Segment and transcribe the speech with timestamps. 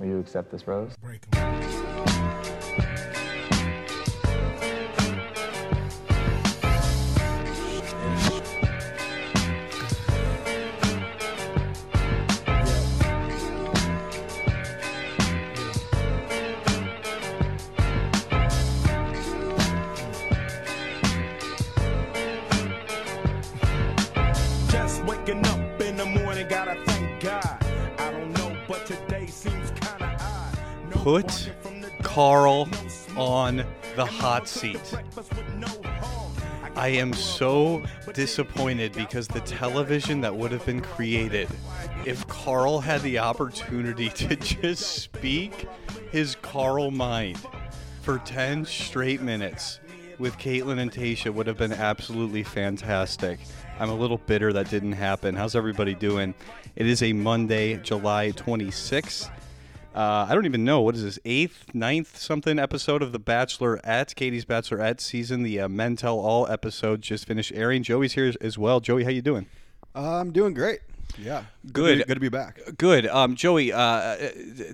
[0.00, 0.96] Will you accept this rose?
[31.10, 31.50] Put
[32.04, 32.68] Carl
[33.16, 33.64] on
[33.96, 34.94] the hot seat.
[36.76, 41.48] I am so disappointed because the television that would have been created
[42.06, 45.66] if Carl had the opportunity to just speak
[46.12, 47.40] his Carl mind
[48.02, 49.80] for 10 straight minutes
[50.20, 53.40] with Kaitlyn and Tayshia would have been absolutely fantastic.
[53.80, 55.34] I'm a little bitter that didn't happen.
[55.34, 56.34] How's everybody doing?
[56.76, 59.28] It is a Monday, July 26th.
[59.94, 64.14] Uh, I don't even know what is this eighth, ninth something episode of The Bachelorette,
[64.14, 65.42] Katie's Bachelorette season.
[65.42, 67.82] The uh, Men Tell All episode just finished airing.
[67.82, 68.78] Joey's here as well.
[68.78, 69.46] Joey, how you doing?
[69.94, 70.80] I'm doing great.
[71.18, 71.44] Yeah.
[71.72, 71.98] Good.
[71.98, 72.60] to good to be back.
[72.78, 73.06] Good.
[73.06, 74.16] Um, Joey, uh, uh,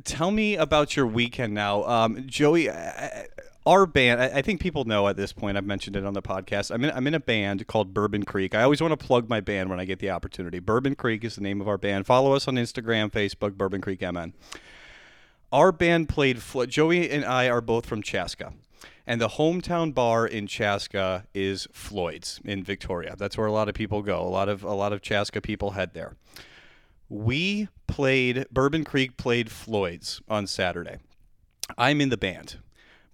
[0.05, 1.85] tell me about your weekend now.
[1.85, 3.23] Um, Joey, uh,
[3.65, 6.23] our band, I, I think people know at this point, I've mentioned it on the
[6.23, 6.71] podcast.
[6.71, 8.55] I'm in, I'm in a band called Bourbon Creek.
[8.55, 10.59] I always want to plug my band when I get the opportunity.
[10.59, 12.07] Bourbon Creek is the name of our band.
[12.07, 14.35] Follow us on Instagram, Facebook, Bourbon Creek MN.
[15.53, 18.53] Our band played, Joey and I are both from Chaska.
[19.07, 23.15] And the hometown bar in Chaska is Floyd's in Victoria.
[23.17, 24.21] That's where a lot of people go.
[24.21, 26.17] A lot of a lot of Chaska people head there
[27.09, 30.99] we played Bourbon Creek played Floyd's on Saturday.
[31.79, 32.57] I'm in the band.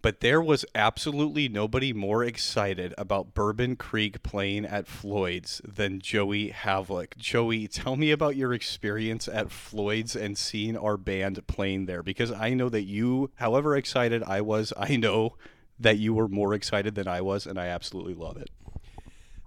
[0.02, 6.50] But there was absolutely nobody more excited about Bourbon Creek playing at Floyd's than Joey
[6.50, 7.16] Havlick.
[7.16, 12.32] Joey, tell me about your experience at Floyd's and seeing our band playing there because
[12.32, 15.36] I know that you, however excited I was, I know
[15.78, 18.50] that you were more excited than I was, and I absolutely love it.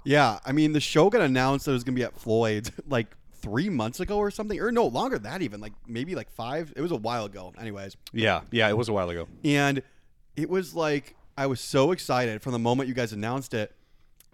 [0.06, 3.08] Yeah, I mean the show got announced that it was gonna be at Floyd's like
[3.34, 6.72] three months ago or something, or no longer than that even, like maybe like five.
[6.78, 7.98] It was a while ago, anyways.
[8.14, 9.28] Yeah, yeah, it was a while ago.
[9.44, 9.82] And
[10.36, 13.74] it was like I was so excited from the moment you guys announced it,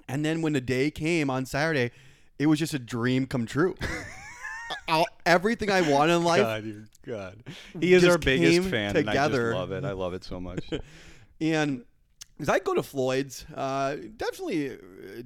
[0.07, 1.91] and then when the day came on Saturday,
[2.39, 3.75] it was just a dream come true.
[5.25, 7.43] Everything I want in life, God, you're God.
[7.79, 9.53] He is our biggest fan, and I together.
[9.53, 9.83] love it.
[9.83, 10.69] I love it so much.
[11.41, 11.83] and
[12.37, 14.77] because I go to Floyd's, uh, definitely uh,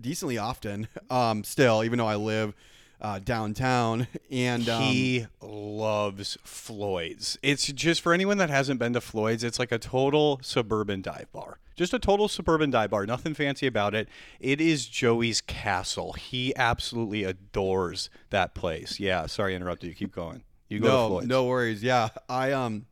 [0.02, 0.88] decently often.
[1.10, 2.54] Um, still, even though I live
[3.02, 7.38] uh, downtown, and um, he loves Floyd's.
[7.44, 11.32] It's just for anyone that hasn't been to Floyd's, it's like a total suburban dive
[11.32, 11.60] bar.
[11.76, 13.06] Just a total suburban dive bar.
[13.06, 14.08] Nothing fancy about it.
[14.40, 16.14] It is Joey's castle.
[16.14, 19.00] He absolutely adores that place.
[19.00, 19.96] Yeah, sorry I interrupted you.
[19.96, 20.44] Keep going.
[20.70, 21.28] You go to no, Floyd's.
[21.28, 21.84] no worries.
[21.84, 22.86] Yeah, I um,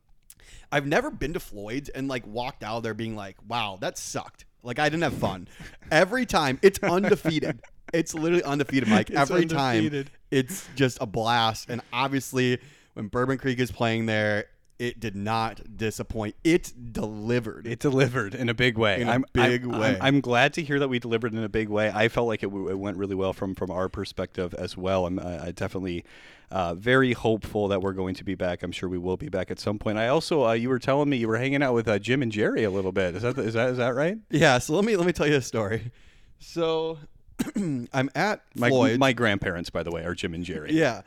[0.70, 4.44] I've never been to Floyd's and like walked out there being like, "Wow, that sucked."
[4.64, 5.46] Like I didn't have fun.
[5.90, 7.60] Every time it's undefeated.
[7.92, 9.10] It's literally undefeated, Mike.
[9.10, 10.06] It's Every undefeated.
[10.06, 11.70] time it's just a blast.
[11.70, 12.58] And obviously,
[12.94, 14.46] when Bourbon Creek is playing there,
[14.88, 16.34] it did not disappoint.
[16.44, 17.66] It delivered.
[17.66, 19.00] It delivered in a big way.
[19.00, 19.88] In a I'm, big I'm- way.
[19.96, 21.90] I'm, I'm glad to hear that we delivered in a big way.
[21.94, 25.06] I felt like it, w- it went really well from from our perspective as well.
[25.06, 26.04] I'm I, I definitely
[26.50, 28.62] uh, very hopeful that we're going to be back.
[28.62, 29.98] I'm sure we will be back at some point.
[29.98, 32.30] I also, uh, you were telling me you were hanging out with uh, Jim and
[32.30, 33.16] Jerry a little bit.
[33.16, 34.18] Is that is that is that right?
[34.30, 34.58] yeah.
[34.58, 35.90] So let me let me tell you a story.
[36.38, 36.98] So
[37.56, 38.98] I'm at My Floyd's.
[38.98, 40.72] my grandparents, by the way, are Jim and Jerry.
[40.72, 41.02] Yeah.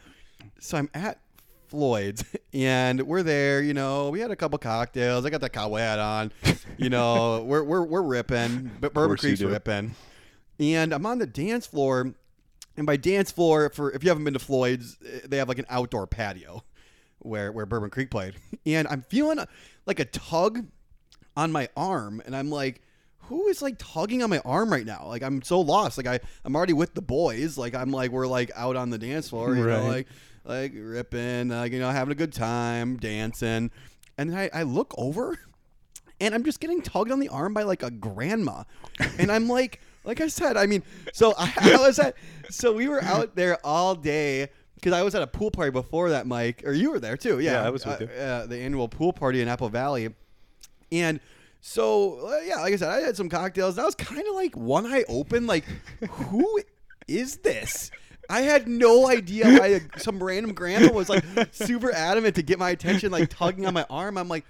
[0.59, 1.19] So I'm at
[1.67, 2.23] Floyd's
[2.53, 5.25] and we're there, you know, we had a couple cocktails.
[5.25, 6.31] I got the cowboy hat on.
[6.77, 8.71] You know, we're we're we're ripping.
[8.79, 9.95] But Bourbon Creek's ripping.
[10.59, 12.13] And I'm on the dance floor.
[12.75, 15.57] And by dance floor, for if you haven't been to Floyd's, eh, they have like
[15.59, 16.63] an outdoor patio
[17.19, 18.35] where where Bourbon Creek played.
[18.65, 19.47] And I'm feeling a,
[19.85, 20.65] like a tug
[21.35, 22.81] on my arm, and I'm like,
[23.21, 25.05] who is like tugging on my arm right now?
[25.07, 25.97] Like I'm so lost.
[25.97, 27.57] Like I I'm already with the boys.
[27.57, 29.87] Like I'm like we're like out on the dance floor, you know, Right.
[29.87, 30.07] like
[30.47, 33.71] like ripping, like you know, having a good time, dancing.
[34.17, 35.37] And then I, I look over
[36.19, 38.63] and I'm just getting tugged on the arm by like a grandma.
[39.19, 40.83] And I'm like, like I said, I mean,
[41.13, 42.15] so I, I was at,
[42.49, 46.11] so we were out there all day because I was at a pool party before
[46.11, 47.39] that, Mike, or you were there too.
[47.39, 48.19] Yeah, Yeah, I was with uh, you.
[48.19, 50.09] Uh, the annual pool party in Apple Valley.
[50.91, 51.19] And
[51.61, 53.75] so, uh, yeah, like I said, I had some cocktails.
[53.75, 55.65] And I was kind of like one eye open, like,
[56.09, 56.61] who
[57.07, 57.91] is this?
[58.29, 62.71] I had no idea why some random grandma was like super adamant to get my
[62.71, 64.17] attention, like tugging on my arm.
[64.17, 64.45] I'm like,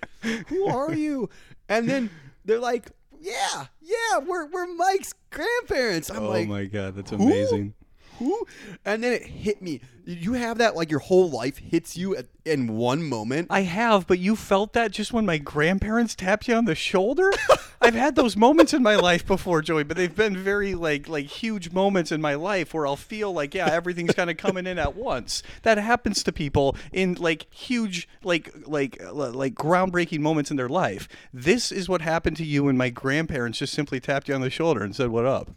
[0.48, 1.30] who are you?
[1.70, 2.10] And then
[2.46, 6.10] they're like, yeah, yeah, we're, we're Mike's grandparents.
[6.10, 7.74] I'm like Oh like, my god, that's amazing.
[8.20, 8.48] Who?
[8.86, 9.82] And then it hit me.
[10.06, 13.48] You have that like your whole life hits you at, in one moment.
[13.50, 17.32] I have, but you felt that just when my grandparents tapped you on the shoulder.
[17.82, 21.26] I've had those moments in my life before, Joey, but they've been very like like
[21.26, 24.80] huge moments in my life where I'll feel like yeah, everything's kind of coming in
[24.80, 25.44] at once.
[25.64, 31.08] That happens to people in like huge like like like groundbreaking moments in their life.
[31.34, 34.50] This is what happened to you when my grandparents just simply tapped you on the
[34.50, 35.52] shoulder and said, "What up?"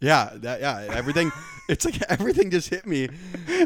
[0.00, 1.32] Yeah, that yeah, everything.
[1.68, 3.08] it's like everything just hit me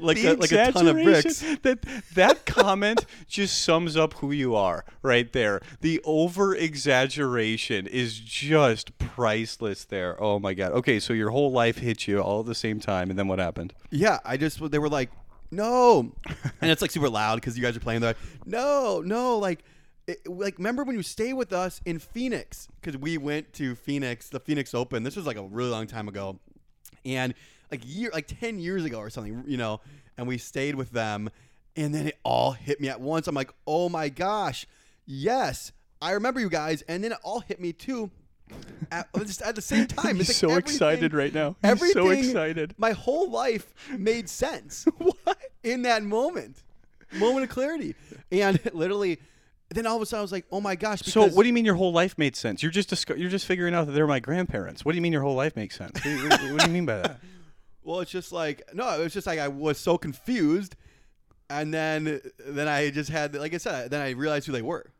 [0.00, 1.40] like a, like a ton of bricks.
[1.62, 1.84] That
[2.14, 5.60] that comment just sums up who you are right there.
[5.80, 10.20] The over exaggeration is just priceless there.
[10.22, 10.72] Oh my god.
[10.72, 13.38] Okay, so your whole life hit you all at the same time, and then what
[13.38, 13.74] happened?
[13.90, 15.10] Yeah, I just they were like,
[15.50, 16.12] no,
[16.60, 18.00] and it's like super loud because you guys are playing.
[18.00, 19.64] They're like, no, no, like.
[20.06, 22.68] It, like remember when you stayed with us in Phoenix?
[22.80, 25.02] Because we went to Phoenix the Phoenix Open.
[25.02, 26.38] This was like a really long time ago.
[27.04, 27.34] And
[27.70, 29.80] like year like 10 years ago or something you know
[30.18, 31.30] and we stayed with them.
[31.76, 33.28] And then it all hit me at once.
[33.28, 34.66] I'm like oh my gosh
[35.06, 35.72] yes
[36.02, 36.82] i remember you guys.
[36.82, 38.10] And then it all hit me too
[38.90, 40.20] at, just at the same time.
[40.20, 41.56] It's like so excited right now.
[41.62, 42.74] He's so everything excited.
[42.78, 45.38] my whole life made sense What?
[45.62, 46.62] in that moment.
[47.12, 47.94] Moment of clarity.
[48.30, 49.18] And literally
[49.70, 51.52] then all of a sudden i was like oh my gosh So what do you
[51.52, 52.62] mean your whole life made sense?
[52.62, 54.84] You're just disco- you're just figuring out that they're my grandparents.
[54.84, 55.94] What do you mean your whole life makes sense?
[55.94, 57.20] What do you, what do you mean by that?
[57.82, 60.76] Well, it's just like no, it was just like I was so confused,
[61.48, 64.92] and then then I just had like I said, then I realized who they were.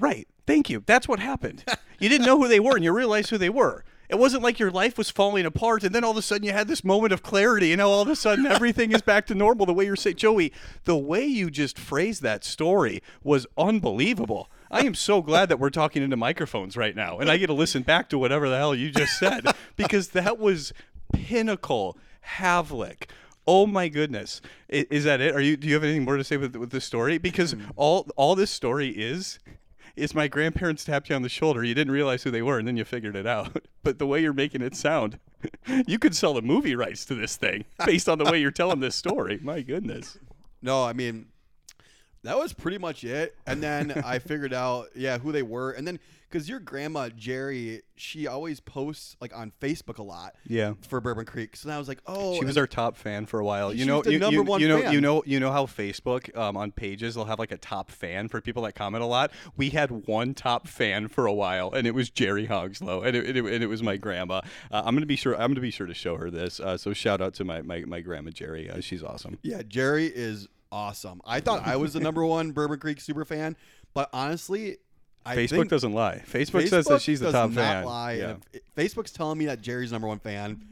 [0.00, 0.26] Right.
[0.48, 0.82] Thank you.
[0.84, 1.64] That's what happened.
[1.98, 3.84] You didn't know who they were, and you realized who they were.
[4.08, 6.52] It wasn't like your life was falling apart, and then all of a sudden you
[6.52, 9.34] had this moment of clarity, and now all of a sudden everything is back to
[9.34, 9.66] normal.
[9.66, 10.52] The way you're saying, Joey,
[10.84, 14.50] the way you just phrased that story was unbelievable.
[14.70, 17.52] I am so glad that we're talking into microphones right now, and I get to
[17.52, 19.44] listen back to whatever the hell you just said
[19.76, 20.72] because that was
[21.12, 21.96] pinnacle
[22.38, 23.04] Havlik.
[23.46, 24.40] Oh my goodness!
[24.72, 25.34] I- Is that it?
[25.34, 25.56] Are you?
[25.56, 27.18] Do you have anything more to say with with this story?
[27.18, 27.62] Because hmm.
[27.76, 29.38] all all this story is
[29.96, 31.64] is my grandparents tapped you on the shoulder.
[31.64, 33.64] You didn't realize who they were, and then you figured it out.
[33.82, 35.20] But the way you're making it sound,
[35.86, 38.80] you could sell the movie rights to this thing based on the way you're telling
[38.80, 39.38] this story.
[39.40, 40.18] My goodness.
[40.60, 41.26] No, I mean
[42.24, 43.36] that was pretty much it.
[43.46, 47.82] And then I figured out yeah who they were, and then because your grandma Jerry,
[47.94, 50.34] she always posts like on Facebook a lot.
[50.46, 50.74] Yeah.
[50.88, 53.44] For Bourbon Creek, so I was like, oh, She was our top fan for a
[53.44, 53.72] while.
[53.72, 54.92] You know, the you, number you, one you know, fan.
[54.92, 58.28] you know, you know how Facebook um, on pages they'll have like a top fan
[58.28, 59.30] for people that comment a lot.
[59.56, 63.36] We had one top fan for a while, and it was Jerry Hogslow, and it,
[63.36, 64.40] it, and it was my grandma.
[64.70, 65.34] Uh, I'm gonna be sure.
[65.34, 66.60] I'm gonna be sure to show her this.
[66.60, 68.70] Uh, so shout out to my my, my grandma Jerry.
[68.70, 69.38] Uh, she's awesome.
[69.42, 71.20] Yeah, Jerry is awesome.
[71.24, 73.56] I thought I was the number one Bourbon Creek super fan,
[73.94, 74.78] but honestly,
[75.26, 76.22] I Facebook doesn't lie.
[76.30, 77.84] Facebook, says that she's the top fan.
[77.84, 78.12] Lie.
[78.12, 78.36] Yeah.
[78.52, 80.62] If Facebook's telling me that Jerry's number one fan.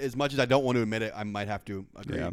[0.00, 2.18] As much as I don't want to admit it, I might have to agree.
[2.18, 2.30] Yeah.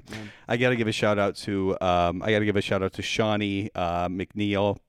[0.48, 2.82] I got to give a shout out to um, I got to give a shout
[2.82, 4.80] out to Shawnee uh, McNeil,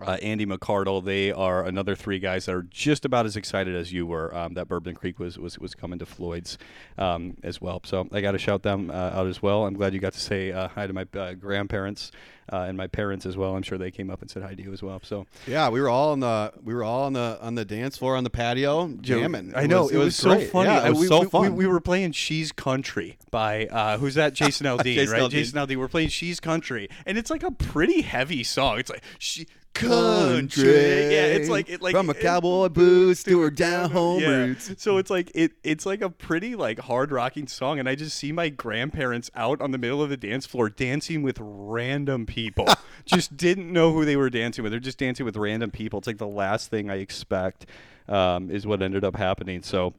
[0.00, 1.04] uh, Andy McCardle.
[1.04, 4.54] They are another three guys that are just about as excited as you were um,
[4.54, 6.58] that Bourbon Creek was was, was coming to Floyd's
[6.98, 7.80] um, as well.
[7.84, 9.66] So I got to shout them uh, out as well.
[9.66, 12.10] I'm glad you got to say uh, hi to my uh, grandparents
[12.52, 13.56] uh, and my parents as well.
[13.56, 15.00] I'm sure they came up and said hi to you as well.
[15.02, 17.96] So Yeah, we were all on the we were all on the on the dance
[17.98, 19.52] floor on the patio jamming.
[19.54, 20.70] I know it was, so funny.
[20.70, 21.42] Yeah, it was we, so we- fun.
[21.42, 24.34] We, we were playing "She's Country" by uh, who's that?
[24.34, 25.30] Jason Aldean, right?
[25.30, 25.76] Jason Aldean.
[25.76, 28.78] We're playing "She's Country," and it's like a pretty heavy song.
[28.78, 30.64] It's like she country.
[30.64, 34.28] Yeah, it's like it like from a it- cowboy boots to her down home yeah.
[34.28, 34.74] roots.
[34.78, 38.16] So it's like it it's like a pretty like hard rocking song and I just
[38.16, 42.66] see my grandparents out on the middle of the dance floor dancing with random people.
[43.04, 44.72] just didn't know who they were dancing with.
[44.72, 45.98] They're just dancing with random people.
[45.98, 47.66] It's like the last thing I expect
[48.08, 49.62] um, is what ended up happening.
[49.62, 49.94] So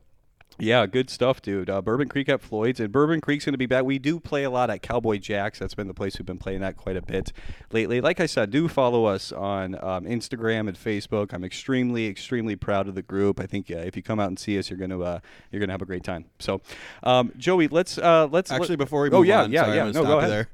[0.58, 1.70] yeah, good stuff, dude.
[1.70, 3.84] Uh, Bourbon Creek at Floyd's, and Bourbon Creek's going to be back.
[3.84, 5.60] We do play a lot at Cowboy Jack's.
[5.60, 7.32] That's been the place we've been playing at quite a bit
[7.72, 8.02] lately.
[8.02, 11.34] Like I said, do follow us on um, Instagram and Facebook.
[11.34, 13.40] I'm extremely, extremely proud of the group.
[13.40, 15.20] I think uh, if you come out and see us, you're going to uh,
[15.52, 16.26] you're going to have a great time.
[16.40, 16.62] So,
[17.04, 19.78] um, Joey, let's uh, let's Actually, let- before we oh move yeah, on, yeah, sorry,
[19.78, 19.92] yeah.
[19.92, 20.32] No, go ahead.
[20.32, 20.50] there.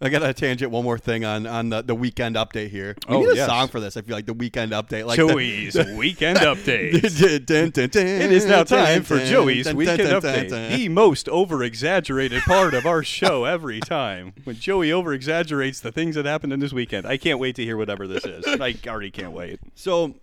[0.00, 2.94] I got a tangent one more thing on on the, the weekend update here.
[3.08, 3.48] We Oh, need a yes.
[3.48, 3.96] song for this.
[3.96, 6.94] I feel like the weekend update, like Joey's weekend update.
[6.94, 10.50] it It is now time for Joey's weekend update.
[10.76, 14.34] The most over exaggerated part of our show every time.
[14.44, 17.04] When Joey over exaggerates the things that happened in this weekend.
[17.04, 18.44] I can't wait to hear whatever this is.
[18.46, 19.58] I already can't wait.
[19.74, 20.14] So,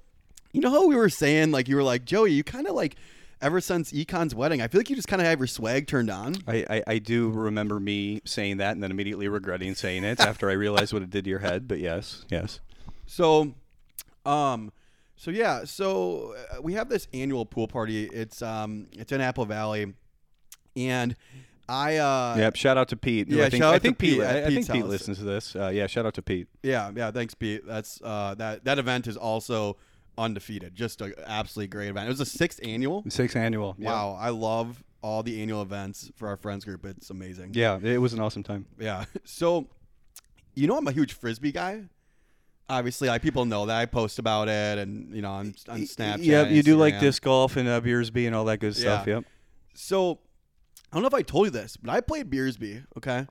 [0.54, 2.96] you know how we were saying, like you were like Joey, you kind of like
[3.46, 6.10] ever since Econ's wedding, I feel like you just kind of have your swag turned
[6.10, 6.36] on.
[6.48, 10.50] I, I, I do remember me saying that and then immediately regretting saying it after
[10.50, 11.68] I realized what it did to your head.
[11.68, 12.60] But yes, yes.
[13.06, 13.54] So,
[14.26, 14.72] um,
[15.16, 18.06] so yeah, so uh, we have this annual pool party.
[18.06, 19.94] It's um, it's in Apple Valley,
[20.76, 21.16] and
[21.70, 22.56] I uh Yep.
[22.56, 23.28] Shout out to Pete.
[23.30, 24.14] Yeah, I think, shout I out to Pete.
[24.16, 25.56] Pete I, I think Pete listens to this.
[25.56, 25.86] Uh, yeah.
[25.86, 26.48] Shout out to Pete.
[26.64, 27.66] yeah yeah thanks Pete.
[27.66, 29.78] That's uh that that event is also
[30.18, 30.76] undefeated.
[30.76, 32.08] Just an absolutely great event.
[32.08, 33.04] It was a sixth annual.
[33.10, 33.76] Sixth annual.
[33.78, 33.92] Yeah.
[33.92, 36.86] Wow, I love all the annual events for our friends group.
[36.86, 37.52] It's amazing.
[37.54, 37.80] Yeah.
[37.82, 38.66] It was an awesome time.
[38.80, 39.06] Yeah.
[39.24, 39.68] So,
[40.56, 41.84] you know, I'm a huge frisbee guy.
[42.68, 46.24] Obviously, like people know that I post about it, and you know, on, on Snapchat.
[46.24, 46.50] Yep.
[46.50, 49.06] You do like disc golf and uh, Beersbee and all that good stuff.
[49.06, 49.16] Yeah.
[49.16, 49.26] Yep.
[49.76, 50.20] So,
[50.92, 52.86] I don't know if I told you this, but I played Beersbee.
[52.98, 53.28] Okay.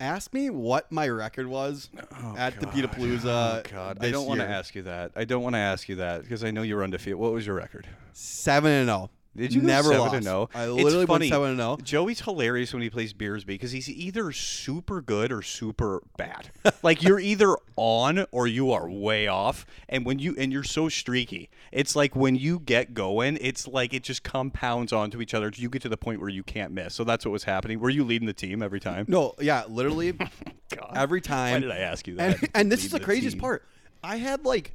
[0.00, 1.88] Ask me what my record was
[2.22, 3.24] oh, at the Petapalooza.
[3.24, 3.98] Oh God.
[4.00, 5.12] I don't want to ask you that.
[5.14, 7.14] I don't want to ask you that because I know you were undefeated.
[7.16, 7.86] What was your record?
[8.12, 9.10] Seven and zero.
[9.36, 10.14] Did you never seven lost?
[10.14, 10.48] to no?
[10.54, 11.30] I It's literally funny.
[11.30, 11.68] went seven zero.
[11.72, 11.76] Oh.
[11.82, 16.50] Joey's hilarious when he plays Beersbee because he's either super good or super bad.
[16.82, 19.66] like you're either on or you are way off.
[19.88, 23.92] And when you and you're so streaky, it's like when you get going, it's like
[23.92, 25.50] it just compounds onto each other.
[25.54, 26.94] You get to the point where you can't miss.
[26.94, 27.80] So that's what was happening.
[27.80, 29.04] Were you leading the team every time?
[29.08, 30.26] No, yeah, literally oh
[30.74, 30.92] God.
[30.94, 31.54] every time.
[31.54, 32.40] Why did I ask you that?
[32.40, 33.40] And, and this is the the craziest team.
[33.40, 33.66] part.
[34.02, 34.74] I had like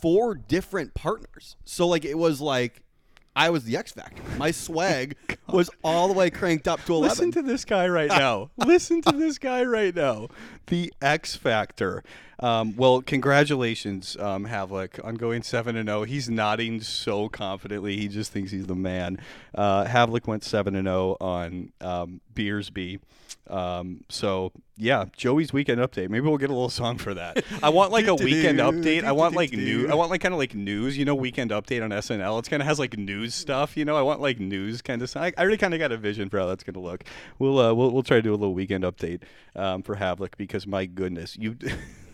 [0.00, 1.56] four different partners.
[1.64, 2.82] So like it was like
[3.36, 4.22] I was the X Factor.
[4.36, 5.16] My swag
[5.48, 7.08] was all the way cranked up to eleven.
[7.08, 8.50] Listen to this guy right now.
[8.56, 10.28] Listen to this guy right now.
[10.66, 12.04] The X Factor.
[12.40, 16.04] Um, well, congratulations, um, Havlik, on going seven and zero.
[16.04, 17.96] He's nodding so confidently.
[17.96, 19.18] He just thinks he's the man.
[19.54, 23.00] Uh, Havlik went seven and zero on um, Beersbee.
[23.48, 26.08] Um, so yeah, Joey's weekend update.
[26.08, 27.44] Maybe we'll get a little song for that.
[27.62, 29.04] I want like a weekend update.
[29.04, 29.88] I want like new.
[29.88, 30.96] I want like kind of like news.
[30.96, 32.38] You know, weekend update on SNL.
[32.38, 33.76] It's kind of has like news stuff.
[33.76, 35.14] You know, I want like news kind of.
[35.16, 37.04] I, I already kind of got a vision for how that's gonna look.
[37.38, 39.22] We'll uh, we'll we'll try to do a little weekend update
[39.54, 41.56] um, for Havlik because my goodness, you.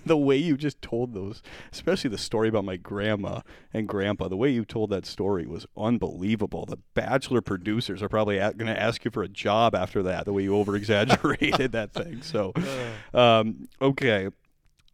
[0.04, 1.42] The way you just told those,
[1.72, 3.40] especially the story about my grandma
[3.72, 6.66] and grandpa, the way you told that story was unbelievable.
[6.66, 10.32] The Bachelor producers are probably going to ask you for a job after that, the
[10.32, 12.22] way you over exaggerated that thing.
[12.22, 12.52] So,
[13.14, 14.28] um, okay,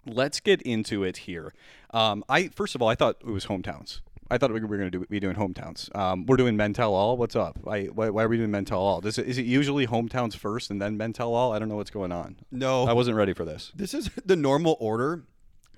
[0.06, 1.52] let's get into it here.
[1.90, 4.00] Um, I first of all, I thought it was hometowns.
[4.30, 5.95] I thought we were going to do, be doing hometowns.
[5.97, 7.16] Um, we're doing Men Tell All.
[7.16, 7.59] What's up?
[7.66, 9.00] I, why, why are we doing Men Tell All?
[9.00, 11.52] Does it, is it usually hometowns first and then Men Tell All?
[11.52, 12.37] I don't know what's going on.
[12.50, 13.73] no, I wasn't ready for this.
[13.75, 15.25] this is the normal order.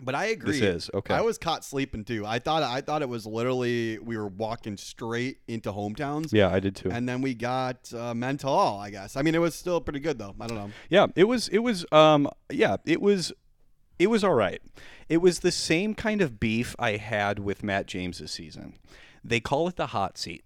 [0.00, 0.60] But I agree.
[0.60, 1.12] This is, okay.
[1.12, 2.24] I was caught sleeping too.
[2.24, 6.32] I thought I thought it was literally we were walking straight into hometowns.
[6.32, 6.92] Yeah, I did too.
[6.92, 9.16] And then we got uh, mental, all, I guess.
[9.16, 10.36] I mean, it was still pretty good though.
[10.40, 10.70] I don't know.
[10.88, 13.32] Yeah, it was it was um yeah, it was
[13.98, 14.60] it was all right.
[15.08, 18.74] It was the same kind of beef I had with Matt James this season.
[19.24, 20.44] They call it the hot seat.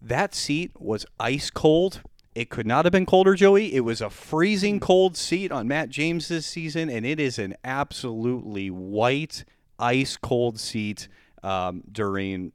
[0.00, 2.02] That seat was ice cold.
[2.34, 3.74] It could not have been colder, Joey.
[3.74, 7.54] It was a freezing cold seat on Matt James this season, and it is an
[7.64, 9.44] absolutely white,
[9.78, 11.08] ice cold seat
[11.42, 12.52] um, during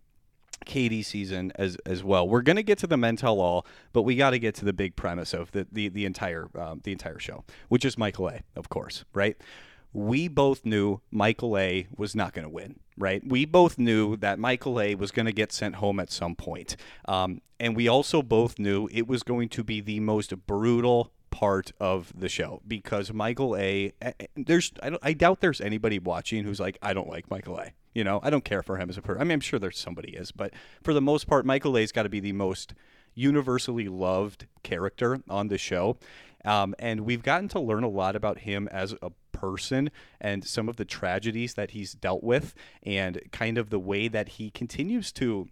[0.66, 2.28] Katie season as as well.
[2.28, 4.74] We're gonna get to the Men Tell All, but we got to get to the
[4.74, 8.42] big premise of the the, the entire um, the entire show, which is Michael A.
[8.56, 9.38] Of course, right?
[9.94, 11.88] We both knew Michael A.
[11.98, 13.22] was not to win, right?
[13.28, 14.96] We both knew that Michael A.
[14.96, 19.08] was to get sent home at some point, um, and we also both knew it
[19.08, 23.94] was going to be the most brutal part of the show because Michael A.
[24.36, 27.72] There's I, I doubt there's anybody watching who's like I don't like Michael A.
[27.94, 29.22] You know I don't care for him as a person.
[29.22, 32.04] I mean I'm sure there's somebody is, but for the most part, Michael A's got
[32.04, 32.74] to be the most
[33.14, 35.98] universally loved character on the show.
[36.46, 40.70] Um, and we've gotten to learn a lot about him as a person and some
[40.70, 45.12] of the tragedies that he's dealt with and kind of the way that he continues
[45.14, 45.48] to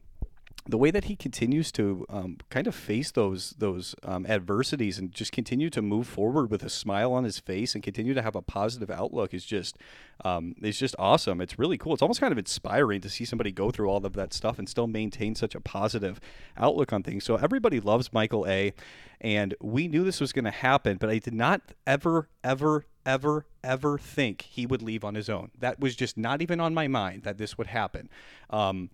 [0.69, 5.11] the way that he continues to um, kind of face those those um, adversities and
[5.11, 8.35] just continue to move forward with a smile on his face and continue to have
[8.35, 9.77] a positive outlook is just
[10.23, 11.41] um, is just awesome.
[11.41, 11.93] It's really cool.
[11.93, 14.69] It's almost kind of inspiring to see somebody go through all of that stuff and
[14.69, 16.19] still maintain such a positive
[16.57, 17.23] outlook on things.
[17.23, 18.73] So everybody loves Michael A.
[19.21, 23.45] And we knew this was going to happen, but I did not ever, ever, ever,
[23.61, 25.51] ever think he would leave on his own.
[25.59, 28.09] That was just not even on my mind that this would happen.
[28.49, 28.91] Um,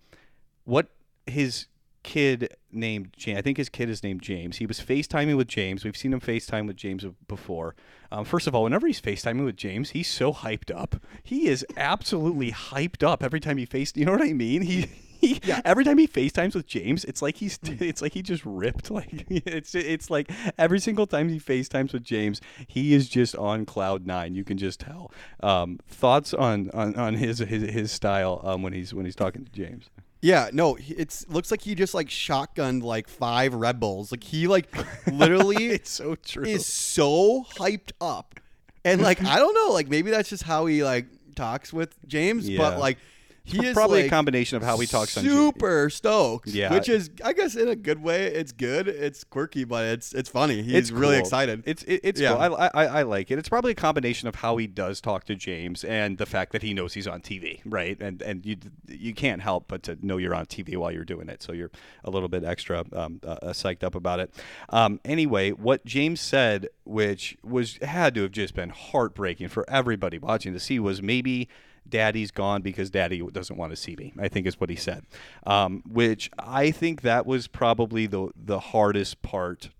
[0.64, 0.88] what
[1.26, 1.66] his
[2.06, 4.58] kid named James, I think his kid is named James.
[4.58, 5.84] He was FaceTiming with James.
[5.84, 7.74] We've seen him FaceTime with James before.
[8.12, 10.96] Um, first of all, whenever he's FaceTiming with James, he's so hyped up.
[11.22, 13.92] He is absolutely hyped up every time he face.
[13.96, 14.62] You know what I mean?
[14.62, 14.86] He.
[15.18, 18.90] He, Every time he FaceTimes with James, it's like he's it's like he just ripped.
[18.90, 23.64] Like it's it's like every single time he FaceTimes with James, he is just on
[23.64, 24.34] cloud nine.
[24.34, 25.10] You can just tell.
[25.42, 29.46] Um, thoughts on, on, on his, his his style um, when he's when he's talking
[29.46, 29.88] to James.
[30.22, 34.10] Yeah, no, it's looks like he just like shotgunned like five Red Bulls.
[34.10, 34.68] Like he like
[35.06, 36.44] literally It's so true.
[36.44, 38.40] is so hyped up.
[38.84, 41.06] And like I don't know, like maybe that's just how he like
[41.36, 42.58] talks with James, Yeah.
[42.58, 42.98] but like
[43.46, 46.48] he is probably like a combination of how he talks on super stoked.
[46.48, 46.72] Yeah.
[46.72, 48.26] which is I guess in a good way.
[48.26, 48.88] It's good.
[48.88, 50.62] It's quirky, but it's it's funny.
[50.62, 51.20] He's it's really cool.
[51.20, 51.62] excited.
[51.64, 52.34] It's it, it's Yeah.
[52.34, 52.56] cool.
[52.56, 53.38] I, I I like it.
[53.38, 56.62] It's probably a combination of how he does talk to James and the fact that
[56.62, 57.96] he knows he's on TV, right?
[58.00, 58.56] And and you
[58.88, 61.70] you can't help but to know you're on TV while you're doing it, so you're
[62.04, 64.34] a little bit extra um, uh, uh, psyched up about it.
[64.70, 70.18] Um, anyway, what James said, which was had to have just been heartbreaking for everybody
[70.18, 71.48] watching to see, was maybe.
[71.88, 74.12] Daddy's gone because Daddy doesn't want to see me.
[74.18, 75.04] I think is what he said,
[75.46, 79.70] um, which I think that was probably the the hardest part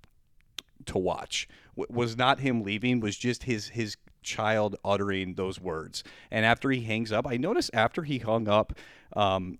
[0.86, 6.02] to watch w- was not him leaving was just his his child uttering those words
[6.32, 8.72] and after he hangs up i noticed after he hung up
[9.14, 9.56] um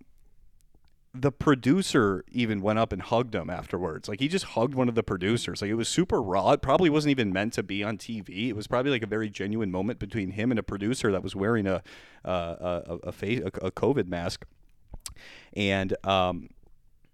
[1.20, 4.08] the producer even went up and hugged him afterwards.
[4.08, 5.62] Like he just hugged one of the producers.
[5.62, 6.52] Like it was super raw.
[6.52, 9.28] It probably wasn't even meant to be on tv it was probably like a very
[9.30, 11.82] genuine moment between him and a producer that was wearing a
[12.25, 14.46] uh, a, a face a, a covid mask.
[15.54, 16.50] And um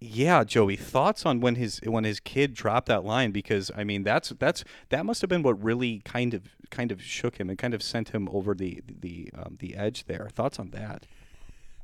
[0.05, 3.31] yeah, Joey, thoughts on when his when his kid dropped that line?
[3.31, 7.01] Because I mean that's that's that must have been what really kind of kind of
[7.01, 10.29] shook him and kind of sent him over the the um, the edge there.
[10.33, 11.05] Thoughts on that?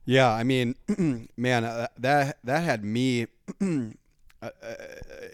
[0.09, 0.73] Yeah, I mean,
[1.37, 3.27] man, uh, that that had me.
[3.61, 3.65] uh,
[4.41, 4.49] uh,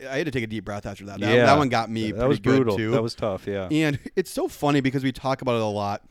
[0.09, 1.21] I had to take a deep breath after that.
[1.21, 2.11] That, that one got me.
[2.11, 2.75] That pretty was good, brutal.
[2.75, 2.91] too.
[2.91, 3.47] That was tough.
[3.47, 3.69] Yeah.
[3.71, 6.03] And it's so funny because we talk about it a lot.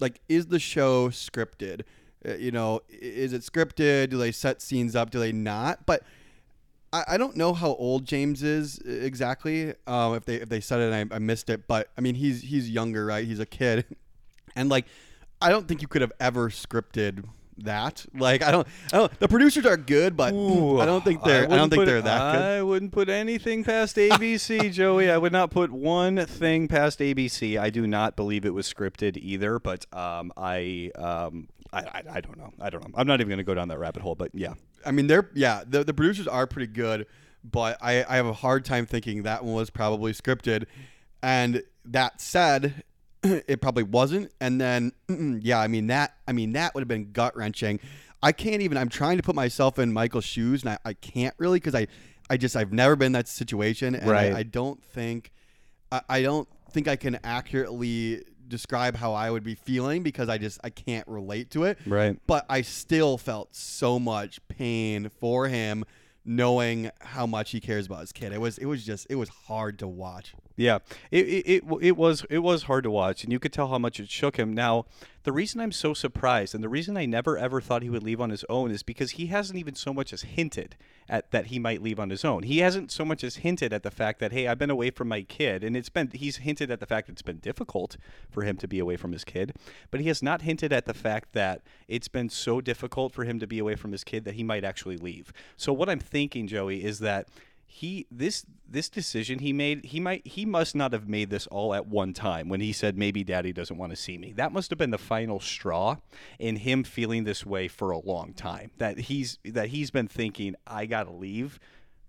[0.00, 1.84] Like, is the show scripted?
[2.28, 4.10] Uh, you know, is it scripted?
[4.10, 5.08] Do they set scenes up?
[5.08, 5.86] Do they not?
[5.86, 6.02] But
[6.92, 9.72] I, I don't know how old James is uh, exactly.
[9.86, 11.66] Um, if they if they said it, and I, I missed it.
[11.66, 13.26] But I mean, he's he's younger, right?
[13.26, 13.86] He's a kid,
[14.54, 14.84] and like,
[15.40, 17.24] I don't think you could have ever scripted
[17.58, 18.04] that.
[18.14, 18.66] Like, I don't.
[18.92, 19.20] I don't.
[19.20, 21.44] The producers are good, but I don't think they're.
[21.44, 22.42] I, don't wouldn't think put- they're that good.
[22.42, 25.10] I wouldn't put anything past ABC, Joey.
[25.10, 27.58] I would not put one thing past ABC.
[27.58, 32.20] I do not believe it was scripted either, but um, I, um, I, I, I
[32.20, 32.52] don't know.
[32.60, 32.94] I don't know.
[32.94, 34.54] I'm not even going to go down that rabbit hole, but yeah.
[34.86, 37.06] I mean, they're yeah, the the producers are pretty good,
[37.42, 40.66] but I I have a hard time thinking that one was probably scripted.
[41.22, 42.84] And that said,
[43.48, 44.32] it probably wasn't.
[44.40, 44.92] And then
[45.42, 47.80] yeah, I mean that I mean that would have been gut wrenching.
[48.22, 48.78] I can't even.
[48.78, 51.86] I'm trying to put myself in Michael's shoes, and I, I can't really because I
[52.30, 54.32] I just I've never been in that situation, and Right.
[54.32, 55.30] I, I don't think
[55.92, 60.38] I, I don't think I can accurately describe how I would be feeling because I
[60.38, 62.18] just I can't relate to it Right.
[62.26, 65.84] but I still felt so much pain for him
[66.26, 68.32] knowing how much he cares about his kid.
[68.32, 70.34] It was it was just it was hard to watch.
[70.56, 70.78] Yeah,
[71.10, 73.78] it, it it it was it was hard to watch, and you could tell how
[73.78, 74.52] much it shook him.
[74.52, 74.86] Now,
[75.24, 78.20] the reason I'm so surprised, and the reason I never ever thought he would leave
[78.20, 80.76] on his own, is because he hasn't even so much as hinted
[81.08, 82.44] at that he might leave on his own.
[82.44, 85.08] He hasn't so much as hinted at the fact that hey, I've been away from
[85.08, 87.96] my kid, and it's been he's hinted at the fact that it's been difficult
[88.30, 89.56] for him to be away from his kid,
[89.90, 93.40] but he has not hinted at the fact that it's been so difficult for him
[93.40, 95.32] to be away from his kid that he might actually leave.
[95.56, 97.28] So what I'm thinking, Joey, is that
[97.74, 101.74] he this this decision he made he might he must not have made this all
[101.74, 104.70] at one time when he said maybe daddy doesn't want to see me that must
[104.70, 105.96] have been the final straw
[106.38, 110.54] in him feeling this way for a long time that he's that he's been thinking
[110.68, 111.58] i gotta leave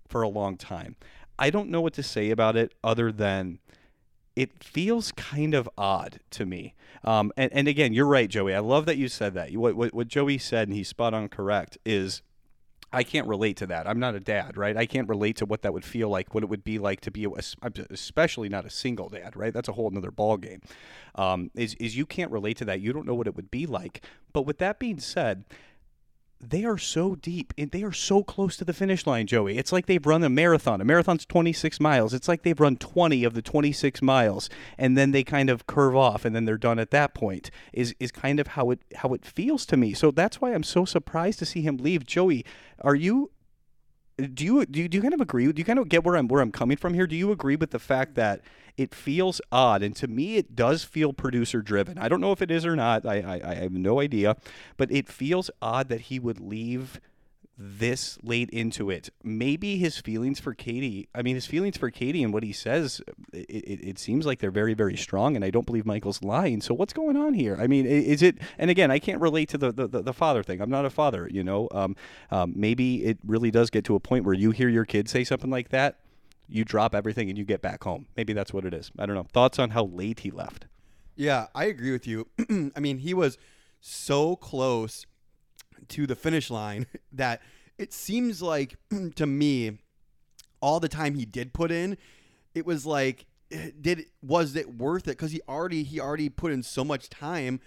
[0.06, 0.94] for a long time
[1.36, 3.58] i don't know what to say about it other than
[4.36, 6.74] it feels kind of odd to me.
[7.02, 8.54] Um, and, and again, you're right, Joey.
[8.54, 9.50] I love that you said that.
[9.52, 12.20] What, what, what Joey said, and he's spot on correct, is
[12.92, 13.86] I can't relate to that.
[13.86, 14.76] I'm not a dad, right?
[14.76, 17.10] I can't relate to what that would feel like, what it would be like to
[17.10, 17.30] be, a,
[17.90, 19.52] especially not a single dad, right?
[19.52, 20.62] That's a whole nother ballgame.
[21.14, 22.80] Um, is, is you can't relate to that.
[22.80, 24.04] You don't know what it would be like.
[24.32, 25.44] But with that being said,
[26.50, 29.58] they are so deep and they are so close to the finish line, Joey.
[29.58, 30.80] It's like they've run a marathon.
[30.80, 32.14] A marathon's 26 miles.
[32.14, 35.96] It's like they've run 20 of the 26 miles and then they kind of curve
[35.96, 37.50] off and then they're done at that point.
[37.72, 39.94] Is is kind of how it how it feels to me.
[39.94, 42.06] So that's why I'm so surprised to see him leave.
[42.06, 42.44] Joey,
[42.80, 43.30] are you
[44.16, 45.50] do you do you, do you kind of agree?
[45.52, 47.06] Do you kind of get where I'm where I'm coming from here?
[47.06, 48.40] Do you agree with the fact that
[48.76, 51.98] it feels odd, and to me, it does feel producer driven.
[51.98, 53.04] I don't know if it is or not.
[53.04, 54.36] I, I I have no idea,
[54.76, 57.00] but it feels odd that he would leave
[57.58, 59.08] this late into it.
[59.24, 61.08] Maybe his feelings for Katie.
[61.14, 63.00] I mean, his feelings for Katie and what he says.
[63.32, 66.60] It, it, it seems like they're very very strong, and I don't believe Michael's lying.
[66.60, 67.56] So what's going on here?
[67.58, 68.38] I mean, is it?
[68.58, 70.60] And again, I can't relate to the the, the, the father thing.
[70.60, 71.28] I'm not a father.
[71.30, 71.96] You know, um,
[72.30, 75.24] um, maybe it really does get to a point where you hear your kid say
[75.24, 76.00] something like that.
[76.48, 78.06] You drop everything and you get back home.
[78.16, 78.92] Maybe that's what it is.
[78.98, 79.26] I don't know.
[79.32, 80.66] Thoughts on how late he left?
[81.16, 82.28] Yeah, I agree with you.
[82.76, 83.38] I mean, he was
[83.80, 85.06] so close
[85.90, 87.40] to the finish line that
[87.78, 88.76] it seems like
[89.16, 89.78] to me
[90.60, 91.96] all the time he did put in,
[92.54, 96.52] it was like eh, did was it worth it cuz he already he already put
[96.52, 97.60] in so much time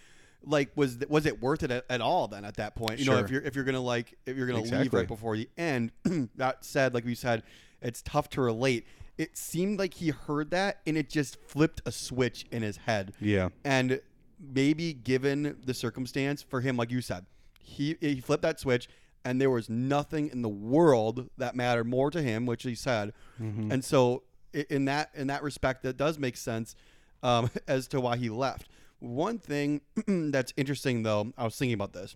[0.44, 3.00] like was was it worth it at, at all then at that point?
[3.00, 5.50] You know, if you're if you're gonna like if you're gonna leave right before the
[5.58, 5.92] end.
[6.36, 7.44] that said, like we said,
[7.82, 8.86] it's tough to relate.
[9.18, 13.14] It seemed like he heard that and it just flipped a switch in his head.
[13.20, 13.50] Yeah.
[13.66, 14.00] And
[14.40, 17.26] maybe given the circumstance for him, like you said,
[17.60, 18.90] he he flipped that switch,
[19.24, 23.14] and there was nothing in the world that mattered more to him, which he said.
[23.42, 23.72] Mm-hmm.
[23.72, 26.76] And so, in that in that respect, that does make sense
[27.24, 28.70] um, as to why he left.
[29.00, 32.16] One thing that's interesting, though, I was thinking about this.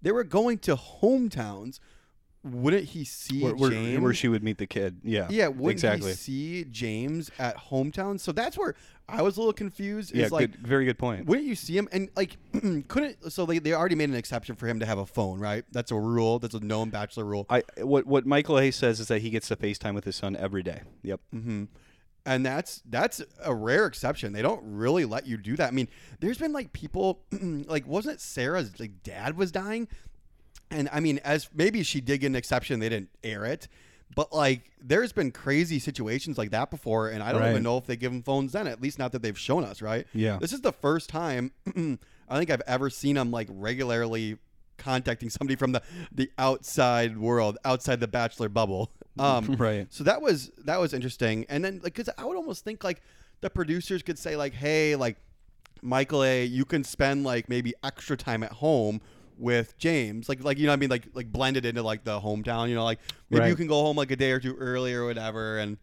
[0.00, 1.80] They were going to hometowns.
[2.50, 4.00] Wouldn't he see Where, where, James?
[4.00, 5.00] where she would meet the kid.
[5.02, 5.26] Yeah.
[5.30, 6.10] yeah, wouldn't exactly.
[6.10, 8.20] he see James at hometown?
[8.20, 8.74] So that's where
[9.08, 10.14] I was a little confused.
[10.14, 11.26] yeah, like, good, very good point.
[11.26, 12.36] wouldn't you see him and like
[12.88, 15.64] couldn't so they, they already made an exception for him to have a phone right
[15.70, 18.70] that's a rule that's a known bachelor rule I what what Michael A.
[18.70, 20.82] says is that he gets to FaceTime with his son every day.
[21.02, 21.20] Yep.
[21.34, 21.64] Mm-hmm.
[22.24, 25.86] and that's that's a rare exception they don't really let you do that i mean
[26.18, 29.86] there's been like people like wasn't sarah's like dad was dying
[30.70, 33.68] and i mean as maybe she did get an exception they didn't air it
[34.14, 37.50] but like there's been crazy situations like that before and i don't Right.
[37.50, 39.82] even know if they give them phones then at least not that they've shown us
[39.82, 40.38] right Yeah.
[40.40, 41.52] this is the first time
[42.28, 44.38] i think i've ever seen them like regularly
[44.78, 49.86] contacting somebody from the the outside world outside the bachelor bubble um Right.
[49.90, 53.00] so that was that was interesting and then like because i would almost think like
[53.40, 55.16] the producers could say like hey like
[55.82, 59.00] michael a you can spend like maybe extra time at home
[59.38, 62.20] with james like like you know what i mean like like blended into like the
[62.20, 62.98] hometown you know like
[63.30, 65.78] maybe you can go home like a day or two early or whatever and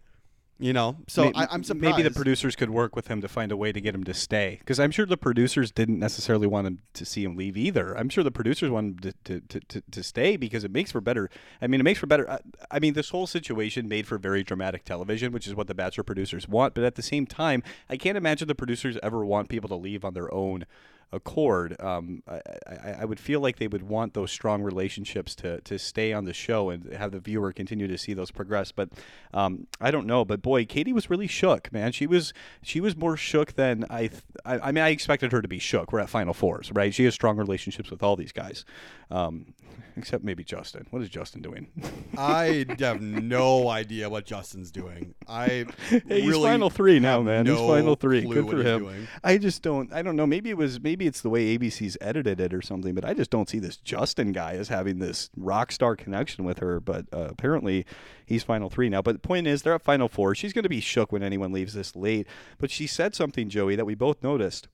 [0.60, 3.28] you know so May- I, i'm surprised Maybe the producers could work with him to
[3.28, 6.46] find a way to get him to stay, because I'm sure the producers didn't necessarily
[6.46, 7.98] want him to see him leave either.
[7.98, 10.92] I'm sure the producers want him to, to, to, to, to stay because it makes
[10.92, 11.30] for better.
[11.62, 12.30] I mean, it makes for better.
[12.30, 12.40] I,
[12.70, 16.04] I mean, this whole situation made for very dramatic television, which is what the Bachelor
[16.04, 16.76] producers want.
[16.76, 20.06] But at the same time, I can't imagine the producers ever want people to leave
[20.06, 20.66] on their own
[21.14, 21.80] accord.
[21.80, 25.78] Um, I, I, I would feel like they would want those strong relationships to, to
[25.78, 28.72] stay on the show and have the viewer continue to see those progress.
[28.72, 28.90] But
[29.34, 30.26] um, I don't know.
[30.26, 31.92] But boy, Katie was really shook, man.
[31.92, 34.08] She was she was more shook than I.
[34.08, 35.94] Th- I, I mean, I expected her to be shook.
[35.94, 36.94] We're at Final Fours, right?
[36.94, 38.66] She has strong relationships with all these guys,
[39.12, 39.54] um,
[39.96, 40.88] except maybe Justin.
[40.92, 41.68] What is Justin doing?
[42.18, 47.46] i have no idea what justin's doing i Hey, he's really final three now, man.
[47.46, 48.22] no he's final three.
[48.22, 48.84] Good for him.
[48.84, 49.08] doing.
[49.24, 49.92] I just don't.
[49.94, 50.26] I don't know.
[50.26, 50.82] Maybe it was.
[50.82, 52.94] Maybe it's the way ABC's edited it or something.
[52.94, 56.60] But I just don't see this Justin guy as having this rock star connection with
[56.60, 56.80] her.
[56.80, 57.86] But uh, apparently,
[58.26, 59.02] he's final three now.
[59.02, 60.36] But the point is, they're at final four.
[60.36, 62.28] She's going to be shook when anyone leaves this late.
[62.58, 64.68] But she said something, Joey, that we both noticed.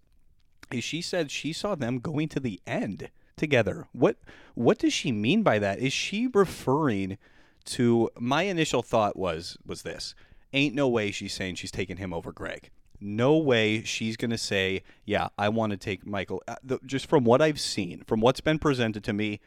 [0.71, 3.87] Is she said she saw them going to the end together.
[3.93, 4.17] What
[4.53, 5.79] what does she mean by that?
[5.79, 7.17] Is she referring
[7.65, 10.15] to my initial thought was was this.
[10.53, 12.71] Ain't no way she's saying she's taking him over Greg.
[12.99, 17.23] No way she's going to say, "Yeah, I want to take Michael." Uh, just from
[17.23, 19.39] what I've seen, from what's been presented to me,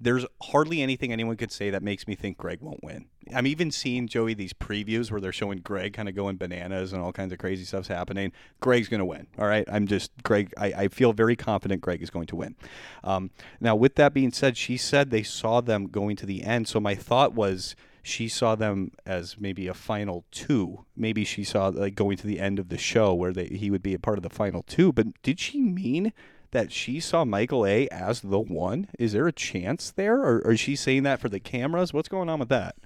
[0.00, 3.06] there's hardly anything anyone could say that makes me think Greg won't win.
[3.34, 7.02] I'm even seeing Joey these previews where they're showing Greg kind of going bananas and
[7.02, 8.32] all kinds of crazy stuff's happening.
[8.60, 9.26] Greg's going to win.
[9.38, 10.52] All right, I'm just Greg.
[10.56, 12.56] I, I feel very confident Greg is going to win.
[13.04, 16.68] Um, now, with that being said, she said they saw them going to the end.
[16.68, 20.86] So my thought was she saw them as maybe a final two.
[20.96, 23.82] Maybe she saw like going to the end of the show where they he would
[23.82, 24.92] be a part of the final two.
[24.92, 26.12] But did she mean?
[26.52, 28.88] That she saw Michael A as the one?
[28.98, 31.92] Is there a chance there, or, or is she saying that for the cameras?
[31.92, 32.76] What's going on with that?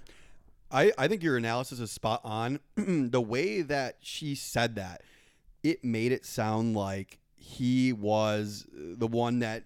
[0.70, 2.61] I, I think your analysis is spot on.
[2.77, 5.03] the way that she said that,
[5.62, 9.64] it made it sound like he was the one that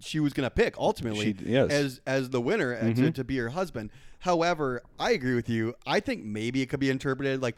[0.00, 1.70] she was going to pick ultimately She- yes.
[1.70, 3.10] as as the winner and to, mm-hmm.
[3.12, 3.90] to be her husband.
[4.20, 5.74] However, I agree with you.
[5.86, 7.56] I think maybe it could be interpreted like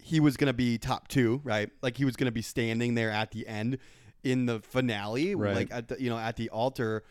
[0.00, 1.70] he was going to be top two, right?
[1.80, 3.78] Like he was going to be standing there at the end
[4.24, 5.54] in the finale, Right.
[5.54, 7.04] like at the you know at the altar.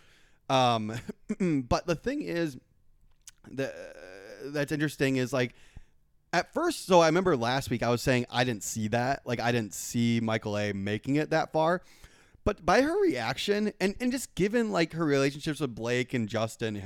[0.49, 0.93] Um,
[1.39, 2.57] but the thing is,
[3.49, 3.73] the
[4.45, 5.53] that's interesting is like
[6.33, 9.39] at first so i remember last week i was saying i didn't see that like
[9.39, 11.81] i didn't see michael a making it that far
[12.43, 16.81] but by her reaction and, and just given like her relationships with blake and justin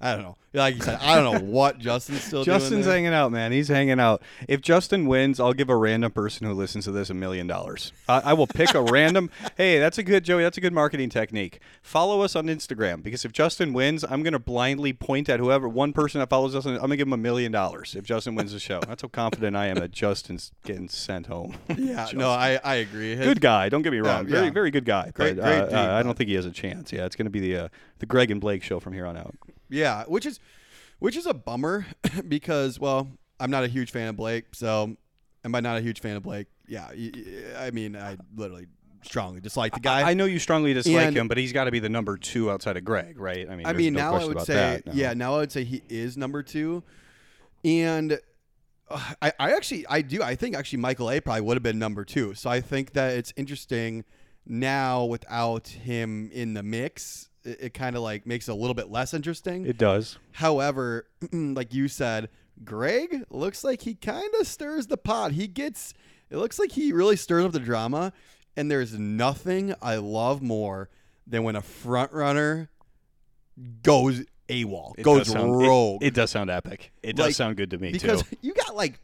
[0.00, 3.30] i don't know like you said i don't know what justin's still Justin's hanging out,
[3.30, 3.52] man.
[3.52, 4.22] He's hanging out.
[4.48, 7.92] If Justin wins, I'll give a random person who listens to this a million dollars.
[8.08, 9.30] I will pick a random.
[9.56, 10.42] Hey, that's a good Joey.
[10.44, 11.60] That's a good marketing technique.
[11.82, 15.92] Follow us on Instagram because if Justin wins, I'm gonna blindly point at whoever one
[15.92, 16.64] person that follows us.
[16.64, 18.80] I'm gonna give him a million dollars if Justin wins the show.
[18.86, 21.56] That's how confident I am that Justin's getting sent home.
[21.76, 23.68] yeah no i i agree His- good guy.
[23.68, 24.26] Don't get me wrong.
[24.26, 25.10] Yeah, very very good guy.
[25.14, 26.92] Great- but, great uh, dude, uh, I don't think he has a chance.
[26.92, 27.68] Yeah, it's gonna be the uh,
[28.00, 29.34] the Greg and Blake show from here on out.
[29.68, 30.40] Yeah, which is
[30.98, 31.86] which is a bummer
[32.28, 34.96] because well, I'm not a huge fan of Blake, so
[35.44, 36.88] am I not a huge fan of Blake, yeah,
[37.56, 38.66] I mean I literally
[39.02, 40.08] strongly dislike the guy.
[40.08, 42.50] I know you strongly dislike And- him, but he's got to be the number two
[42.50, 43.48] outside of Greg, right?
[43.48, 44.92] I mean, I mean, no now I would say, that, no.
[44.92, 46.82] yeah, now I would say he is number two,
[47.64, 48.18] and
[48.90, 51.78] uh, I, I actually, I do, I think actually Michael A probably would have been
[51.78, 52.34] number two.
[52.34, 54.04] So I think that it's interesting
[54.48, 57.28] now without him in the mix.
[57.44, 59.66] It, it kind of like makes it a little bit less interesting.
[59.66, 60.18] it does.
[60.32, 62.28] However, like you said,
[62.64, 65.32] Greg looks like he kind of stirs the pot.
[65.32, 65.94] He gets,
[66.30, 68.12] it looks like he really stirs up the drama.
[68.56, 70.88] And there's nothing I love more
[71.26, 72.70] than when a front runner
[73.82, 76.02] goes AWOL, It goes sound, rogue.
[76.02, 76.90] It, does sound epic.
[77.02, 78.36] It does Like, sound good to me because too.
[78.40, 78.98] you got like,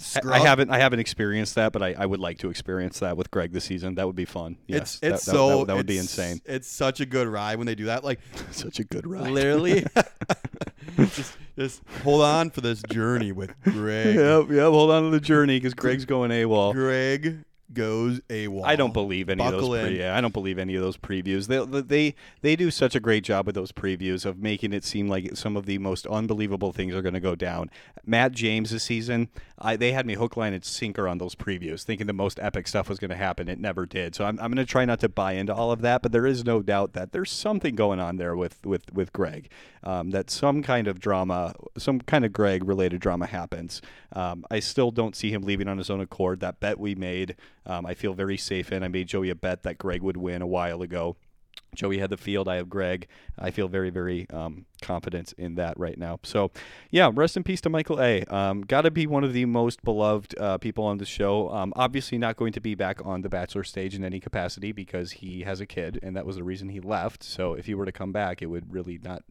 [0.00, 0.34] scrub.
[0.34, 3.30] I haven't I haven't experienced that, but I, I would like to experience that with
[3.30, 3.94] Greg this season.
[3.96, 4.56] That would be fun.
[4.66, 6.40] Yes, It's it's that, so that, that would be insane.
[6.44, 8.04] It's such a good ride when they do that.
[8.04, 9.30] Like Such a good ride.
[9.30, 9.84] literally,
[10.96, 14.14] just just hold on for this journey with Greg.
[14.16, 14.64] yep, yep.
[14.70, 16.72] Hold on to the journey because Greg's going AWOL.
[16.72, 18.64] Greg goes AWOL.
[18.64, 19.68] I don't believe any of those.
[19.68, 21.46] Pre- yeah, I don't believe any of those previews.
[21.46, 25.08] They, they they do such a great job with those previews of making it seem
[25.08, 27.70] like some of the most unbelievable things are going to go down.
[28.04, 29.28] Matt James this season,
[29.58, 32.66] I, they had me hook, line, and sinker on those previews, thinking the most epic
[32.66, 33.48] stuff was going to happen.
[33.48, 34.14] It never did.
[34.14, 36.02] So I'm, I'm going to try not to buy into all of that.
[36.02, 39.50] But there is no doubt that there's something going on there with with with Greg.
[39.82, 43.80] Um, that some kind of drama, some kind of Greg related drama happens.
[44.12, 46.40] Um, I still don't see him leaving on his own accord.
[46.40, 47.36] That bet we made,
[47.70, 48.82] um, I feel very safe in.
[48.82, 51.16] I made Joey a bet that Greg would win a while ago.
[51.74, 52.48] Joey had the field.
[52.48, 53.06] I have Greg.
[53.38, 56.18] I feel very, very um, confident in that right now.
[56.24, 56.50] So,
[56.90, 58.24] yeah, rest in peace to Michael A.
[58.24, 61.48] Um, Got to be one of the most beloved uh, people on the show.
[61.50, 65.12] Um, obviously, not going to be back on the Bachelor stage in any capacity because
[65.12, 67.22] he has a kid, and that was the reason he left.
[67.22, 69.22] So, if he were to come back, it would really not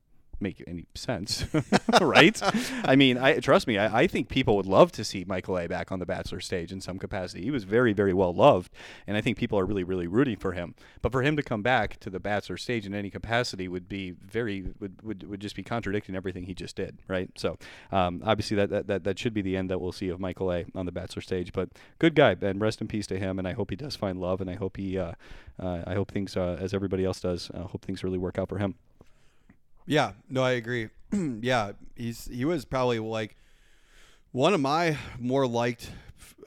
[0.41, 1.45] make any sense,
[2.02, 2.41] right?
[2.86, 3.78] I mean, I trust me.
[3.78, 5.67] I, I think people would love to see Michael A.
[5.67, 7.43] back on the Bachelor stage in some capacity.
[7.43, 8.71] He was very, very well loved,
[9.08, 10.75] and I think people are really, really rooting for him.
[11.02, 14.12] But for him to come back to the Bachelor stage in any capacity would be
[14.12, 17.30] very would would, would just be contradicting everything he just did, right?
[17.38, 17.58] So
[17.91, 20.52] um, obviously that, that that that should be the end that we'll see of Michael
[20.52, 20.65] A.
[20.75, 21.54] on the Bachelor stage.
[21.54, 23.39] But good guy, and rest in peace to him.
[23.39, 25.13] And I hope he does find love, and I hope he uh,
[25.60, 27.49] uh, I hope things uh, as everybody else does.
[27.54, 28.75] uh, hope things really work out for him.
[29.89, 30.89] Yeah, no, I agree.
[31.41, 33.36] yeah, he's he was probably like
[34.32, 35.89] one of my more liked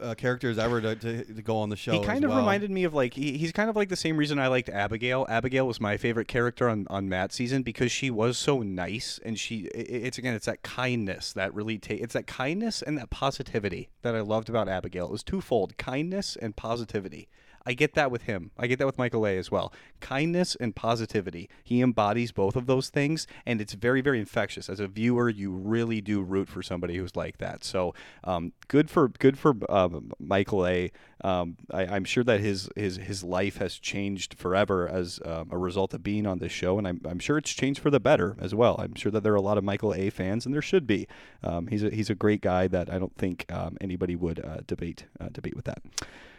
[0.00, 1.92] uh, characters ever to, to, to go on the show.
[1.92, 2.38] He kind of well.
[2.38, 5.26] reminded me of like he, he's kind of like the same reason I liked Abigail.
[5.28, 9.37] Abigail was my favorite character on on Matt's season because she was so nice and
[9.37, 12.96] she i- i- it's again it's that kindness that really ta- it's that kindness and
[12.96, 15.07] that positivity that I loved about Abigail.
[15.07, 17.28] It was twofold: kindness and positivity.
[17.64, 18.51] I get that with him.
[18.59, 19.72] I get that with Michael A as well.
[20.01, 21.48] Kindness and positivity.
[21.62, 24.68] He embodies both of those things, and it's very, very infectious.
[24.68, 27.64] As a viewer, you really do root for somebody who's like that.
[27.64, 27.94] So,
[28.25, 30.90] um, good for good for um, Michael A.
[31.25, 35.59] Um, I, I'm sure that his his his life has changed forever as um, a
[35.59, 38.37] result of being on this show, and I'm, I'm sure it's changed for the better
[38.40, 38.77] as well.
[38.79, 40.11] I'm sure that there are a lot of Michael A.
[40.11, 41.07] fans, and there should be.
[41.42, 44.59] Um, he's a he's a great guy that I don't think um, anybody would uh,
[44.66, 45.83] debate uh, debate with that.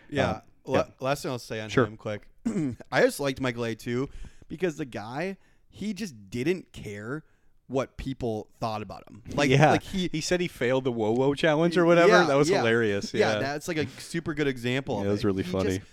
[0.10, 0.42] Yeah.
[0.66, 0.84] La- yeah.
[1.00, 1.86] Last thing I'll say on Sure.
[1.86, 2.28] him, quick.
[2.92, 3.76] I just liked Michael A.
[3.76, 4.10] too
[4.50, 5.38] because the guy
[5.70, 7.24] he just didn't care
[7.68, 9.24] what people thought about him.
[9.34, 10.10] Like, yeah, like he.
[10.12, 12.10] he said he failed the whoa whoa challenge or whatever.
[12.10, 12.58] Yeah, that was yeah.
[12.60, 13.14] hilarious.
[13.14, 14.98] Yeah, Yeah, that's like a super good example.
[15.00, 15.78] Yeah, that was really He funny.
[15.78, 15.90] just-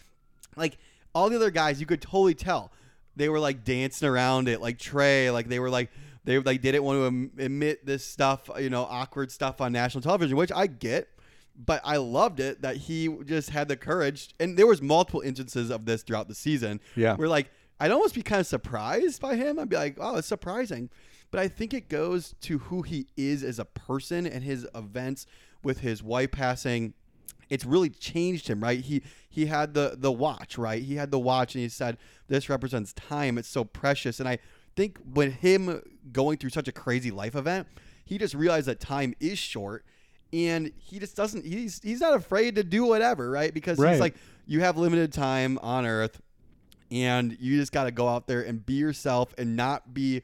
[0.57, 0.77] like
[1.15, 2.73] all the other guys, you could totally tell
[3.17, 4.61] they were like dancing around it.
[4.61, 5.91] Like Trey, like they were like
[6.25, 10.37] they like didn't want to admit this stuff, you know, awkward stuff on national television,
[10.37, 11.09] which I get.
[11.63, 15.71] But I loved it that he just had the courage, and there was multiple instances
[15.71, 16.81] of this throughout the season.
[16.97, 17.17] Yeah.
[17.17, 19.59] where like I'd almost be kind of surprised by him.
[19.59, 20.91] I'd be like, oh, it's surprising.
[21.31, 25.27] But I think it goes to who he is as a person and his events
[25.63, 26.95] with his wife passing.
[27.49, 28.81] It's really changed him, right?
[28.81, 30.83] He he had the the watch, right?
[30.83, 33.39] He had the watch, and he said, "This represents time.
[33.39, 34.39] It's so precious." And I
[34.77, 37.67] think when him going through such a crazy life event,
[38.05, 39.85] he just realized that time is short,
[40.33, 41.45] and he just doesn't.
[41.45, 43.53] He's he's not afraid to do whatever, right?
[43.53, 43.93] Because Right.
[43.93, 44.15] he's like,
[44.47, 46.21] you have limited time on Earth
[46.91, 50.23] and you just got to go out there and be yourself and not be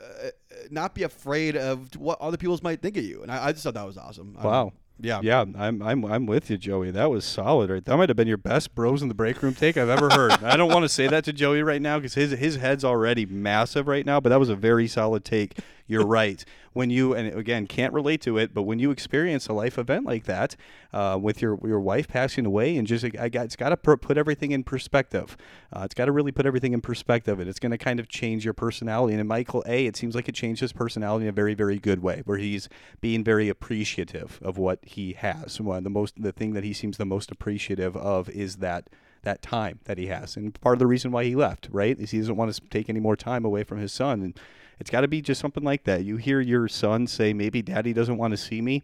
[0.00, 0.28] uh,
[0.70, 3.22] not be afraid of what other people might think of you.
[3.22, 4.36] And I, I just thought that was awesome.
[4.42, 4.72] Wow.
[5.00, 5.20] yeah.
[5.22, 6.90] Yeah, I'm I'm I'm with you, Joey.
[6.90, 7.84] That was solid, right?
[7.84, 10.32] That might have been your best bros in the break room take I've ever heard.
[10.42, 13.26] I don't want to say that to Joey right now because his his head's already
[13.26, 15.58] massive right now, but that was a very solid take.
[15.86, 16.44] You're right.
[16.72, 20.06] When you and again can't relate to it, but when you experience a life event
[20.06, 20.56] like that,
[20.92, 24.16] uh, with your your wife passing away, and just I got, it's got to put
[24.16, 25.36] everything in perspective.
[25.72, 28.08] Uh, it's got to really put everything in perspective, and it's going to kind of
[28.08, 29.12] change your personality.
[29.14, 31.78] And in Michael A, it seems like it changed his personality in a very very
[31.78, 32.68] good way, where he's
[33.00, 35.60] being very appreciative of what he has.
[35.60, 38.88] One the most the thing that he seems the most appreciative of is that
[39.22, 40.36] that time that he has.
[40.36, 42.88] And part of the reason why he left, right, is he doesn't want to take
[42.88, 44.22] any more time away from his son.
[44.22, 44.40] And
[44.78, 46.04] it's got to be just something like that.
[46.04, 48.82] You hear your son say, maybe daddy doesn't want to see me.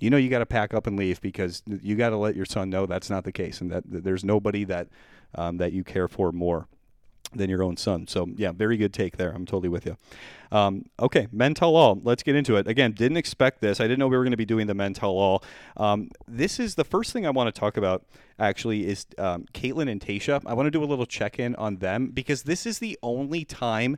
[0.00, 2.46] You know, you got to pack up and leave because you got to let your
[2.46, 4.88] son know that's not the case and that, that there's nobody that
[5.36, 6.68] um, that you care for more
[7.36, 8.06] than your own son.
[8.06, 9.30] So yeah, very good take there.
[9.30, 9.96] I'm totally with you.
[10.52, 12.00] Um, okay, men tell all.
[12.02, 12.68] Let's get into it.
[12.68, 13.80] Again, didn't expect this.
[13.80, 15.42] I didn't know we were going to be doing the men tell all.
[15.76, 18.04] Um, this is the first thing I want to talk about.
[18.38, 20.42] Actually, is um, Kaitlyn and Tayshia.
[20.46, 23.44] I want to do a little check in on them because this is the only
[23.44, 23.96] time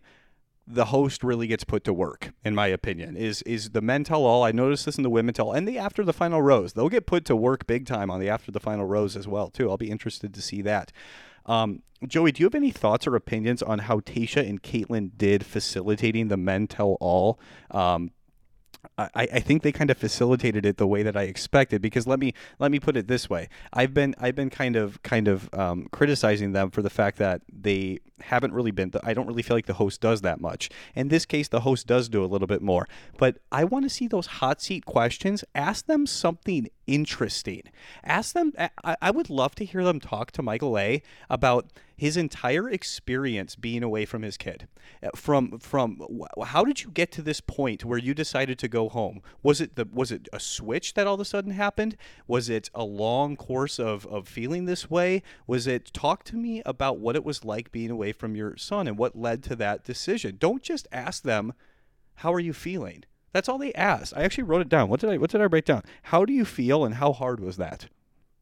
[0.66, 3.16] the host really gets put to work, in my opinion.
[3.16, 4.42] Is is the men tell all?
[4.42, 6.72] I noticed this in the women tell, and the after the final rose.
[6.72, 9.48] They'll get put to work big time on the after the final rose as well
[9.48, 9.70] too.
[9.70, 10.92] I'll be interested to see that.
[11.46, 15.46] Um, Joey, do you have any thoughts or opinions on how Tayshia and Kaitlyn did
[15.46, 17.40] facilitating the men tell all?
[17.70, 18.10] Um,
[18.98, 22.18] I, I think they kind of facilitated it the way that I expected because let
[22.18, 23.48] me let me put it this way.
[23.72, 27.42] I've been I've been kind of kind of um, criticizing them for the fact that
[27.52, 30.70] they haven't really been I don't really feel like the host does that much.
[30.94, 32.88] In this case the host does do a little bit more.
[33.18, 37.62] But I want to see those hot seat questions ask them something interesting.
[38.04, 42.16] Ask them I, I would love to hear them talk to Michael A about his
[42.16, 44.68] entire experience being away from his kid.
[45.02, 46.00] Uh, from from
[46.44, 49.22] how did you get to this point where you decided to go home?
[49.42, 51.96] Was it the was it a switch that all of a sudden happened?
[52.26, 55.22] Was it a long course of of feeling this way?
[55.46, 58.86] Was it talk to me about what it was like being away from your son
[58.86, 60.36] and what led to that decision.
[60.38, 61.52] Don't just ask them
[62.16, 63.04] how are you feeling
[63.36, 65.44] that's all they asked i actually wrote it down what did i what did i
[65.44, 67.86] write down how do you feel and how hard was that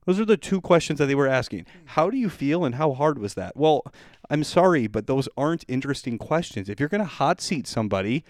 [0.04, 1.60] those are the two questions that they were asking.
[1.60, 1.86] Hmm.
[1.86, 3.56] How do you feel and how hard was that?
[3.56, 3.84] Well,
[4.30, 6.68] I'm sorry, but those aren't interesting questions.
[6.68, 8.24] If you're going to hot seat somebody,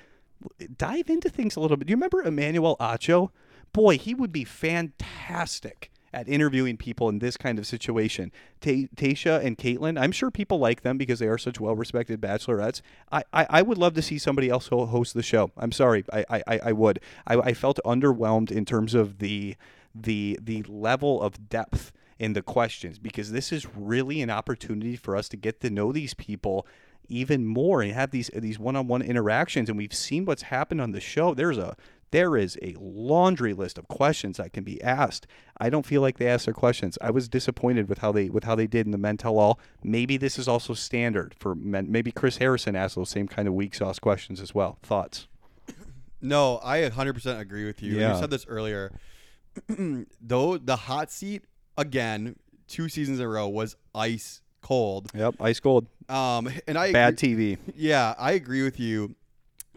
[0.76, 1.86] dive into things a little bit.
[1.86, 3.30] Do you remember Emmanuel Acho?
[3.72, 8.32] Boy, he would be fantastic at interviewing people in this kind of situation.
[8.60, 12.80] Ta Tayshia and Kaitlyn, I'm sure people like them because they are such well-respected bachelorettes.
[13.10, 15.50] I, I, I would love to see somebody else host the show.
[15.56, 17.00] I'm sorry, I, I, I would.
[17.26, 19.56] I, I felt underwhelmed in terms of the
[19.94, 25.16] the the level of depth in the questions because this is really an opportunity for
[25.16, 26.66] us to get to know these people
[27.08, 31.00] even more and have these these one-on-one interactions and we've seen what's happened on the
[31.00, 31.76] show there's a
[32.14, 35.26] there is a laundry list of questions that can be asked
[35.58, 38.44] i don't feel like they asked their questions i was disappointed with how they with
[38.44, 41.90] how they did in the men tell all maybe this is also standard for men
[41.90, 45.26] maybe chris harrison asked those same kind of weak sauce questions as well thoughts
[46.20, 47.98] No, I 100% agree with you.
[47.98, 48.14] Yeah.
[48.14, 48.98] You said this earlier.
[50.22, 51.44] Though the hot seat
[51.76, 55.10] again, two seasons in a row was ice cold.
[55.14, 59.14] yep ice cold Um, and I bad agree- tv Yeah, I agree with you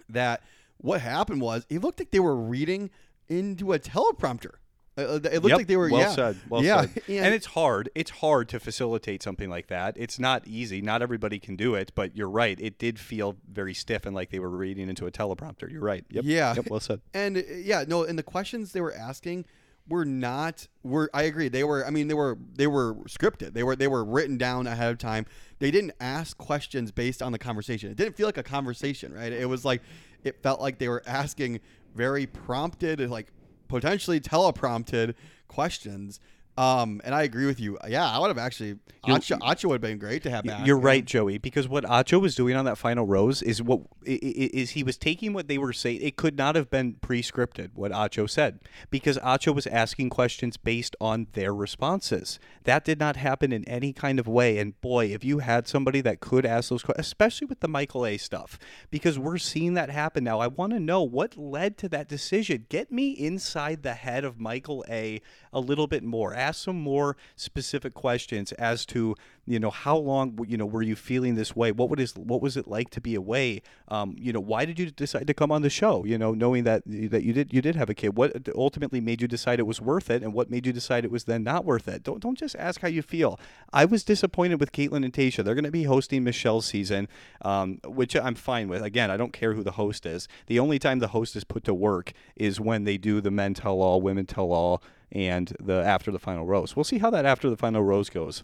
[0.07, 0.41] that
[0.79, 2.89] what happened was it looked like they were reading
[3.27, 4.55] into a teleprompter.
[4.97, 6.37] Uh, It looked Yep, like they were well yeah, said.
[6.49, 7.03] Well yeah, said.
[7.07, 7.89] And, it's hard.
[7.93, 9.95] It's hard to facilitate something like that.
[9.95, 10.81] It's not easy.
[10.81, 11.91] Not everybody can do it.
[11.93, 12.59] But you're right.
[12.59, 15.71] It did feel very stiff and like they were reading into a teleprompter.
[15.71, 16.03] You're right.
[16.09, 16.23] Yep.
[16.25, 16.55] Yeah.
[16.55, 16.69] Yep.
[16.71, 17.01] Well said.
[17.13, 19.45] And uh, yeah, no, and the questions they were asking
[19.87, 21.47] were not were I agree.
[21.47, 23.53] They were I mean they were they were scripted.
[23.53, 25.27] They were they were written down ahead of time.
[25.59, 27.91] They didn't ask questions based on the conversation.
[27.91, 29.31] It didn't feel like a conversation, right?
[29.31, 29.81] It was like
[30.23, 31.59] it felt like they were asking
[31.95, 33.27] very prompted like
[33.67, 35.15] potentially teleprompted
[35.47, 36.19] questions.
[36.57, 37.77] Um, and I agree with you.
[37.87, 40.65] Yeah, I would have actually Acho, Acho would have been great to have back.
[40.65, 41.37] You're right, Joey.
[41.37, 45.33] Because what Acho was doing on that final rose is what is he was taking
[45.33, 46.01] what they were saying.
[46.01, 50.95] It could not have been pre-scripted what Acho said because Acho was asking questions based
[50.99, 52.39] on their responses.
[52.63, 54.57] That did not happen in any kind of way.
[54.57, 58.05] And boy, if you had somebody that could ask those questions, especially with the Michael
[58.05, 58.17] A.
[58.17, 60.39] stuff, because we're seeing that happen now.
[60.39, 62.65] I want to know what led to that decision.
[62.69, 65.21] Get me inside the head of Michael A.
[65.53, 66.33] a little bit more.
[66.47, 70.95] Ask some more specific questions as to you know how long you know were you
[70.95, 71.73] feeling this way?
[71.73, 73.61] What would is what was it like to be away?
[73.89, 76.05] Um, you know why did you decide to come on the show?
[76.05, 78.15] You know knowing that that you did you did have a kid.
[78.15, 81.11] What ultimately made you decide it was worth it and what made you decide it
[81.11, 82.03] was then not worth it?
[82.03, 83.39] Don't don't just ask how you feel.
[83.73, 85.43] I was disappointed with Kaitlyn and Tayshia.
[85.43, 87.07] They're going to be hosting michelle's season
[87.41, 88.83] um, which i'm fine with.
[88.83, 90.29] Again i don't care who the host is.
[90.47, 93.53] The only time the host is put to work is when they do the men
[93.53, 97.25] tell all women tell all and the after the final rose we'll see how that
[97.25, 98.43] after the final rose goes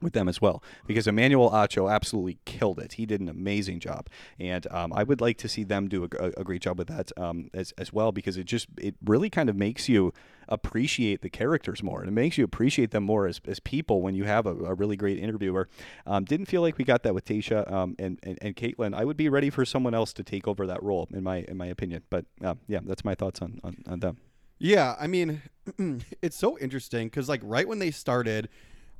[0.00, 2.94] with them as well because Emmanuel Acho absolutely killed it.
[2.94, 6.24] He did an amazing job, and um, I would like to see them do a,
[6.36, 9.48] a great job with that um, as as well because it just it really kind
[9.48, 10.12] of makes you
[10.48, 14.14] appreciate the characters more and it makes you appreciate them more as, as people when
[14.14, 15.68] you have a, a really great interviewer.
[16.06, 18.94] Um, didn't feel like we got that with Tayshia um, and, and and Kaitlyn.
[18.94, 21.56] I would be ready for someone else to take over that role in my in
[21.56, 22.02] my opinion.
[22.10, 24.18] But uh, yeah, that's my thoughts on on, on them.
[24.58, 25.42] Yeah, I mean,
[26.22, 28.48] it's so interesting because like right when they started,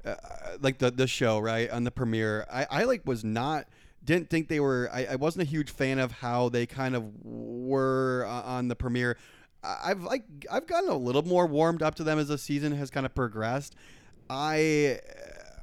[0.04, 0.14] uh,
[0.60, 2.46] like the the show right on the premiere.
[2.52, 3.66] I I like was not
[4.04, 4.88] didn't think they were.
[4.92, 8.76] I, I wasn't a huge fan of how they kind of were uh, on the
[8.76, 9.16] premiere.
[9.64, 12.90] I've like I've gotten a little more warmed up to them as the season has
[12.90, 13.74] kind of progressed.
[14.30, 15.00] I.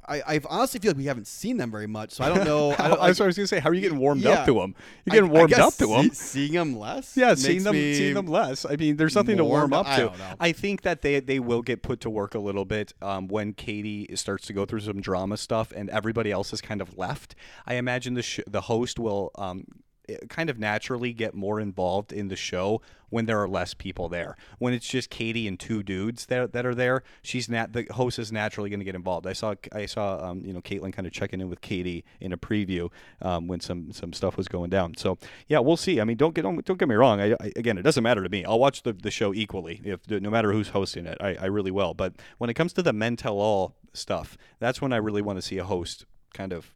[0.06, 2.72] I, I honestly feel like we haven't seen them very much, so I don't know.
[2.78, 4.30] I, don't, I was I was gonna say, how are you getting warmed Yeah.
[4.40, 4.74] up to them?
[5.06, 6.10] You're getting I warmed up to see- them.
[6.10, 7.16] seeing them less.
[7.16, 8.64] Yeah, seeing them, seeing them less.
[8.64, 10.02] I mean, there's something to warm up I to.
[10.06, 10.34] don't know.
[10.40, 13.52] I think that they they will get put to work a little bit um, when
[13.54, 17.34] Katie starts to go through some drama stuff and everybody else is kind of left.
[17.66, 19.64] I imagine the sh- the host will um,
[20.28, 22.80] kind of naturally get more involved in the show
[23.10, 24.36] when there are less people there.
[24.58, 28.18] When it's just Katie and two dudes that, that are there, she's nat- the host
[28.18, 29.26] is naturally going to get involved.
[29.26, 32.32] I saw I saw um, you know Kaitlyn kind of checking in with Katie in
[32.32, 32.90] a preview
[33.22, 34.96] um, when some some stuff was going down.
[34.96, 36.00] So yeah, we'll see.
[36.00, 37.20] I mean, don't get don't, don't get me wrong.
[37.20, 38.44] I, I, again, it doesn't matter to me.
[38.44, 41.18] I'll watch the, the show equally if no matter who's hosting it.
[41.20, 41.94] I, I really will.
[41.94, 45.38] But when it comes to the men tell all stuff, that's when I really want
[45.38, 46.74] to see a host kind of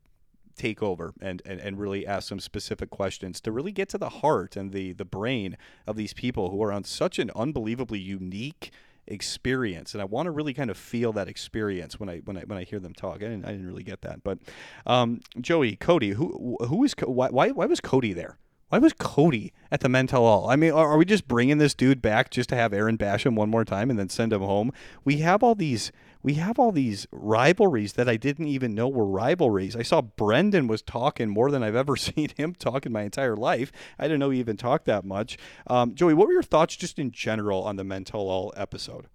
[0.59, 4.09] take over and, and, and really ask some specific questions to really get to the
[4.09, 5.57] heart and the, the brain
[5.87, 8.71] of these people who are on such an unbelievably unique
[9.11, 12.41] experience and I want to really kind of feel that experience when I when I
[12.43, 13.17] when I hear them talk.
[13.17, 14.23] I didn't, I didn't really get that.
[14.23, 14.39] But
[14.87, 18.37] um, Joey, Cody, who who is why, why was Cody there?
[18.69, 20.51] Why was Cody at the Men Tell All?
[20.51, 23.25] I mean, are, are we just bringing this dude back just to have Aaron bash
[23.25, 24.73] him one more time and then send him home?
[25.05, 25.91] We have all these
[26.23, 29.77] we have all these rivalries that I didn't even know were rivalries.
[29.77, 33.37] I saw Brendan was talking more than I've ever seen him talk in my entire
[33.37, 33.73] life.
[33.99, 35.39] I didn't know he even talked that much.
[35.66, 39.07] Um, Joey, what were your thoughts just in general on the Men Tell All episode?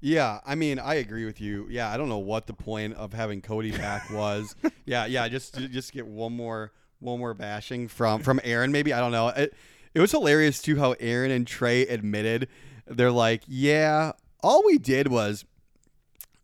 [0.00, 1.68] Yeah, I mean, I agree with you.
[1.70, 4.56] Yeah, I don't know what the point of having Cody back was.
[4.84, 8.72] yeah, yeah, just just get one more one more bashing from from Aaron.
[8.72, 9.28] Maybe I don't know.
[9.28, 9.54] It
[9.94, 12.48] it was hilarious too how Aaron and Trey admitted
[12.86, 14.12] they're like, yeah,
[14.42, 15.44] all we did was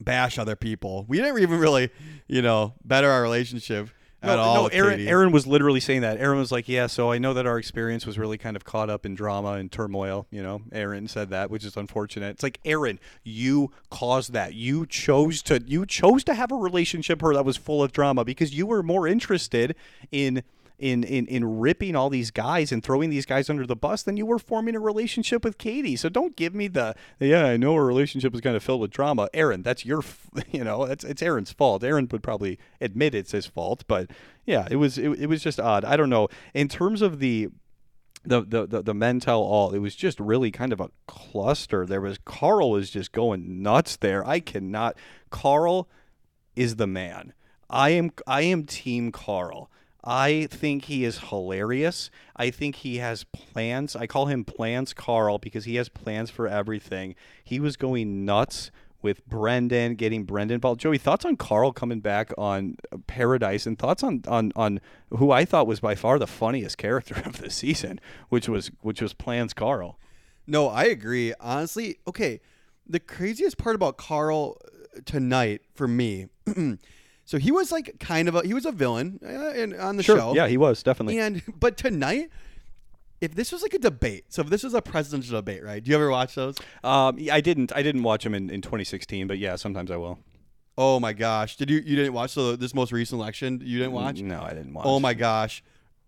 [0.00, 1.04] bash other people.
[1.08, 1.90] We didn't even really,
[2.26, 3.90] you know, better our relationship
[4.22, 4.62] at all.
[4.62, 5.06] No, Aaron.
[5.06, 6.18] Aaron was literally saying that.
[6.18, 8.90] Aaron was like, "Yeah, so I know that our experience was really kind of caught
[8.90, 12.30] up in drama and turmoil." You know, Aaron said that, which is unfortunate.
[12.30, 14.54] It's like Aaron, you caused that.
[14.54, 15.62] You chose to.
[15.64, 18.82] You chose to have a relationship where that was full of drama because you were
[18.82, 19.76] more interested
[20.10, 20.42] in.
[20.78, 24.16] In, in, in ripping all these guys and throwing these guys under the bus than
[24.16, 25.96] you were forming a relationship with Katie.
[25.96, 28.92] So don't give me the yeah I know our relationship was kind of filled with
[28.92, 29.28] drama.
[29.34, 30.04] Aaron, that's your
[30.52, 31.82] you know that's it's Aaron's fault.
[31.82, 34.08] Aaron would probably admit it's his fault, but
[34.46, 35.84] yeah, it was it, it was just odd.
[35.84, 36.28] I don't know.
[36.54, 37.48] In terms of the
[38.24, 41.86] the, the, the, the men tell all, it was just really kind of a cluster.
[41.86, 44.26] There was Karl was just going nuts there.
[44.26, 44.96] I cannot
[45.30, 45.88] Karl
[46.56, 47.32] is the man.
[47.70, 49.70] I am I am team Karl.
[50.08, 52.10] I think he is hilarious.
[52.34, 53.94] I think he has plans.
[53.94, 57.14] I call him Plans Karl because he has plans for everything.
[57.44, 58.70] He was going nuts
[59.02, 60.80] with Brendan, getting Brendan involved.
[60.80, 64.80] Joey, thoughts on Karl coming back on Paradise, and thoughts on on on
[65.10, 68.00] who I thought was by far the funniest character of the season,
[68.30, 69.98] which was which was Plans Karl.
[70.46, 71.34] No, I agree.
[71.38, 72.40] Honestly, okay.
[72.90, 76.28] The craziest part about Karl uh, tonight for me,
[77.28, 80.02] so he was like kind of a he was a villain uh, in, on the
[80.02, 80.34] show.
[80.34, 81.18] yeah, he was definitely.
[81.18, 82.30] And but tonight,
[83.20, 85.84] if this was like a debate, so if this was a presidential debate, right?
[85.84, 86.56] Do you ever watch those?
[86.82, 90.18] Um, I didn't I didn't watch them in, in 2016, but yeah, sometimes I will.
[90.78, 93.60] Oh my gosh, did you you didn't watch the, this most recent election?
[93.62, 94.22] You didn't watch?
[94.22, 94.86] No, I didn't watch.
[94.86, 95.62] Oh my gosh,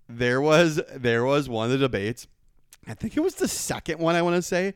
[0.08, 2.28] there was there was one of the debates.
[2.86, 4.14] I think it was the second one.
[4.14, 4.72] I want to say,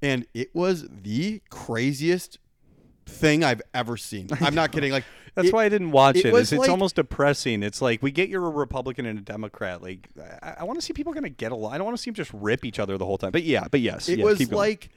[0.00, 2.38] and it was the craziest
[3.04, 4.28] thing I've ever seen.
[4.40, 4.92] I'm not kidding.
[4.92, 5.04] Like
[5.34, 6.34] That's it- why I didn't watch it it.
[6.34, 7.62] it's like- almost depressing.
[7.62, 9.82] It's like we get you're a Republican and a Democrat.
[9.82, 10.08] Like
[10.42, 11.72] I, I want to see people gonna get along.
[11.72, 13.30] I don't want to see them just rip each other the whole time.
[13.30, 14.90] But yeah, but yes, It was like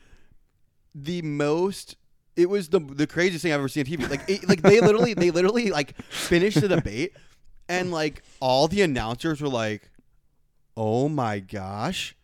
[0.93, 1.95] the most.
[2.35, 4.09] It was the the craziest thing I've ever seen on TV.
[4.09, 7.13] Like it, like they literally they literally like finished the debate,
[7.69, 9.89] and like all the announcers were like,
[10.75, 12.15] "Oh my gosh."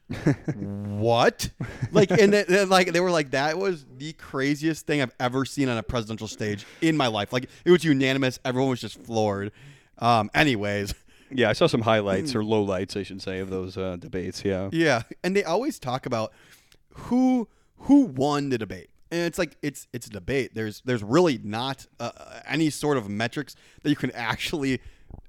[0.56, 1.50] What
[1.92, 5.70] like and then, like they were like that was the craziest thing i've ever seen
[5.70, 9.52] on a presidential stage in my life like it was unanimous everyone was just floored
[10.00, 10.94] um anyways
[11.34, 14.44] yeah, I saw some highlights or lowlights, I should say, of those uh, debates.
[14.44, 14.70] Yeah.
[14.72, 16.34] Yeah, and they always talk about
[16.90, 17.48] who
[17.78, 20.52] who won the debate, and it's like it's it's a debate.
[20.54, 22.12] There's there's really not uh,
[22.46, 24.82] any sort of metrics that you can actually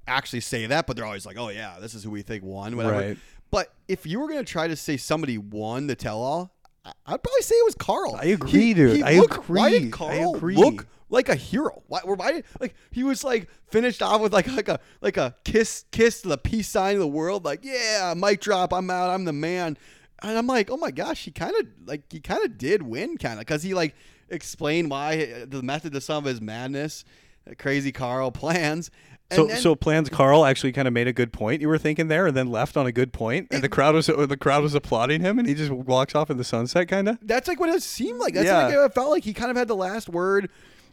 [0.07, 2.75] actually say that, but they're always like, oh yeah, this is who we think won,
[2.75, 2.95] whatever.
[2.97, 3.17] Right.
[3.53, 6.51] But if you were gonna try to say somebody won the tell all,
[6.83, 8.15] I'd probably say it was Karl.
[8.19, 9.03] I agree, he, dude.
[9.03, 9.79] I looked- Why agree.
[9.79, 11.83] did I Karl look like a hero?
[11.87, 11.99] Why?
[12.03, 15.85] Why did like he was like finished off with like like a like a kiss
[15.91, 17.45] kiss to the peace sign of the world?
[17.45, 18.73] Like yeah, mic drop.
[18.73, 19.11] I'm out.
[19.11, 19.77] I'm the man.
[20.23, 23.17] And I'm like, oh my gosh, he kind of like he kind of did win,
[23.19, 23.93] kind of because he like
[24.29, 28.89] explained why the method to some of his madness, uh, crazy Karl plans.
[29.31, 32.07] So, then- so plans Karl actually kind of made a good point you were thinking
[32.07, 34.75] there, and then left on a good point, and the crowd was the crowd was
[34.75, 37.17] applauding him, and he just walks off in the sunset, kind of.
[37.23, 38.33] that's like what it seemed like.
[38.35, 38.65] That's Yeah.
[38.67, 40.49] like it felt like he kind of had the last word.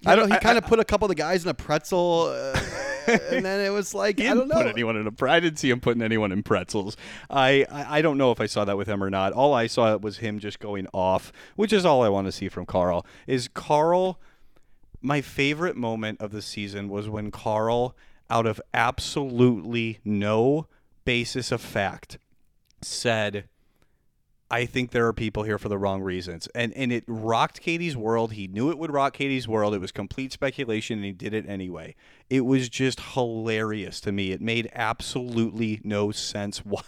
[0.06, 0.38] I I don't- don't.
[0.38, 2.58] He kind of put a couple of the guys in a pretzel, uh,
[3.30, 4.54] and then it was like I don't know.
[4.54, 5.24] put anyone in a.
[5.26, 6.96] I didn't see him putting anyone in pretzels.
[7.28, 9.34] I, I I don't know if I saw that with him or not.
[9.34, 12.48] All I saw was him just going off, which is all I want to see
[12.48, 13.04] from Karl.
[13.26, 14.18] Is Karl?
[15.02, 17.96] My favorite moment of the season was when Karl,
[18.28, 20.66] out of absolutely no
[21.04, 22.18] basis of fact,
[22.82, 23.48] said.
[24.52, 26.48] I think there are people here for the wrong reasons.
[26.56, 28.32] And and it rocked Katie's world.
[28.32, 29.74] He knew it would rock Katie's world.
[29.74, 31.94] It was complete speculation and he did it anyway.
[32.28, 34.32] It was just hilarious to me.
[34.32, 36.82] It made absolutely no sense why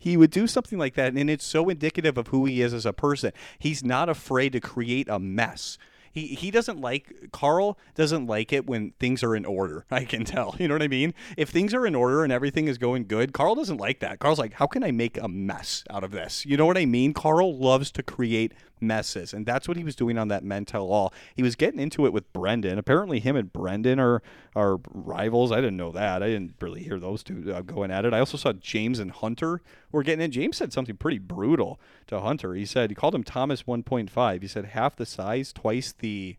[0.00, 1.14] he would do something like that.
[1.14, 3.32] And it's so indicative of who he is as a person.
[3.58, 5.78] He's not afraid to create a mess.
[6.10, 9.84] He, he doesn't like Karl doesn't like it when things are in order.
[9.90, 10.56] I can tell.
[10.58, 11.14] You know what I mean?
[11.36, 14.18] If things are in order and everything is going good, Karl doesn't like that.
[14.18, 16.44] Karl's like, how can I make a mess out of this?
[16.44, 17.12] You know what I mean?
[17.12, 20.90] Karl loves to create messes, and that's what he was doing on that Men Tell
[20.90, 21.12] All.
[21.34, 22.78] He was getting into it with Brendan.
[22.78, 24.22] Apparently, him and Brendan are
[24.56, 25.52] are rivals.
[25.52, 26.22] I didn't know that.
[26.22, 28.12] I didn't really hear those two uh, going at it.
[28.14, 29.60] I also saw James and Hunter
[29.92, 30.30] were getting in.
[30.30, 31.78] James said something pretty brutal
[32.08, 32.54] to Hunter.
[32.54, 34.42] He said he called him Thomas 1.5.
[34.42, 36.36] He said half the size, twice the.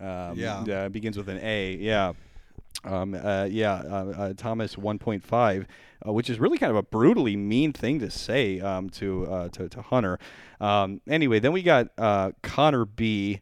[0.00, 0.60] Um, Yeah.
[0.62, 1.76] uh, begins with an A.
[1.76, 2.12] Yeah.
[2.82, 5.66] Um, uh, yeah, uh, uh, Thomas 1.5,
[6.06, 9.48] uh, which is really kind of a brutally mean thing to say um, to, uh,
[9.50, 10.18] to to Hunter.
[10.60, 13.40] Um, anyway, then we got uh, Connor B,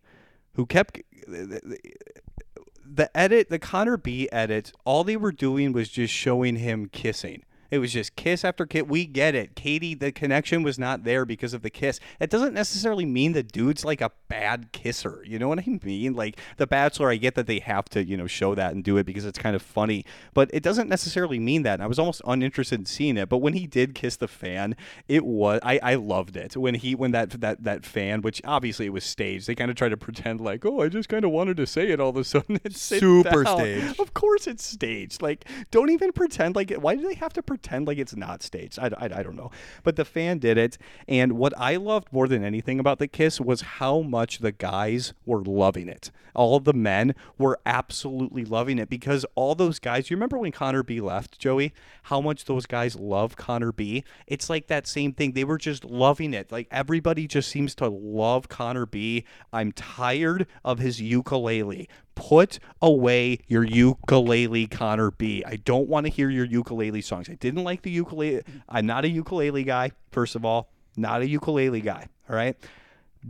[0.55, 4.73] who kept the edit, the Connor B edit.
[4.85, 7.43] All they were doing was just showing him kissing.
[7.73, 8.83] It was just kiss after kiss.
[8.83, 9.57] We get it.
[9.57, 12.01] Katie, the connection was not there because of the kiss.
[12.21, 15.25] It doesn't necessarily mean the dude's like a bad kisser.
[15.27, 16.13] You know what I mean?
[16.13, 18.99] Like The Bachelor, I get that they have to, you know, show that and do
[18.99, 20.05] it because it's kind of funny,
[20.35, 21.75] but it doesn't necessarily mean that.
[21.75, 23.31] And I was almost uninterested in seeing it.
[23.31, 24.77] But when he did kiss the fan,
[25.09, 26.55] it was I, I loved it.
[26.55, 29.79] When he when that that that fan, which obviously it was staged, they kind of
[29.79, 32.19] tried to pretend like, oh, I just kind of wanted to say it all of
[32.19, 32.61] a sudden.
[32.71, 33.99] sit Super staged.
[33.99, 35.23] Of course it's staged.
[35.23, 36.83] Like, don't even pretend like it.
[36.83, 38.79] Why do they have to pretend like it's not staged?
[38.79, 39.51] I, I, I don't know.
[39.83, 40.79] But the fan did it.
[41.09, 45.13] And what I loved more than anything about the kiss was how much the guys
[45.25, 46.11] were loving it.
[46.35, 50.83] All the men were absolutely loving it because all those guys, you remember when Connor
[50.83, 51.75] B left, Joey?
[52.05, 54.05] How much those guys love Connor B?
[54.27, 55.33] It's like that same thing.
[55.33, 56.51] They were just loving it.
[56.51, 59.25] Like everybody just seems to love Connor B.
[59.53, 61.89] I'm tired of his ukulele.
[62.15, 65.43] Put away your ukulele, Connor B.
[65.47, 67.29] I don't want to hear your ukulele songs.
[67.29, 68.43] I didn't like the ukulele.
[68.69, 70.71] I'm not a ukulele guy, first of all.
[70.97, 72.09] Not a ukulele guy.
[72.29, 72.57] All right.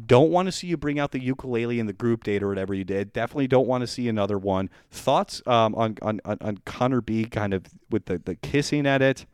[0.06, 2.72] Don't want to see you bring out the ukulele in the group date or whatever
[2.72, 3.12] you did.
[3.12, 4.70] Definitely don't want to see another one.
[4.90, 9.02] Thoughts um, on, on, on, on Connor B kind of with the, the kissing at
[9.02, 9.26] it,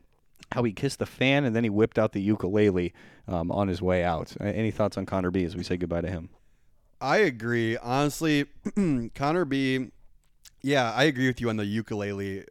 [0.51, 2.93] how he kissed the fan and then he whipped out the ukulele
[3.27, 4.35] um, on his way out.
[4.41, 6.29] Any thoughts on Connor B as we say goodbye to him?
[7.01, 7.77] I agree.
[7.77, 8.45] Honestly,
[9.15, 9.87] Connor B.
[10.61, 12.43] Yeah, I agree with you on the ukulele.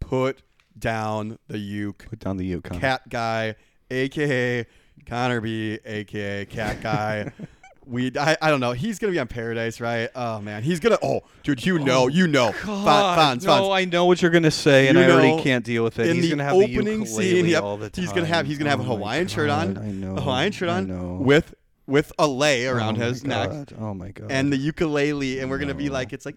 [0.00, 0.42] Put
[0.78, 2.06] down the uke.
[2.08, 2.64] Put down the uke.
[2.64, 2.80] Connor.
[2.80, 3.56] Cat guy,
[3.90, 4.64] aka
[5.06, 7.32] Connor B, aka Cat guy.
[7.86, 8.72] we, I, I don't know.
[8.72, 10.08] He's gonna be on Paradise, right?
[10.14, 10.98] Oh man, he's gonna.
[11.02, 12.52] Oh, dude, you know, you know.
[12.52, 12.86] Fon-
[13.18, 15.84] Fonz, no, I know what you're gonna say, and You I already know, can't deal
[15.84, 16.06] with it.
[16.08, 18.02] in he's the gonna have opening the scene, ukulele yep, all the time.
[18.04, 20.16] he's gonna have he's gonna have a Oh my Hawaiian shirt on, I know.
[20.16, 21.18] a Hawaiian shirt I on know.
[21.22, 21.54] with
[21.90, 24.30] with a lei around Oh his neck, Oh my god.
[24.30, 26.36] and the ukulele, and we're gonna be like, it's like.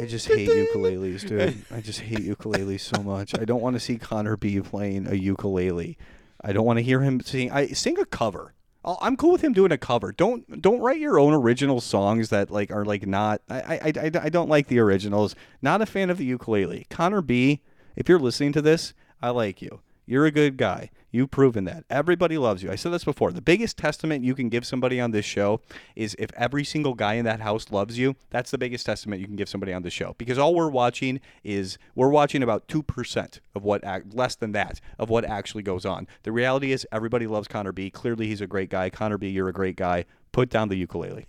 [0.00, 1.64] I just hate ukuleles, dude.
[1.70, 3.38] I just hate ukuleles so much.
[3.38, 5.98] I don't want to see Connor B playing a ukulele.
[6.42, 7.50] I don't want to hear him sing.
[7.52, 8.54] I sing a cover.
[8.84, 10.12] I'll, I'm cool with him doing a cover.
[10.12, 13.42] Don't don't write your own original songs that like are like not.
[13.48, 15.34] I I, I, I I don't like the originals.
[15.62, 16.86] Not a fan of the ukulele.
[16.90, 17.62] Connor B,
[17.96, 19.80] if you're listening to this, I like you.
[20.06, 20.90] You're a good guy.
[21.10, 21.84] You've proven that.
[21.88, 22.70] Everybody loves you.
[22.70, 23.30] I said this before.
[23.32, 25.60] The biggest testament you can give somebody on this show
[25.94, 28.16] is if every single guy in that house loves you.
[28.30, 31.20] That's the biggest testament you can give somebody on this show because all we're watching
[31.44, 33.82] is we're watching about 2% of what
[34.12, 36.08] less than that of what actually goes on.
[36.24, 37.90] The reality is everybody loves Connor B.
[37.90, 38.90] Clearly he's a great guy.
[38.90, 40.04] Connor B, you're a great guy.
[40.32, 41.26] Put down the ukulele.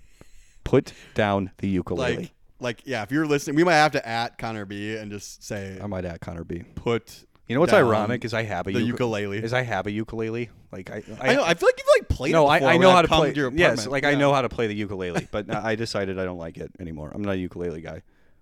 [0.64, 2.16] Put down the ukulele.
[2.18, 5.44] like like yeah if you're listening we might have to at connor b and just
[5.44, 6.64] say I might add Connor B.
[6.74, 9.62] put You know what's down ironic is I have a the uku- ukulele Is I
[9.62, 10.50] have a ukulele.
[10.72, 12.74] Like I, I, know i feel like you've like played no, it I, before I
[12.74, 13.34] when know I've how to play.
[13.34, 13.92] your yes, apartment.
[13.92, 16.72] like I know how to play the ukulele, but I decided I don't like it
[16.80, 17.12] anymore.
[17.14, 18.02] I'm not a ukulele guy.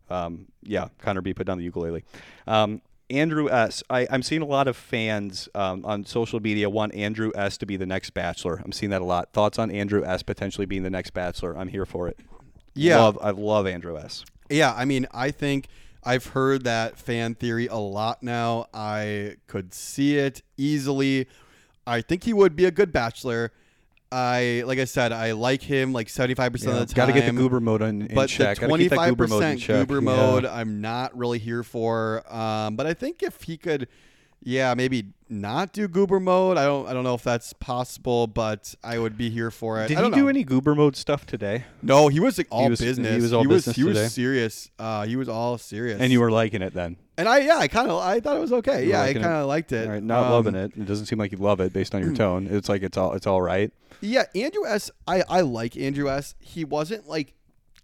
[0.10, 2.04] Um, yeah, Connor B put down the ukulele.
[2.48, 3.84] Um, Andrew S.
[3.90, 7.58] I, I'm seeing a lot of fans um, on social media want Andrew S.
[7.58, 8.62] to be the next Bachelor.
[8.64, 9.34] I'm seeing that a lot.
[9.34, 10.24] Thoughts on Andrew S.
[10.24, 11.58] potentially being the next Bachelor?
[11.58, 12.20] I'm here for it.
[12.74, 13.00] Yeah.
[13.00, 14.26] love, I love Andrew S.
[14.50, 15.68] Yeah, I mean, I think
[16.06, 18.68] I've heard that fan theory a lot now.
[18.74, 21.28] I could see it easily.
[21.86, 23.52] I think he would be a good bachelor.
[24.12, 27.08] I like I said, I like him like seventy five percent of the time.
[27.08, 28.60] Got to get the goober mode in, in but check.
[28.60, 30.16] the twenty five goober mode percent goober Yeah.
[30.16, 32.24] mode, I'm not really here for.
[32.32, 33.88] Um, but I think if he could,
[34.44, 36.58] yeah, maybe not do goober mode.
[36.58, 39.88] I don't, I don't know if that's possible, but I would be here for it.
[39.88, 40.28] Did he do know.
[40.28, 41.66] any goober mode stuff today?
[41.82, 43.22] No, he was like all was- he business.
[43.22, 44.70] was all he was, business he was serious.
[44.78, 46.00] Uh, he was all serious.
[46.00, 46.98] And you were liking it then?
[47.18, 48.84] And I yeah, I kind of I thought it was okay.
[48.86, 49.86] You Yeah, I kind of liked it.
[49.88, 50.72] All right, not Um, loving it.
[50.76, 52.48] It doesn't seem like you love it based on your tone.
[52.50, 53.72] It's like it's all it's all right.
[54.02, 54.90] Yeah, Andrew S.
[55.08, 56.36] I I like Andrew S.
[56.40, 57.34] He wasn't like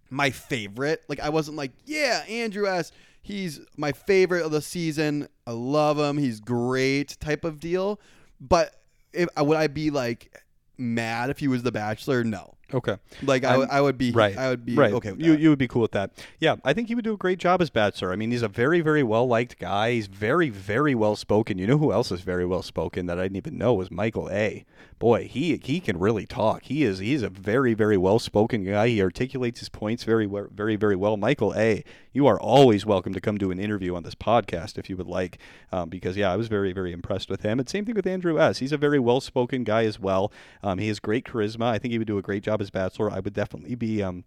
[0.10, 1.03] my favorite.
[1.07, 2.91] Like I wasn't like yeah, Andrew S.
[3.22, 5.28] He's my favorite of the season.
[5.46, 6.18] I love him.
[6.18, 8.00] He's great type of deal.
[8.40, 8.76] But
[9.14, 10.44] if would I be like
[10.78, 12.24] mad if he was the Bachelor?
[12.24, 12.56] No.
[12.74, 12.98] Okay.
[13.24, 14.38] Like I, I'm- would- be Right.
[14.38, 14.94] I would be right.
[14.94, 16.12] okay you you would be cool with that.
[16.40, 18.12] Yeah, I think he would do a great job as Bachelor.
[18.12, 19.92] I mean, he's a very very well liked guy.
[19.94, 21.58] He's very very well spoken.
[21.58, 24.30] You know who else is very well spoken that I didn't even know was Michael
[24.32, 24.66] A.
[25.00, 26.64] Boy, he he can really talk.
[26.64, 28.90] He is he's a very very well spoken guy.
[28.90, 31.18] He articulates his points very very very well.
[31.18, 31.84] Michael A.
[32.12, 35.06] You are always welcome to come do an interview on this podcast if you would
[35.08, 35.38] like,
[35.72, 37.60] um, because yeah, I was very very impressed with him.
[37.60, 38.58] And same thing with Andrew S.
[38.58, 40.32] He's a very well spoken guy as well.
[40.64, 41.66] Um, he has great charisma.
[41.66, 43.12] I think he would do a great job as Bachelor.
[43.12, 44.24] I would definitely be um,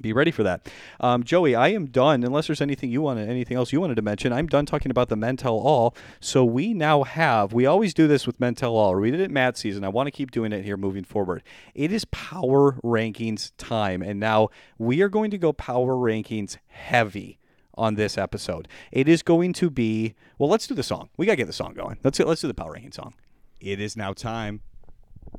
[0.00, 0.68] be ready for that.
[1.00, 2.24] Um, Joey, I am done.
[2.24, 5.08] Unless there's anything you wanted, anything else you wanted to mention, I'm done talking about
[5.08, 5.94] the Men Tell All.
[6.20, 7.52] So we now have.
[7.52, 8.94] We always do this with Men Tell All.
[8.96, 9.84] We did it Matt season.
[9.84, 11.42] I want to keep doing it here moving forward.
[11.74, 14.48] It is power rankings time, and now
[14.78, 17.38] we are going to go power rankings heavy
[17.76, 18.68] on this episode.
[18.92, 20.14] It is going to be.
[20.38, 21.10] Well, let's do the song.
[21.16, 21.98] We gotta get the song going.
[22.02, 23.14] Let's let's do the power ranking song.
[23.60, 24.60] It is now time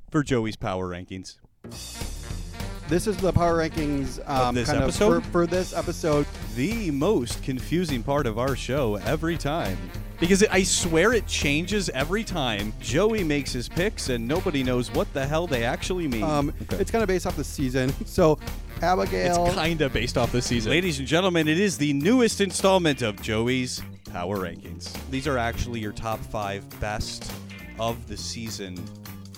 [0.09, 1.37] for Joey's power rankings.
[2.87, 5.17] This is the power rankings um, this kind episode?
[5.17, 6.27] of for, for this episode.
[6.55, 9.77] the most confusing part of our show every time.
[10.19, 12.73] Because it, I swear it changes every time.
[12.79, 16.23] Joey makes his picks and nobody knows what the hell they actually mean.
[16.23, 17.91] Um, It's kind of based off the season.
[18.05, 18.37] So
[18.81, 19.47] Abigail.
[19.47, 20.69] it's kind of based off the season.
[20.69, 23.81] Ladies and gentlemen, it is the newest installment of Joey's
[24.11, 24.93] Power Rankings.
[25.09, 27.31] These are actually your top five best
[27.79, 28.77] of the season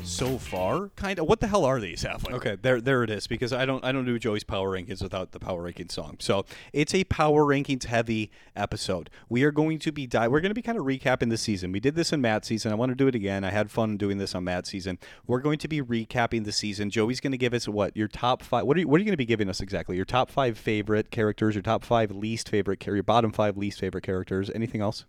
[0.08, 0.90] so far.
[0.96, 1.28] Kind of.
[1.28, 2.34] What the hell are these, Halfway?
[2.34, 3.28] Okay, there, there it is.
[3.28, 6.16] Because I don't, I don't do Joey's Power Rankings without the Power Rankings song.
[6.20, 9.10] So it's a Power Rankings heavy episode.
[9.30, 11.72] We are going to be, di- we're going to be kind of recapping the season.
[11.72, 12.72] We did this in Matt's season.
[12.72, 13.44] I want to do it again.
[13.44, 14.98] I had fun doing this on Matt's season.
[15.28, 16.90] We're going to be recapping the season.
[16.90, 18.66] Joey's going to give us what your top five.
[18.66, 19.96] What are you, what are you going to be giving us exactly?
[19.96, 21.56] Your top five favorite characters.
[21.56, 22.80] Your top five least favorite.
[22.80, 24.50] char- Your bottom five least favorite characters.
[24.56, 25.06] Anything else?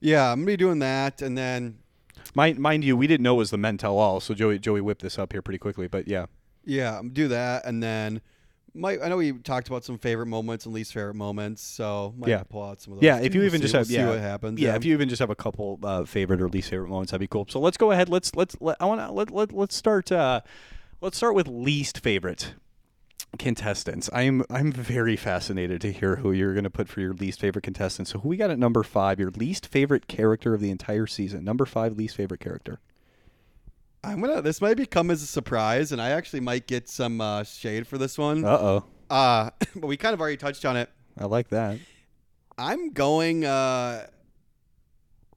[0.00, 1.78] yeah, I'm gonna be doing that, and then
[2.34, 4.80] Mind, mind you, we didn't know it was the men tell all, so Joey Joey
[4.80, 5.88] whipped this up here pretty quickly.
[5.88, 6.26] But yeah,
[6.64, 8.20] yeah, do that, and then.
[8.74, 12.28] Might, I know we talked about some favorite moments and least favorite moments, so might
[12.28, 12.42] Yeah.
[12.44, 13.04] pull out some of those.
[13.04, 13.18] yeah.
[13.18, 14.60] If you We'll even see- just we'll have see yeah, what happens.
[14.60, 17.18] Yeah, if you even just have a couple uh, favorite or least favorite moments, that'd
[17.18, 17.46] be cool.
[17.48, 18.08] So let's go ahead.
[18.08, 20.12] Let's let's let, I want to let, let let's start.
[20.12, 20.42] Uh,
[21.00, 22.54] let's start with least favorite
[23.38, 24.08] contestants.
[24.12, 27.62] I'm I'm very fascinated to hear who you're going to put for your least favorite
[27.62, 28.08] contestant.
[28.08, 29.20] So who we got at number five?
[29.20, 31.44] Your least favorite character of the entire season.
[31.44, 32.80] Number five, least favorite character.
[34.04, 34.40] I'm gonna.
[34.40, 37.98] This might become as a surprise, and I actually might get some uh, shade for
[37.98, 38.44] this one.
[38.44, 40.90] Uh oh, Uh, but we kind of already touched on it.
[41.18, 41.78] I like that.
[42.56, 43.44] I'm going.
[43.44, 44.06] Uh,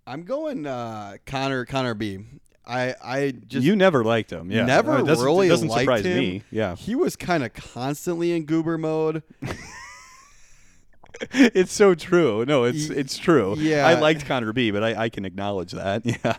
[0.06, 0.68] I'm going.
[0.68, 1.66] Uh, Connor.
[1.66, 2.20] Connor B.
[2.66, 2.96] I.
[3.04, 4.52] I just you never liked him.
[4.52, 6.18] Yeah, never it doesn't, really it doesn't liked surprise him.
[6.18, 6.44] me.
[6.52, 9.24] Yeah, He was kind of constantly in goober mode.
[11.32, 12.46] it's so true.
[12.46, 13.56] No, it's Y- it's true.
[13.58, 13.86] yeah.
[13.88, 16.04] I liked Connor B, but I, I can acknowledge that.
[16.24, 16.38] Yeah,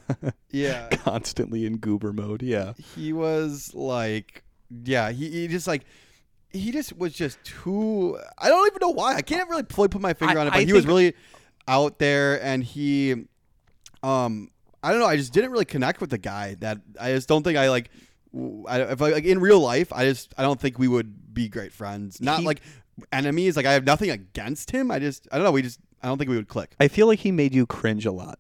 [0.51, 0.89] Yeah.
[1.05, 2.43] constantly in goober mode.
[2.43, 4.43] Yeah, he was like,
[4.85, 5.11] yeah.
[5.11, 5.85] He, he just like.
[6.55, 8.19] He just was just too.
[8.39, 9.15] I don't even know why.
[9.15, 11.15] I can't really fully put my finger I- on it, but I he was really
[11.67, 13.25] out there, and he,
[14.03, 14.51] um,
[14.83, 15.07] I don't know.
[15.07, 16.55] I just didn't really connect with the guy.
[16.61, 17.91] That I just don't think I like.
[18.67, 21.49] I, if I, like in real life, I just I don't think we would be
[21.49, 22.21] great friends.
[22.21, 22.63] Not He- like
[23.13, 23.57] enemies.
[23.57, 24.91] Like I have nothing against him.
[24.91, 25.53] I just I don't know.
[25.53, 26.75] We just I don't think we would click.
[26.81, 28.39] I feel like he made you cringe a lot.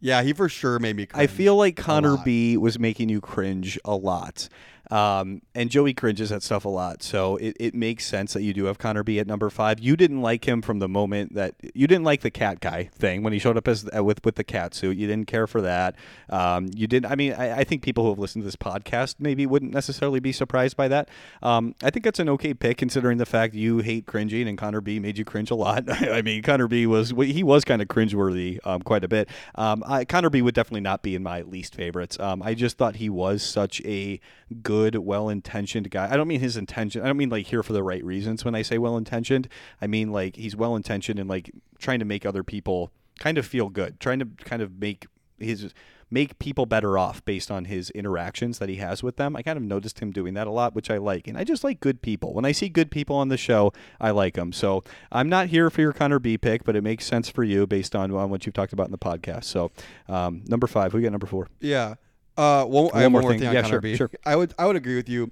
[0.00, 1.08] Yeah, he for sure made me.
[1.14, 2.24] I feel like Connor lot.
[2.26, 4.48] B was making you cringe a lot.
[4.90, 8.52] Um, and Joey cringes at stuff a lot, so it, it makes sense that you
[8.52, 9.80] do have Connor B at number five.
[9.80, 13.22] You didn't like him from the moment that you didn't like the cat guy thing
[13.22, 14.96] when he showed up as uh, with with the cat suit.
[14.96, 15.96] You didn't care for that.
[16.28, 17.10] Um, you didn't.
[17.10, 20.20] I mean, I, I think people who have listened to this podcast maybe wouldn't necessarily
[20.20, 21.08] be surprised by that.
[21.42, 24.80] Um, I think that's an okay pick considering the fact you hate cringing and Connor
[24.80, 25.84] B made you cringe a lot.
[25.90, 29.28] I mean, Connor B was he was kind of cringeworthy um, quite a bit.
[29.54, 32.18] Um, I, Connor B would definitely not be in my least favorites.
[32.20, 34.20] Um, I just thought he was such a
[34.62, 36.10] good, well-intentioned guy.
[36.10, 37.02] I don't mean his intention.
[37.02, 38.44] I don't mean like here for the right reasons.
[38.44, 39.48] When I say well-intentioned,
[39.80, 43.68] I mean like he's well-intentioned and like trying to make other people kind of feel
[43.68, 45.06] good, trying to kind of make
[45.38, 45.72] his
[46.10, 49.34] make people better off based on his interactions that he has with them.
[49.34, 51.26] I kind of noticed him doing that a lot, which I like.
[51.26, 52.32] And I just like good people.
[52.34, 54.52] When I see good people on the show, I like them.
[54.52, 57.66] So I'm not here for your Connor B pick, but it makes sense for you
[57.66, 59.44] based on, on what you've talked about in the podcast.
[59.44, 59.72] So
[60.08, 61.48] um, number five, we got number four.
[61.60, 61.94] Yeah.
[62.36, 63.40] Uh, one, I have more one more thing.
[63.40, 64.10] thing, Yeah, sure, sure.
[64.24, 65.30] I would I would agree with you.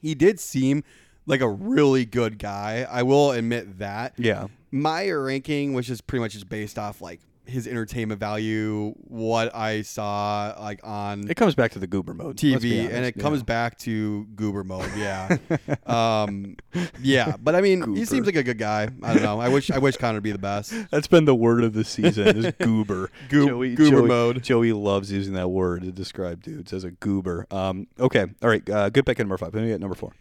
[0.00, 0.82] He did seem
[1.26, 2.86] like a really good guy.
[2.88, 4.14] I will admit that.
[4.16, 4.48] Yeah.
[4.70, 9.82] My ranking, which is pretty much just based off like his entertainment value, what I
[9.82, 12.36] saw like on It comes back to the goober mode.
[12.36, 12.94] TV, honest.
[12.94, 13.22] and it Yeah.
[13.22, 14.90] comes back to goober mode.
[14.96, 15.36] Yeah,
[15.86, 16.56] um,
[17.00, 17.36] yeah.
[17.42, 18.88] But I mean, he seems like a good guy.
[19.02, 19.40] I don't know.
[19.40, 20.72] I wish I wish Connor would be the best.
[20.90, 23.10] That's been the word of the season is goober.
[23.28, 24.42] Goo- goober mode.
[24.42, 27.46] Joey loves using that word to describe dudes as a goober.
[27.50, 28.26] Um, okay.
[28.42, 28.68] All right.
[28.68, 29.54] Uh, good pick at number five.
[29.54, 30.12] Let me get number four.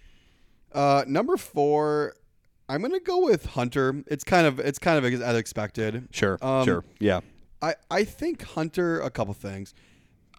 [0.73, 2.13] Uh, number four,
[2.67, 4.03] I'm gonna go with Hunter.
[4.07, 6.07] It's kind of it's kind of as expected.
[6.11, 6.37] Sure.
[6.41, 6.85] Um, sure.
[6.99, 7.21] Yeah.
[7.61, 9.73] I I think Hunter a couple things.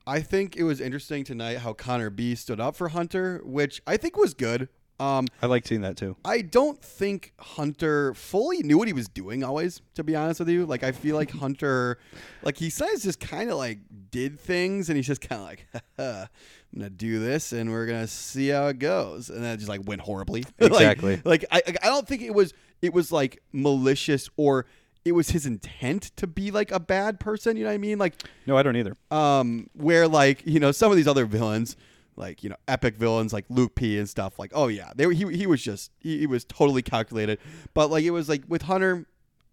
[0.07, 3.97] I think it was interesting tonight how Connor B stood up for Hunter, which I
[3.97, 4.69] think was good.
[4.99, 6.17] Um, I like seeing that too.
[6.25, 10.49] I don't think Hunter fully knew what he was doing always, to be honest with
[10.49, 10.65] you.
[10.65, 11.99] Like I feel like Hunter
[12.43, 13.79] like he says just kind of like
[14.11, 15.67] did things and he's just kind of like
[15.99, 19.29] I'm going to do this and we're going to see how it goes.
[19.31, 20.45] And then it just like went horribly.
[20.59, 21.21] Like- Exactly.
[21.25, 24.67] like, I I don't think it was it was like malicious or
[25.05, 27.99] it was his intent to be like a bad person, you know what I mean?
[27.99, 28.15] Like
[28.47, 28.95] No, I don't either.
[29.11, 31.77] um, where like you know some of these other villains,
[32.17, 35.37] like you know epic villains like Luke P and stuff, like oh yeah, they he
[35.37, 37.39] he was just he, he was totally calculated,
[37.75, 39.07] but like it was like with Hunter,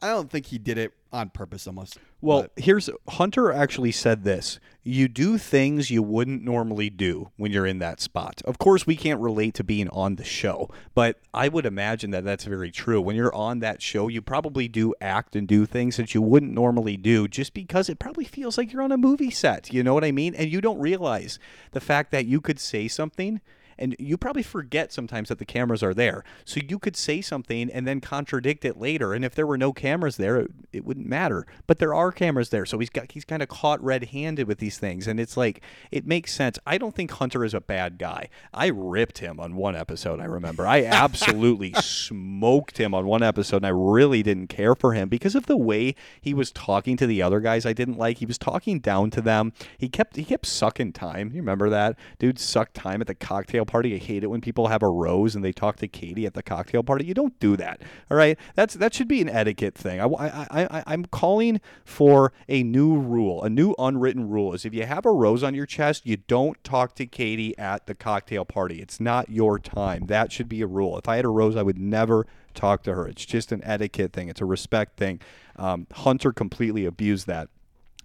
[0.03, 1.97] I don't think he did it on purpose almost.
[2.19, 4.59] Well, But- here's Hunter actually said this.
[4.83, 8.41] You do things you wouldn't normally do when you're in that spot.
[8.43, 12.25] Of course, we can't relate to being on the show, but I would imagine that
[12.25, 12.99] that's very true.
[12.99, 16.51] When you're on that show, you probably do act and do things that you wouldn't
[16.51, 19.71] normally do just because it probably feels like you're on a movie set.
[19.71, 20.35] You know what I mean?
[20.35, 21.39] And you don't realize
[21.71, 23.39] the fact that you could say something
[23.77, 26.23] and you probably forget sometimes that the cameras are there.
[26.45, 29.13] So you could say something and then contradict it later.
[29.13, 31.45] And if there were no cameras there, it, it wouldn't matter.
[31.67, 34.77] But there are cameras there, so he's got he's kind of caught red-handed with these
[34.77, 35.61] things, and it's like
[35.91, 36.59] it makes sense.
[36.65, 38.29] I don't think Hunter is a bad guy.
[38.53, 40.19] I ripped him on one episode.
[40.19, 44.93] I remember I absolutely smoked him on one episode, and I really didn't care for
[44.93, 47.65] him because of the way he was talking to the other guys.
[47.65, 48.17] I didn't like.
[48.17, 49.53] He was talking down to them.
[49.77, 51.31] He kept he kept sucking time.
[51.33, 53.95] You remember that dude sucked time at the cocktail party.
[53.95, 56.43] I hate it when people have a rose and they talk to Katie at the
[56.43, 57.05] cocktail party.
[57.05, 57.81] You don't do that.
[58.09, 59.99] All right, that's that should be an etiquette thing.
[59.99, 64.53] I, I, I, I'm calling for a new rule, a new unwritten rule.
[64.53, 67.87] Is if you have a rose on your chest, you don't talk to Katie at
[67.87, 68.81] the cocktail party.
[68.81, 70.05] It's not your time.
[70.07, 70.97] That should be a rule.
[70.97, 73.07] If I had a rose, I would never talk to her.
[73.07, 74.29] It's just an etiquette thing.
[74.29, 75.19] It's a respect thing.
[75.55, 77.49] Um, Hunter completely abused that.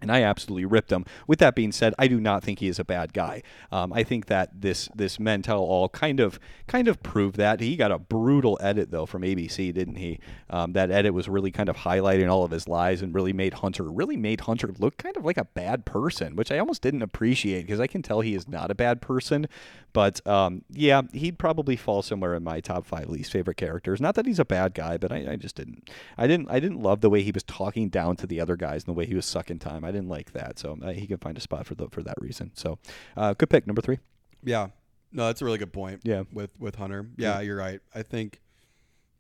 [0.01, 1.05] And I absolutely ripped him.
[1.26, 3.42] With that being said, I do not think he is a bad guy.
[3.72, 7.61] Um, I think that this this Men Tell All kind of kind of proved that.
[7.61, 10.20] He got a brutal edit though from ABC, didn't he?
[10.51, 13.55] Um, that edit was really kind of highlighting all of his lies and really made
[13.55, 17.03] Hunter really made Hunter look kind of like a bad person, which I almost didn't
[17.03, 19.49] appreciate because I can tell he is not a bad person.
[19.92, 24.01] But um, yeah, he'd probably fall somewhere in my top five least favorite characters.
[24.01, 25.90] Not that he's a bad guy, but I, I just didn't.
[26.16, 26.51] I didn't.
[26.51, 28.99] I didn't love the way he was talking down to the other guys and the
[28.99, 29.84] way he was sucking time.
[29.89, 30.59] I didn't like that.
[30.59, 32.51] So uh, he could find a spot for the for that reason.
[32.55, 32.78] So
[33.16, 33.99] uh, good pick, number three.
[34.45, 34.68] yeah,
[35.12, 36.01] no, that's a really good point.
[36.05, 36.24] Yeah.
[36.32, 37.80] with with Hunter, yeah, you're right.
[37.95, 38.41] I think,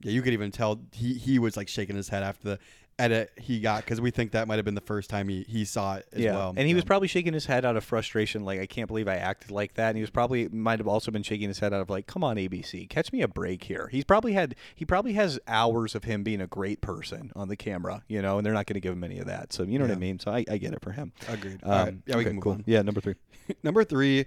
[0.02, 2.58] yeah, you could even tell he he was like shaking his head after the
[2.98, 5.64] edit he got because we think that might have been the first time he he
[5.64, 6.54] saw it as yeah, well.
[6.56, 9.16] and he was probably shaking his head out of frustration, like I can't believe I
[9.16, 9.88] acted like that.
[9.88, 12.24] And he was probably might have also been shaking his head out of like, come
[12.24, 13.88] on ABC, catch me a break here.
[13.90, 17.56] He's probably had he probably has hours of him being a great person on the
[17.56, 19.52] camera, you know, and they're not going to give him any of that.
[19.52, 20.18] So you know what I mean.
[20.18, 21.12] So I, I get it for him.
[21.28, 21.60] Agreed.
[21.62, 21.94] Um, right.
[22.06, 22.52] Yeah, we okay, can move cool.
[22.52, 22.64] on.
[22.66, 23.14] Yeah, number three.
[23.62, 24.26] Number three.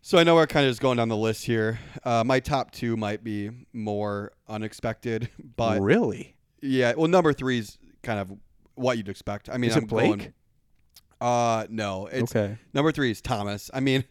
[0.00, 1.80] So I know we're kind of just going down the list here.
[2.04, 6.94] Uh, my top two might be more unexpected, but really, yeah.
[6.96, 8.32] Well, number three is kind of
[8.74, 9.48] what you'd expect.
[9.50, 10.08] I mean, Is I'm it Blake?
[10.18, 10.32] going.
[11.20, 12.06] Uh, no.
[12.06, 12.58] It's okay.
[12.72, 13.70] number three is Thomas.
[13.74, 14.04] I mean,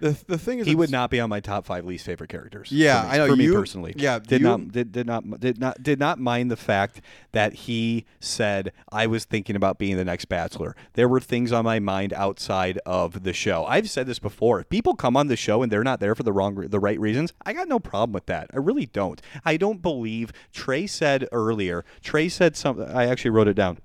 [0.00, 2.72] the the thing is, He would not be on my top five least favorite characters.
[2.72, 5.58] Yeah, me, I know, For me personally, yeah, did you- not did, did not did
[5.60, 7.00] not did not mind the fact
[7.32, 10.74] that he said I was thinking about being the next Bachelor.
[10.94, 13.64] There were things on my mind outside of the show.
[13.66, 14.60] I've said this before.
[14.60, 16.98] If people come on the show and they're not there for the wrong the right
[16.98, 18.50] reasons, I got no problem with that.
[18.54, 19.20] I really don't.
[19.44, 21.84] I don't believe Trey said earlier.
[22.02, 22.86] Trey said something.
[22.88, 23.78] I actually wrote it down.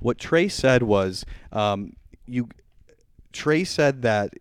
[0.00, 1.94] What Trey said was, um,
[2.26, 2.48] you.
[3.32, 4.34] Trey said that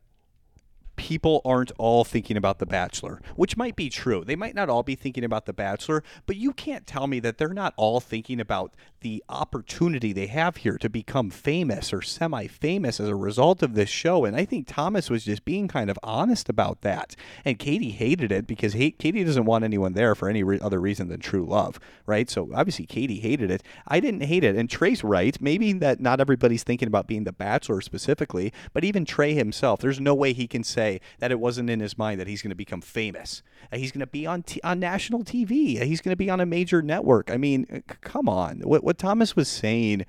[1.02, 4.24] people aren't all thinking about The Bachelor, which might be true.
[4.24, 7.40] They might not all be thinking about The Bachelor, but you can't tell me that
[7.40, 12.46] they're not all thinking about the opportunity they have here to become famous or semi
[12.46, 14.26] famous as a result of this show.
[14.26, 17.16] And I think Thomas was just being kind of honest about that.
[17.44, 20.80] And Katie hated it because he, Katie doesn't want anyone there for any re- other
[20.80, 22.30] reason than true love, right?
[22.30, 23.64] So obviously Katie hated it.
[23.88, 24.56] I didn't hate it.
[24.56, 25.40] And Trey's right.
[25.42, 30.00] Maybe that not everybody's thinking about being The Bachelor specifically, but even Trey himself, there's
[30.00, 32.56] no way he can say that it wasn't in his mind that he's going to
[32.56, 33.44] become famous.
[33.72, 35.82] He's going to be on t- on national TV.
[35.82, 37.32] He's going to be on a major network.
[37.32, 38.60] I mean, uh, c- come on.
[38.62, 40.06] What what Thomas was saying,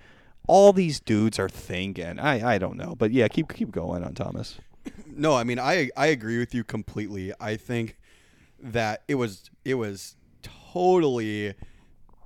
[0.47, 2.19] all these dudes are thinking.
[2.19, 4.59] I I don't know, but yeah, keep keep going on Thomas.
[5.07, 7.33] No, I mean I I agree with you completely.
[7.39, 7.99] I think
[8.61, 11.55] that it was it was totally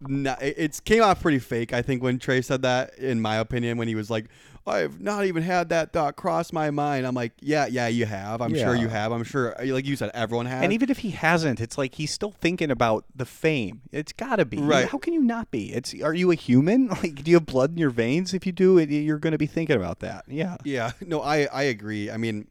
[0.00, 1.72] not, it came off pretty fake.
[1.72, 4.26] I think when Trey said that, in my opinion, when he was like,
[4.66, 8.40] "I've not even had that thought cross my mind," I'm like, "Yeah, yeah, you have.
[8.40, 9.12] I'm sure you have.
[9.12, 12.10] I'm sure, like you said, everyone has." And even if he hasn't, it's like he's
[12.10, 13.82] still thinking about the fame.
[13.92, 14.58] It's got to be.
[14.58, 14.88] Right.
[14.88, 15.72] How can you not be?
[15.72, 16.88] It's are you a human?
[16.96, 18.32] Like do you have blood in your veins?
[18.32, 20.24] If you do, it, you're going to be thinking about that.
[20.28, 20.56] Yeah.
[20.64, 22.10] Yeah, no, I I agree.
[22.10, 22.48] I mean,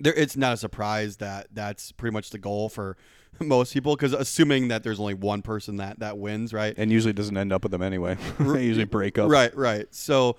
[0.00, 2.96] there it's not a surprise that that's pretty much the goal for
[3.40, 6.74] most people because assuming that there's only one person that that wins, right?
[6.76, 8.16] And usually doesn't end up with them anyway.
[8.38, 9.30] they usually break up.
[9.30, 9.86] Right, right.
[9.94, 10.36] So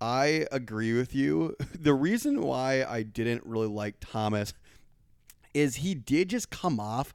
[0.00, 1.56] I agree with you.
[1.78, 4.52] The reason why I didn't really like Thomas
[5.54, 7.12] is he did just come off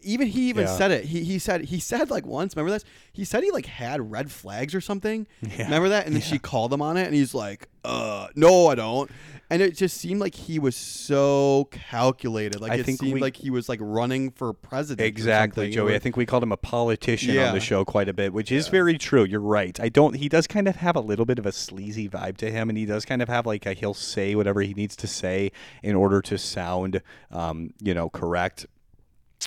[0.00, 0.76] even he even Yeah.
[0.76, 1.04] said it.
[1.04, 2.84] He he said he said like once, remember this?
[3.12, 5.26] He said he like had red flags or something.
[5.42, 5.64] Yeah.
[5.64, 6.06] Remember that?
[6.06, 9.10] And then she called him on it and he's like, "Uh, no, I don't."
[9.52, 12.62] And it just seemed like he was so calculated.
[12.62, 15.06] Like I it think seemed we- like he was like running for president.
[15.06, 15.94] Exactly, Joey.
[15.94, 17.48] I think we called him a politician Yeah.
[17.48, 19.24] on the show quite a bit, which is very true.
[19.24, 19.78] You're right.
[19.78, 20.14] I don't.
[20.16, 22.78] He does kind of have a little bit of a sleazy vibe to him, and
[22.78, 25.94] he does kind of have like a he'll say whatever he needs to say in
[25.94, 28.64] order to sound, um, you know, correct.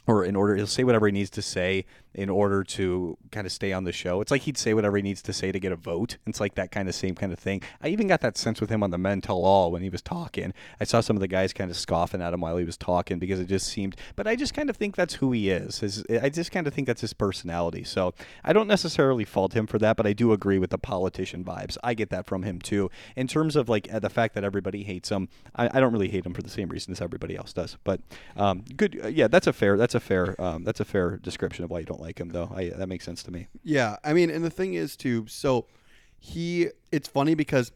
[0.05, 1.85] Or in order, he'll say whatever he needs to say
[2.15, 4.21] in order to kind of stay on the show.
[4.21, 6.17] It's like he'd say whatever he needs to say to get a vote.
[6.25, 7.61] It's like that kind of same kind of thing.
[7.81, 10.01] I even got that sense with him on the Men Tell All when he was
[10.01, 10.53] talking.
[10.79, 13.19] I saw some of the guys kind of scoffing at him while he was talking
[13.19, 13.97] because it just seemed.
[14.15, 16.05] But I just kind of think that's who he is.
[16.09, 17.83] I just kind of think that's his personality.
[17.83, 18.13] So
[18.43, 21.77] I don't necessarily fault him for that, but I do agree with the politician vibes.
[21.83, 22.89] I get that from him too.
[23.15, 26.25] In terms of like uh, the fact that everybody hates him, I, don't really hate
[26.25, 27.77] him for the same reason as everybody else does.
[27.83, 28.01] But
[28.37, 31.63] um, good, uh, yeah, that's a fair, that's a fair, um, that's a fair description
[31.63, 32.51] of why you don't like him, though.
[32.55, 33.47] I, that makes sense to me.
[33.63, 35.25] Yeah, I mean, and the thing is too.
[35.27, 35.65] So
[36.19, 37.71] he, it's funny because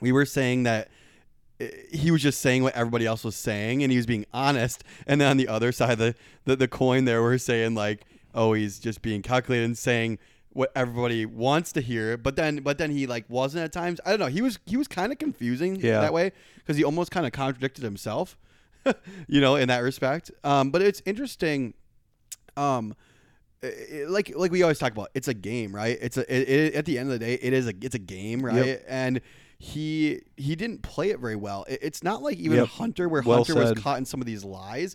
[0.00, 0.88] we were saying that
[1.60, 4.84] eh, he was just saying what everybody else was saying, and he was being honest.
[5.06, 6.14] And then on the other side of the
[6.44, 8.04] the, the coin, there we're saying like,
[8.34, 10.18] oh, he's just being calculated and saying
[10.50, 12.16] what everybody wants to hear.
[12.16, 14.00] But then, but then he like wasn't at times.
[14.04, 14.26] I don't know.
[14.26, 16.00] He was he was kind of confusing Yeah.
[16.00, 18.36] that way because he almost kind of contradicted himself.
[19.28, 20.30] you know, in that respect.
[20.44, 21.74] Um, but it's interesting.
[22.56, 22.94] Um,
[23.62, 26.74] it- like like we always talk about it's a game right it's a it, it-
[26.74, 28.84] at the end of the day it is a it's a game right Yep.
[28.88, 29.20] and
[29.58, 32.68] he he didn't play it very well It- it's not like even Yep.
[32.68, 33.74] hunter where Well hunter said.
[33.76, 34.94] was caught in some of these lies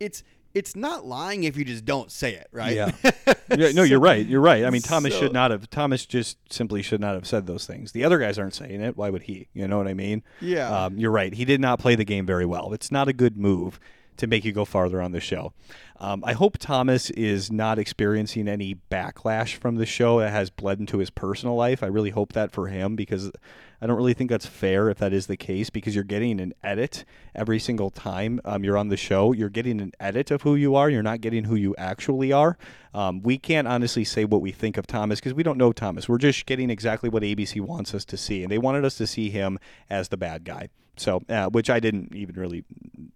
[0.00, 0.22] it's
[0.54, 2.92] it's not lying if you just don't say it right Yeah.
[3.56, 4.26] yeah, no, you're right.
[4.26, 4.64] You're right.
[4.64, 5.68] I mean, Thomas So- should not have.
[5.70, 7.92] Thomas just simply should not have said those things.
[7.92, 8.96] The other guys aren't saying it.
[8.96, 9.48] Why would he?
[9.52, 10.22] You know what I mean?
[10.40, 10.84] Yeah.
[10.86, 11.32] Um, you're right.
[11.34, 12.72] He did not play the game very well.
[12.72, 13.78] It's not a good move
[14.18, 15.52] to make you go farther on the show.
[15.98, 20.78] Um, I hope Thomas is not experiencing any backlash from the show that has bled
[20.78, 21.82] into his personal life.
[21.82, 23.32] I really hope that for him because
[23.80, 26.54] I don't really think that's fair if that is the case because you're getting an
[26.62, 27.04] edit
[27.34, 29.32] every single time um, you're on the show.
[29.32, 30.88] You're getting an edit of who you are.
[30.88, 32.56] You're not getting who you actually are.
[32.94, 36.08] Um, we can't honestly say what we think of Thomas because we don't know Thomas.
[36.08, 39.06] We're just getting exactly what ABC wants us to see, and they wanted us to
[39.06, 39.58] see him
[39.90, 40.68] as the bad guy.
[40.96, 42.64] So, uh, which I didn't even really,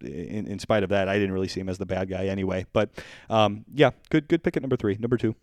[0.03, 2.67] in, in spite of that, I didn't really see him as the bad guy anyway.
[2.73, 2.91] But
[3.31, 4.97] um, yeah, good, good pick at number three.
[5.01, 5.35] Number two.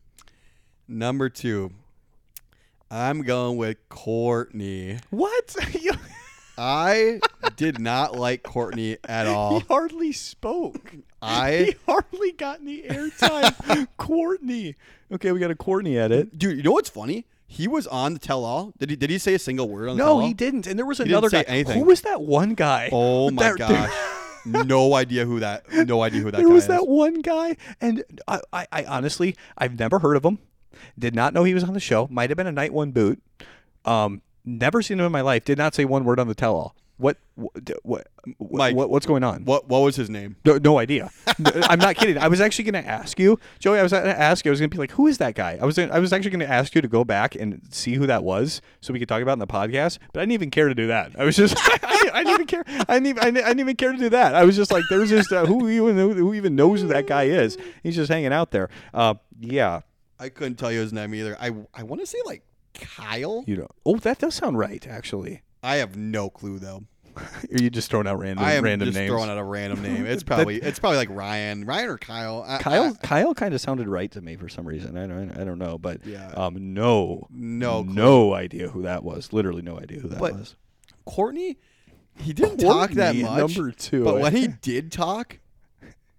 [0.87, 1.71] number two
[2.89, 5.55] i'm going with Quartney What?
[6.59, 7.19] I
[7.55, 10.95] did not like Quartney at all he hardly spoke.
[11.21, 13.87] I- he hardly got any airtime.
[13.99, 14.73] Quartney.
[15.11, 16.37] Okay, we got a Quartney edit.
[16.37, 19.17] dude you know what's funny he was on the tell all did he did he
[19.17, 20.27] say a single word on the No, tell-all?
[20.27, 20.67] he didn't.
[20.67, 21.49] And there was didn't another say guy.
[21.51, 21.79] anything.
[21.79, 22.89] Who was that one guy?
[22.91, 24.65] Oh my That- gosh.
[24.65, 25.65] no idea who that.
[25.71, 26.67] No idea who that there guy was is.
[26.69, 30.39] that one guy, and I, I, I honestly, I've never heard of him.
[30.97, 32.07] Did not know he was on the show.
[32.11, 33.21] Might have been a night one boot.
[33.83, 35.43] Um, never seen him in my life.
[35.43, 36.75] Did not say one word on the tell all.
[36.97, 38.07] What, what, what,
[38.39, 39.45] Mike, what, what's going on?
[39.45, 40.35] What What was his name?
[40.43, 41.11] No, no idea.
[41.45, 42.17] I'm not kidding.
[42.17, 43.77] I was actually going to ask you, Joey.
[43.77, 44.49] I was going to ask you.
[44.49, 45.77] I was going to be like, "Who is that guy?" I was.
[45.77, 48.61] I was actually going to ask you to go back and see who that was,
[48.81, 49.99] so we could talk about it in the podcast.
[50.11, 51.11] But I didn't even care to do that.
[51.17, 51.55] I was just.
[51.83, 52.63] I, didn't, I didn't even care.
[52.67, 53.19] I didn't even.
[53.19, 54.33] I didn't, I didn't even care to do that.
[54.33, 57.23] I was just like, "There's just uh, who even who even knows who that guy
[57.25, 57.57] is?
[57.83, 59.81] He's just hanging out there." Uh, yeah.
[60.19, 61.37] I couldn't tell you his name either.
[61.39, 62.41] I I want to say like
[62.73, 63.43] Kyle.
[63.45, 63.69] You know.
[63.85, 64.85] Oh, that does sound right.
[64.87, 66.83] Actually, I have no clue though.
[67.17, 67.23] are
[67.59, 69.09] you just throwing out random I am random just names?
[69.09, 70.05] throwing out a random name.
[70.07, 72.45] It's probably it's probably like Ryan, Ryan or Kyle.
[72.47, 74.97] I, Kyle I- Kyle kind of sounded right to me for some reason.
[74.97, 76.27] I don't I don't know, but Yeah.
[76.37, 77.93] um no No clue.
[77.93, 79.33] no idea who that was.
[79.33, 80.55] Literally no idea who that But was.
[81.07, 81.57] Quartney,
[82.15, 83.37] he didn't talk that much.
[83.37, 84.03] number two.
[84.03, 85.39] But when he did talk,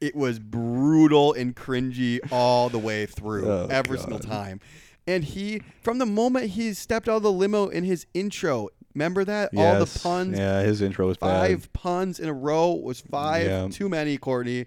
[0.01, 4.61] it was brutal and cringy all the way through, Oh, every single time.
[5.07, 8.69] And he, from the moment he stepped out of the limo in his intro,
[8.99, 10.03] remember that all the Yes.
[10.03, 13.69] puns, Yeah, his intro was five puns in a row was five Yeah.
[13.71, 14.67] too many, Quartney.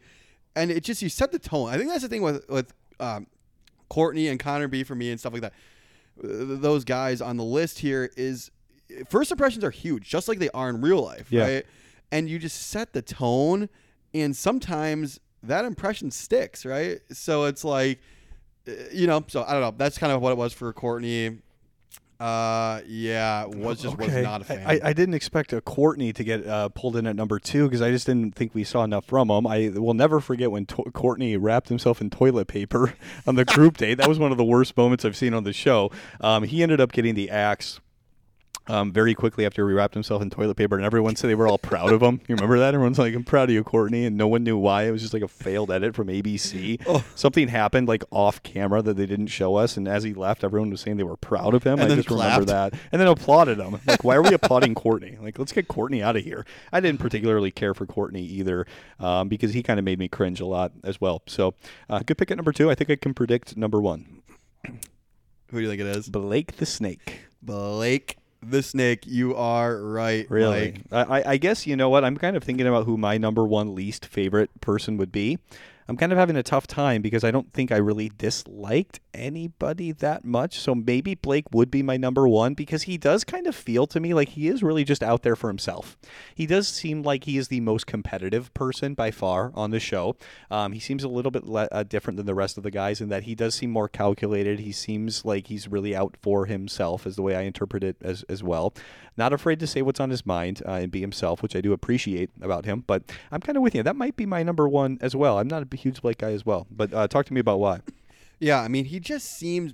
[0.56, 1.70] And it just you set the tone.
[1.70, 3.28] I think that's the thing with with um,
[3.90, 5.54] Quartney and Connor B for me and stuff like that.
[6.24, 8.52] Uh, Those guys on the list here is
[9.10, 11.44] first impressions are huge, just like they are in real life, Yeah.
[11.44, 11.66] right?
[12.12, 13.70] And you just set the tone,
[14.14, 17.00] and sometimes that impression sticks, right?
[17.12, 18.00] So it's like,
[18.68, 19.74] uh, you know, so I don't know.
[19.78, 21.40] That's kind of what it was for Quartney.
[22.22, 24.64] Uh, yeah, was just was not a fan.
[24.68, 27.82] I, I didn't expect a Quartney to get uh, pulled in at number two because
[27.82, 29.48] I just didn't think we saw enough from him.
[29.48, 32.94] I will never forget when to- Quartney wrapped himself in toilet paper
[33.26, 33.96] on the group date.
[33.96, 35.90] That was one of the worst moments I've seen on the show.
[36.20, 37.80] Um, he ended up getting the axe.
[38.68, 41.48] Um, very quickly after he wrapped himself in toilet paper, and everyone said they were
[41.48, 42.22] all proud of him.
[42.28, 42.76] You remember that?
[42.76, 44.84] Everyone's like, "I'm proud of you, Quartney," and no one knew why.
[44.84, 46.80] It was just like a failed edit from ABC.
[46.86, 47.04] Oh.
[47.16, 50.70] Something happened like off camera that they didn't show us, and as he left, everyone
[50.70, 51.80] was saying they were proud of him.
[51.80, 53.80] And I just remember that, and then applauded him.
[53.88, 55.22] Like, why are we applauding Quartney?
[55.22, 56.46] Like, let's get Quartney out of here.
[56.72, 58.68] I didn't particularly care for Quartney either,
[59.00, 61.24] um, because he kind of made me cringe a lot as well.
[61.26, 61.56] So,
[61.90, 62.70] uh, good pick at number two.
[62.70, 64.22] I think I can predict number one,
[64.64, 66.10] Who do you think it is?
[66.10, 67.22] Blake the Snake.
[67.42, 69.06] Blake the Snake.
[69.06, 70.30] You are right.
[70.30, 70.82] Really?
[70.92, 71.10] Mike.
[71.10, 72.04] I, I- I guess you know what?
[72.04, 75.40] I'm kind of thinking about who my number one least favorite person would be.
[75.92, 79.92] I'm kind of having a tough time because I don't think I really disliked anybody
[79.92, 80.58] that much.
[80.58, 84.00] So maybe Blake would be my number one because he does kind of feel to
[84.00, 85.98] me like he is really just out there for himself.
[86.34, 90.16] He does seem like he is the most competitive person by far on the show.
[90.50, 93.02] Um, he seems a little bit le- uh, different than the rest of the guys
[93.02, 94.62] in that he does seem more calculated.
[94.62, 98.24] He seems like he's really out for himself, is the way I interpret it as,
[98.30, 98.74] as well.
[99.18, 101.74] Not afraid to say what's on his mind uh, and be himself, which I do
[101.74, 102.86] appreciate about him.
[102.88, 103.84] But I'm kind of with you.
[103.84, 105.38] That might be my number one as well.
[105.38, 106.68] I'm not a huge Blake guy as well.
[106.72, 107.80] But uh, talk to me about why.
[108.40, 109.74] Yeah, I mean, he just seems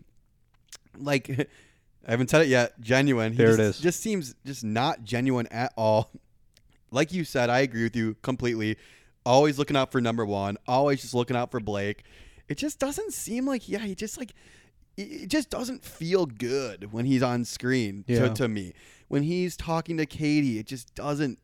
[0.97, 1.29] like
[2.07, 2.79] I haven't said it yet.
[2.81, 3.31] Genuine.
[3.33, 3.83] He There it just, is.
[3.83, 6.09] Just seems just not genuine at all.
[6.91, 8.77] Like you said, I agree with you completely.
[9.25, 10.57] Always looking out for number one.
[10.67, 12.03] Always just looking out for Blake.
[12.47, 13.79] It just doesn't seem like yeah.
[13.79, 14.31] He just like
[14.95, 18.29] it it just doesn't feel good when he's on screen Yeah.
[18.29, 18.73] to, to me.
[19.09, 21.39] When he's talking to Katie, it just doesn't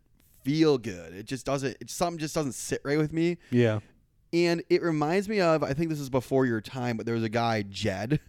[0.45, 1.14] feel good.
[1.14, 1.76] It just doesn't.
[1.82, 3.38] It, something just doesn't sit right with me.
[3.51, 3.80] Yeah.
[4.34, 7.23] And it reminds me of I think this is before your time, but there was
[7.23, 8.19] a guy Jed.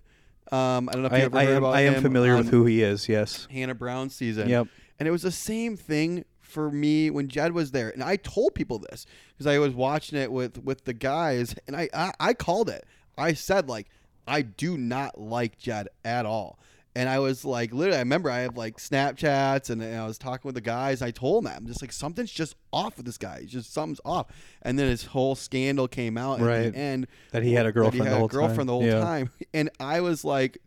[0.53, 2.03] Um, I don't know if you I, ever I heard am, about I am him
[2.03, 3.09] familiar with who he is.
[3.09, 3.49] Yes.
[3.51, 4.49] Hannah Brown season.
[4.49, 4.69] Yep.
[4.99, 8.55] And it was the same thing for me when Jed was there, and I told
[8.55, 12.35] people this because I was watching it with with the guys, and I, I I
[12.35, 12.85] called it.
[13.19, 13.89] I said like
[14.27, 16.59] I do not like Jed at all.
[16.97, 20.17] And I was like, literally, I remember I have like Snapchats, and, and I was
[20.17, 21.03] talking with the guys.
[21.03, 23.41] I told them that I'm just like something's just off with this guy.
[23.43, 24.29] It's just something's off.
[24.63, 26.73] And then his whole scandal came out at Right.
[26.73, 28.67] the end That he had a that girlfriend he had the whole a girlfriend time.
[28.69, 29.01] the whole Yeah.
[29.01, 30.59] time, and I was like,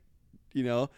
[0.54, 0.90] you know,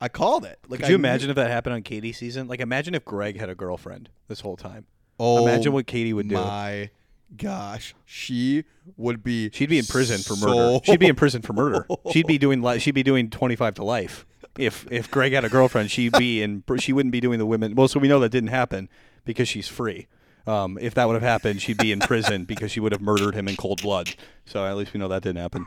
[0.00, 0.60] I called it.
[0.68, 2.46] Like, Could I you knew- imagine if that happened on Katie's season?
[2.46, 4.86] Like, imagine if Greg had a girlfriend this whole time.
[5.18, 6.36] Oh, Imagine what Katie would do.
[6.36, 6.90] My
[7.36, 8.62] gosh, she
[8.96, 9.50] would be.
[9.52, 10.78] She'd be in prison for murder.
[10.84, 11.84] She'd be in prison for murder.
[12.12, 14.24] She'd be doing li- she'd be doing 25 to life.
[14.58, 17.74] If if Greg had a girlfriend, she'd be in she wouldn't be doing the women.
[17.74, 18.88] Well, so we know that didn't happen
[19.24, 20.06] because she's free.
[20.46, 23.34] Um, if that would have happened, she'd be in prison because she would have murdered
[23.34, 24.14] him in cold blood.
[24.46, 25.66] So at least we know that didn't happen.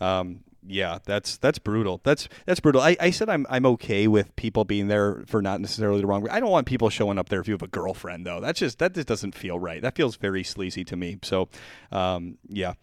[0.00, 2.00] Um, yeah, that's that's brutal.
[2.04, 2.80] That's that's brutal.
[2.82, 6.28] I, I said I'm I'm okay with people being there for not necessarily the wrong.
[6.30, 8.40] I don't want people showing up there if you have a girlfriend though.
[8.40, 9.80] That's just that just doesn't feel right.
[9.82, 11.18] That feels very sleazy to me.
[11.22, 11.48] So,
[11.90, 12.74] um, yeah,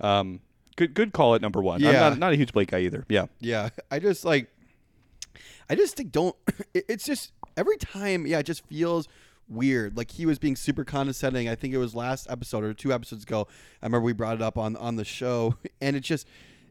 [0.00, 0.40] um,
[0.76, 1.84] good good call at number one.
[1.84, 2.00] I'm Yeah.
[2.08, 3.04] not not a huge Blake guy either.
[3.08, 4.48] Yeah, Yeah, I just like.
[5.68, 6.36] I just think don't.
[6.74, 8.26] It's just every time.
[8.26, 9.08] Yeah, it just feels
[9.48, 9.96] weird.
[9.96, 11.48] Like he was being super condescending.
[11.48, 13.46] I think it was last episode or two episodes ago.
[13.82, 16.26] I remember we brought it up on on the show, and it just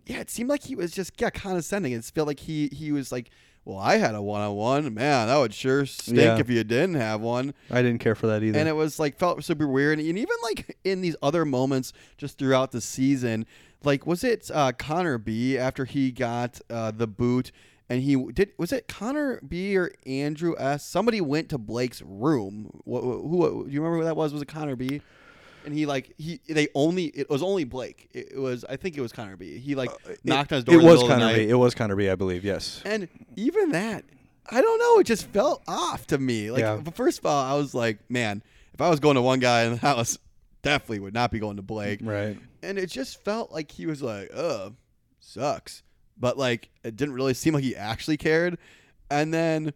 [0.06, 1.92] yeah, it seemed like he was just yeah condescending.
[1.94, 3.30] It felt like he he was like.
[3.68, 4.94] Well, I had a one on one.
[4.94, 6.38] Man, that would sure stink Yeah.
[6.38, 8.60] if you didn't have one I didn't care for that either.
[8.60, 12.38] and it was like felt super weird and even like in these other moments just
[12.38, 13.48] throughout the season
[13.84, 17.52] like was it uh, connor b after he got uh, the boot
[17.90, 22.82] and he did was it connor b or andrew s somebody went to blake's room
[22.86, 25.02] who, who do you remember who that was was it connor b
[25.66, 28.98] and he like he they only it was only blake it, it was i think
[28.98, 29.90] it was connor b he like
[30.24, 31.34] knocked on his door Uh, it was Connor.
[31.36, 31.50] B.
[31.50, 32.10] It was Connor B.
[32.10, 32.44] I believe.
[32.46, 32.82] Yes.
[32.86, 34.04] And even that,
[34.50, 35.00] I don't know.
[35.00, 36.52] It just felt off to me.
[36.52, 36.82] Like, Yeah.
[36.94, 39.72] first of all, I was like, man, if I was going to one guy in
[39.72, 40.18] the house,
[40.62, 42.00] definitely would not be going to Blake.
[42.04, 42.38] Right.
[42.62, 44.70] And it just felt like he was like, uh,
[45.20, 45.82] sucks.
[46.18, 48.58] But like, it didn't really seem like he actually cared.
[49.10, 49.74] And then,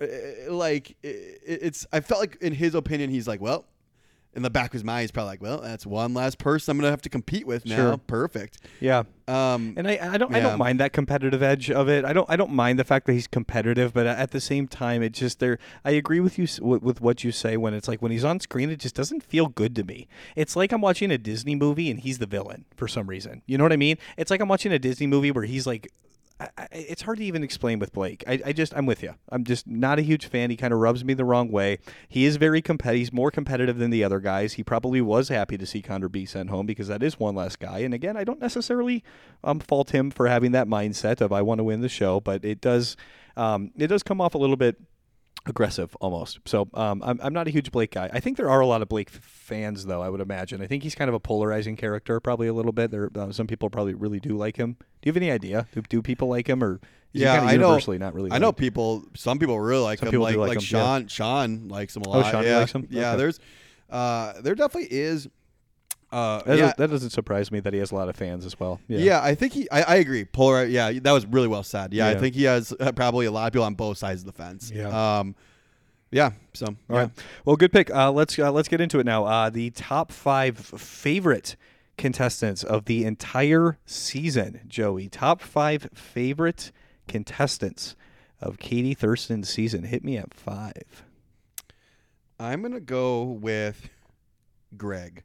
[0.00, 3.64] uh, like, it's, I felt like in his opinion, he's like, well,
[4.38, 6.78] in the back of his mind, he's probably like, well, that's one last person I'm
[6.78, 7.76] going to have to compete with now.
[7.76, 7.96] Sure.
[7.98, 8.58] Perfect.
[8.80, 9.02] Yeah.
[9.26, 12.06] Um, And I, I don't I don't mind that competitive edge of it.
[12.06, 15.02] I don't I don't mind the fact that he's competitive, but at the same time,
[15.02, 15.58] it just there.
[15.84, 18.70] I agree with you with what you say when it's like when he's on screen,
[18.70, 20.08] it just doesn't feel good to me.
[20.34, 23.42] It's like I'm watching a Disney movie and he's the villain for some reason.
[23.46, 23.98] You know what I mean?
[24.16, 25.88] It's like I'm watching a Disney movie where he's like.
[26.40, 28.22] I, it's hard to even explain with Blake.
[28.26, 29.14] I, I just I'm with you.
[29.30, 30.50] I'm just not a huge fan.
[30.50, 31.78] He kind of rubs me the wrong way.
[32.08, 32.98] He is very competitive.
[32.98, 34.54] He's more competitive than the other guys.
[34.54, 37.56] He probably was happy to see Connor B sent home because that is one less
[37.56, 37.80] guy.
[37.80, 39.02] And again, I don't necessarily
[39.42, 42.44] um, fault him for having that mindset of I want to win the show, but
[42.44, 42.96] it does
[43.36, 44.80] um, it does come off a little bit
[45.46, 46.40] aggressive almost.
[46.44, 48.10] So um, I'm, I'm not a huge Blake guy.
[48.12, 50.02] I think there are a lot of Blake fans though.
[50.02, 50.60] I would imagine.
[50.60, 52.90] I think he's kind of a polarizing character, probably a little bit.
[52.90, 54.72] There, uh, some people probably really do like him.
[54.72, 55.66] Do you have any idea?
[55.72, 56.80] Do, do people like him, or
[57.12, 57.68] Yeah, kind of I know.
[57.68, 58.32] universally not really?
[58.32, 59.04] I know people.
[59.14, 60.20] Some people really like Some him.
[60.20, 60.82] Like like like him, yeah.
[60.82, 61.06] Sean.
[61.08, 62.16] Sean likes him a lot.
[62.16, 62.30] Oh, lot.
[62.32, 62.58] Sean yeah.
[62.58, 62.86] likes him?
[62.90, 63.10] Yeah.
[63.10, 63.18] Okay.
[63.18, 63.40] There's,
[63.88, 65.28] uh, there definitely is.
[66.10, 66.64] Uh, That, yeah.
[66.64, 68.80] does, that doesn't surprise me that he has a lot of fans as well.
[68.88, 68.98] Yeah.
[68.98, 69.22] yeah.
[69.22, 69.70] I think he.
[69.70, 70.24] I, I agree.
[70.24, 70.64] Polar.
[70.64, 71.92] Yeah, that was really well said.
[71.92, 74.26] Yeah, I think he has uh, probably a lot of people on both sides of
[74.26, 74.70] the fence.
[74.74, 75.18] Yeah.
[75.18, 75.34] Um,
[76.10, 76.30] yeah.
[76.54, 76.66] So.
[76.66, 76.96] All yeah.
[76.96, 77.10] right.
[77.44, 77.90] Well, good pick.
[77.94, 79.24] Uh, let's uh, let's get into it now.
[79.26, 81.56] Uh, the top five favorite
[81.98, 85.08] contestants of the entire season, Joey.
[85.08, 86.72] Top five favorite
[87.06, 87.96] contestants
[88.40, 89.82] of Katie Thurston's season.
[89.82, 91.04] Hit me at five.
[92.40, 93.90] I'm gonna go with
[94.76, 95.24] Greg.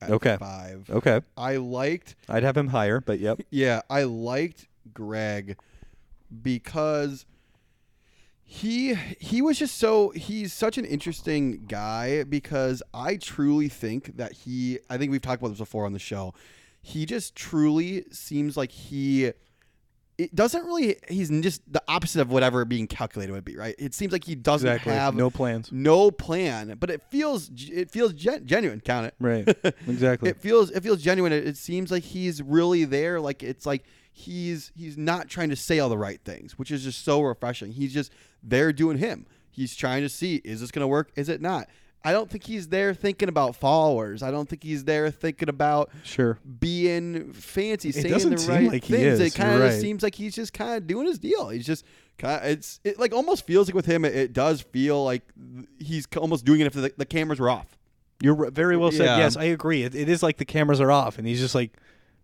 [0.00, 0.36] At Okay.
[0.38, 0.90] Five.
[0.90, 1.20] Okay.
[1.36, 2.16] I liked.
[2.28, 3.40] I'd have him higher, but yep.
[3.50, 5.56] Yeah, I liked Greg
[6.42, 7.24] because
[8.44, 14.32] he he was just so he's such an interesting guy because I truly think that
[14.32, 16.34] he I think we've talked about this before on the show.
[16.80, 19.32] He just truly seems like he
[20.18, 23.74] it doesn't really he's just the opposite of whatever being calculated would be, right?
[23.78, 24.92] It seems like he doesn't Exactly.
[24.94, 25.70] have no plans.
[25.70, 29.14] no plan, but it feels it feels gen- genuine, count it.
[29.20, 29.46] Right.
[29.86, 30.30] Exactly.
[30.30, 31.32] It feels it feels genuine.
[31.32, 33.20] It, it seems like he's really there.
[33.20, 36.82] Like it's like he's he's not trying to say all the right things, which is
[36.84, 37.72] just so refreshing.
[37.72, 38.10] He's just
[38.42, 39.26] there doing him.
[39.50, 41.10] He's trying to see is this going to work?
[41.16, 41.68] Is it not?
[42.06, 44.22] I don't think he's there thinking about followers.
[44.22, 46.38] I don't think he's there thinking about sure.
[46.60, 49.18] being fancy, saying doesn't the seem right like he things.
[49.18, 49.34] is.
[49.34, 49.80] It kind of right.
[49.80, 51.48] seems like he's just kind of doing his deal.
[51.48, 51.84] He's just
[52.16, 55.22] kind of, it's it like almost feels like with him, it, it does feel like
[55.80, 57.76] he's almost doing it if the, the cameras were off.
[58.22, 59.06] You're very well said.
[59.06, 59.18] Yeah.
[59.18, 59.82] Yes, I agree.
[59.82, 61.72] It, it is like the cameras are off, and he's just like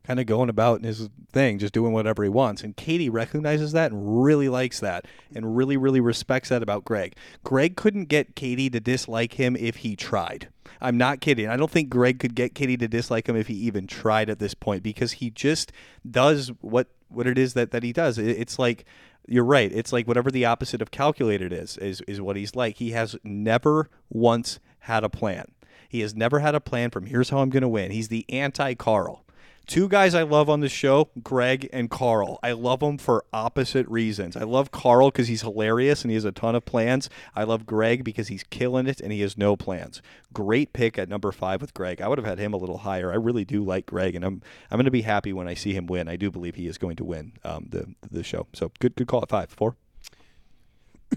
[0.04, 2.62] kind of going about his thing, just doing whatever he wants.
[2.62, 7.14] And Katie recognizes that and really likes that, and really, really respects that about Greg.
[7.44, 10.48] Greg couldn't get Katie to dislike him if he tried.
[10.80, 11.48] I'm not kidding.
[11.48, 14.38] I don't think Greg could get Katie to dislike him if he even tried at
[14.38, 15.72] this point because he just
[16.08, 18.18] does what what it is that that he does.
[18.18, 18.84] It, it's like
[19.28, 19.70] you're right.
[19.72, 22.78] It's like whatever the opposite of calculated is is is what he's like.
[22.78, 25.52] He has never once had a plan.
[25.88, 27.90] He has never had a plan from here's how I'm going to win.
[27.90, 29.24] He's the anti Karl.
[29.66, 32.38] Two guys I love on the show, Greg and Karl.
[32.42, 34.36] I love them for opposite reasons.
[34.36, 37.08] I love Karl because he's hilarious and he has a ton of plans.
[37.34, 40.02] I love Greg because he's killing it and he has no plans.
[40.32, 42.00] Great pick at number five with Greg.
[42.00, 43.12] I would have had him a little higher.
[43.12, 45.72] I really do like Greg, and I'm I'm going to be happy when I see
[45.74, 46.08] him win.
[46.08, 48.48] I do believe he is going to win um, the the show.
[48.52, 49.76] So good good call at five four.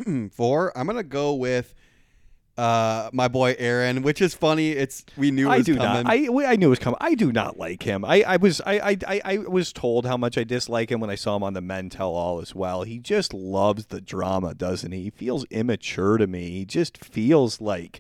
[0.32, 0.78] Four.
[0.78, 1.74] I'm gonna go with
[2.58, 4.72] uh my boy Aaron, which is funny.
[4.72, 6.04] It's we knew it I was do coming.
[6.04, 6.14] not.
[6.14, 6.98] I we- I knew it was coming.
[7.02, 8.06] I do not like him.
[8.06, 11.10] I, I was I, I I I was told how much I dislike him when
[11.10, 12.84] I saw him on the Men Tell All as well.
[12.84, 15.04] He just loves the drama, doesn't he?
[15.04, 16.50] He feels immature to me.
[16.52, 18.00] He just feels like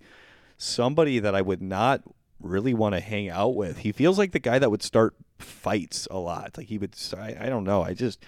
[0.58, 2.02] somebody that I would not
[2.40, 3.80] really want to hang out with.
[3.80, 6.58] He feels like the guy that would start fights a lot.
[6.58, 6.96] Like he would.
[7.18, 7.82] I, I don't know.
[7.82, 8.24] I just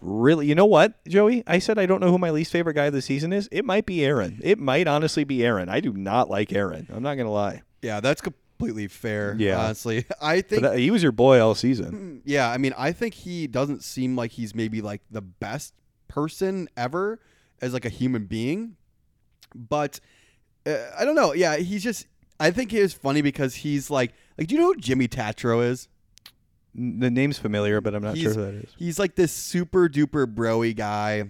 [0.00, 0.46] really.
[0.46, 1.42] You know what, Joey?
[1.46, 3.48] I said I don't know who my least favorite guy of the season is.
[3.52, 4.40] It might be Aaron.
[4.44, 5.68] It might honestly be Aaron.
[5.68, 6.86] I do not like Aaron.
[6.92, 7.62] I'm not gonna lie.
[7.82, 9.36] Yeah, that's completely fair.
[9.38, 9.58] Yeah.
[9.60, 10.62] honestly, I think.
[10.62, 12.22] that- he was your boy all season.
[12.24, 15.74] yeah, I mean, I think he doesn't seem like he's maybe like the best
[16.08, 17.20] person ever
[17.60, 18.76] as like a human being,
[19.54, 20.00] but
[20.66, 21.32] uh, I don't know.
[21.32, 22.06] Yeah, he's just.
[22.38, 25.60] I think he is funny because he's like, like, do you know who Jimmy Tatro
[25.62, 25.88] is?
[26.78, 28.70] The name's familiar, but I'm not sure who that is.
[28.76, 31.24] He's like this super duper broy guy.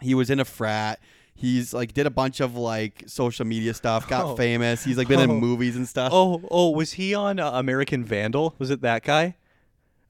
[0.00, 0.98] He was in a frat.
[1.34, 4.36] He's like did a bunch of like social media stuff, got Oh.
[4.36, 4.82] famous.
[4.84, 5.34] He's like been in Oh.
[5.38, 6.10] movies and stuff.
[6.12, 8.54] Oh, oh, was he on uh, American Vandal?
[8.58, 9.36] Was it that guy?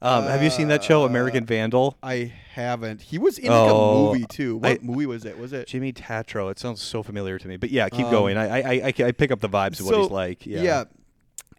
[0.00, 1.98] Um, have you seen that show, American Vandal?
[2.04, 3.02] I haven't.
[3.02, 4.58] He was in like Oh, a movie too.
[4.58, 5.36] What I- movie was it?
[5.38, 5.66] Was it?
[5.66, 6.50] Jimmy Tatro.
[6.50, 7.56] It sounds so familiar to me.
[7.56, 8.36] But yeah, keep Um, going.
[8.36, 10.46] I, I, I, I pick up the vibes of what he's like.
[10.46, 10.84] Yeah.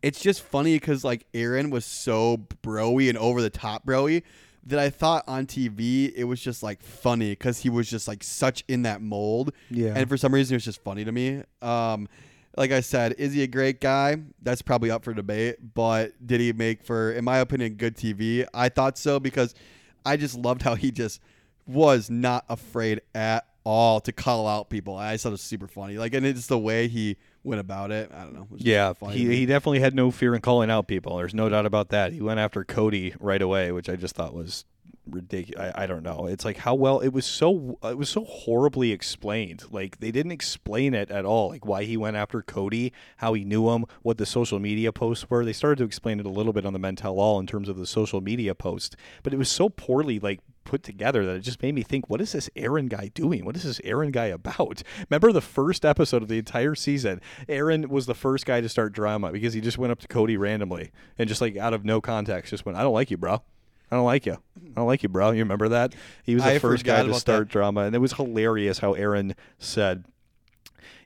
[0.02, 4.24] It's just funny because like Aaron was so broy and over the top broy
[4.66, 8.24] that I thought on TV it was just like funny because he was just like
[8.24, 9.52] such in that mold.
[9.70, 9.94] Yeah.
[9.96, 11.44] And for some reason it was just funny to me.
[11.62, 12.08] Um,
[12.58, 14.18] like I said, is he a great guy?
[14.42, 15.74] That's probably up for debate.
[15.74, 18.46] But did he make for, in my opinion, good TV?
[18.54, 19.56] I thought so because
[20.06, 21.22] I just loved how he just
[21.68, 24.96] was not afraid at all to call out people.
[24.96, 25.98] I just thought it was super funny.
[25.98, 27.18] Like, and it's the way he
[27.50, 28.12] went about it.
[28.14, 28.48] I don't know.
[28.56, 31.18] Yeah, he, he definitely had no fear in calling out people.
[31.18, 32.14] There's no doubt about that.
[32.14, 34.66] He went after Cody right away, which I just thought was
[35.12, 35.74] ridiculous.
[35.76, 36.28] I, I don't know.
[36.28, 39.64] It's like how well it was so it was so horribly explained.
[39.72, 41.50] Like they didn't explain it at all.
[41.50, 45.30] Like why he went after Cody, how he knew him, what the social media posts
[45.30, 45.44] were.
[45.44, 47.70] They started to explain it a little bit on the Men Tell All in terms
[47.70, 50.40] of the social media post, but it was so poorly like
[50.70, 53.44] put together that it just made me think, what is this Aaron guy doing?
[53.44, 54.84] What is this Aaron guy about?
[55.10, 57.22] Remember the first episode of the entire season?
[57.50, 60.38] Aaron was the first guy to start drama because he just went up to Cody
[60.38, 63.42] randomly and just like out of no context just went, I don't like you, bro.
[63.92, 64.34] I don't like you.
[64.34, 65.32] I don't like you, bro.
[65.32, 65.96] You remember that?
[66.24, 67.52] He was the I first guy to start that.
[67.52, 67.82] drama.
[67.82, 70.06] And it was hilarious how Aaron said,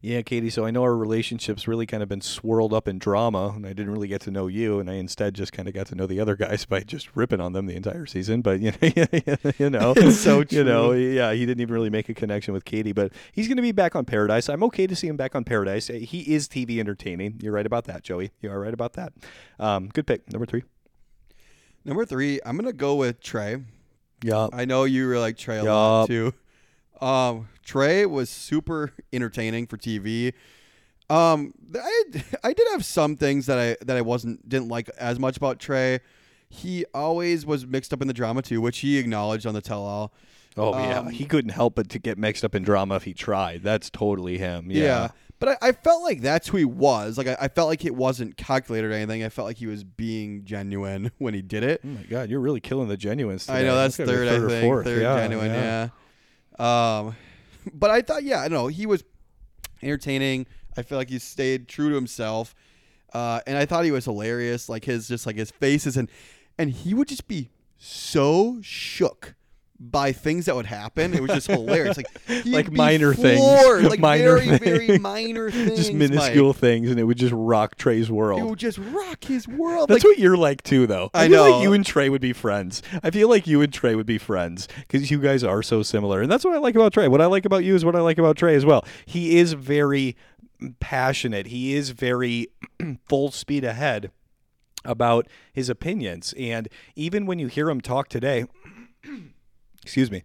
[0.02, 0.50] yeah, Katie.
[0.50, 3.74] So I know our relationship's really kind of been swirled up in drama, and I
[3.74, 6.06] didn't really get to know you, and I instead just kind of got to know
[6.06, 8.42] the other guys by just ripping on them the entire season.
[8.42, 12.10] But you know, you know, It's so You know, yeah, he didn't even really make
[12.10, 14.50] a connection with Katie, but he's going to be back on Paradise.
[14.50, 15.88] I'm okay to see him back on Paradise.
[15.88, 17.40] He is TV entertaining.
[17.42, 18.32] You're right about that, Joey.
[18.42, 19.14] You are right about that.
[19.60, 20.64] Um, good pick, number three.
[21.86, 23.58] Number three, I'm gonna go with Trey.
[24.24, 26.34] Yeah, I know you really like Trey a lot too.
[27.02, 30.34] Um, Trey was super entertaining for TV.
[31.10, 32.04] Um, I
[32.44, 35.60] I did have some things that I that I wasn't didn't like as much about
[35.60, 36.00] Trey.
[36.50, 39.84] He always was mixed up in the drama too, which he acknowledged on the tell
[39.84, 40.14] all.
[40.56, 43.14] Oh yeah, Um, he couldn't help but to get mixed up in drama if he
[43.14, 43.64] tried.
[43.64, 44.68] That's totally him.
[44.70, 45.10] Yeah.
[45.40, 47.18] But I, I felt like that's who he was.
[47.18, 49.24] Like I, I felt like it wasn't calculated or anything.
[49.24, 51.82] I felt like he was being genuine when he did it.
[51.84, 53.50] Oh my god, you're really killing the genuines.
[53.50, 54.64] I know that's That's third, I or think.
[54.64, 54.86] fourth.
[54.86, 55.90] Third yeah, genuine, yeah.
[56.60, 57.16] Um,
[57.74, 58.68] but I thought, yeah, I know.
[58.68, 59.04] He was
[59.82, 60.46] entertaining.
[60.78, 62.56] I feel like he stayed true to himself,
[63.14, 64.70] uh, and I thought he was hilarious.
[64.70, 66.10] Like his just like his faces and
[66.58, 69.36] and he would just be so shook
[69.92, 71.14] by things that would happen.
[71.14, 71.98] It was just hilarious.
[71.98, 72.08] Like
[72.46, 73.42] Like minor things.
[73.90, 76.10] like Minor very very minor things, just Mike.
[76.12, 78.40] minuscule things, and it would just rock Trey's world.
[78.40, 79.90] It would just rock his world.
[79.90, 81.10] That's like, what you're like too, though.
[81.14, 81.52] I, I feel know.
[81.52, 82.82] like you and Trey would be friends.
[83.04, 86.22] I feel like you and Trey would be friends because you guys are so similar,
[86.22, 87.08] and that's what I like about Trey.
[87.08, 88.86] What I like about you is what I like about Trey as well.
[89.06, 90.16] He is very
[90.80, 91.48] passionate.
[91.48, 92.48] He is very
[93.08, 94.12] full speed ahead
[94.86, 98.46] about his opinions, and even when you hear him talk today,
[99.84, 100.24] excuse me.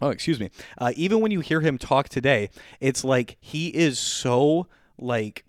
[0.00, 0.50] Oh, excuse me.
[0.78, 5.44] Uh, even when you hear him talk today, it's like he is so like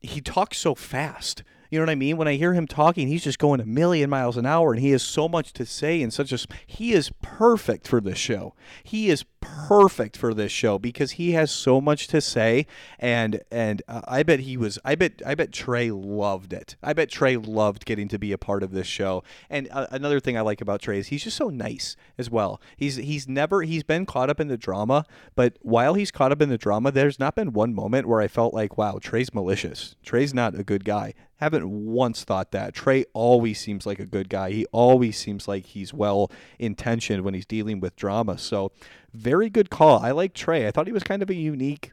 [0.00, 1.42] he talks so fast.
[1.70, 2.16] You know what I mean?
[2.16, 4.90] When I hear him talking, he's just going a million miles an hour, and he
[4.90, 6.38] has so much to say and such a.
[6.66, 8.54] He is perfect for this show.
[8.84, 9.24] He is
[9.66, 12.66] perfect for this show because he has so much to say,
[12.98, 14.78] and and uh, I bet he was.
[14.84, 16.76] I bet I bet Trey loved it.
[16.82, 19.22] I bet Trey loved getting to be a part of this show.
[19.50, 22.60] And uh, another thing I like about Trey is he's just so nice as well.
[22.76, 25.04] He's he's never he's been caught up in the drama,
[25.34, 28.28] but while he's caught up in the drama, there's not been one moment where I
[28.28, 29.96] felt like, wow, Trey's malicious.
[30.04, 31.14] Trey's not a good guy.
[31.38, 32.72] Haven't once thought that.
[32.72, 34.52] Trey always seems like a good guy.
[34.52, 38.38] He always seems like he's well intentioned when he's dealing with drama.
[38.38, 38.72] So,
[39.16, 40.00] very good call.
[40.00, 40.66] I like Trey.
[40.66, 41.92] I thought he was kind of a unique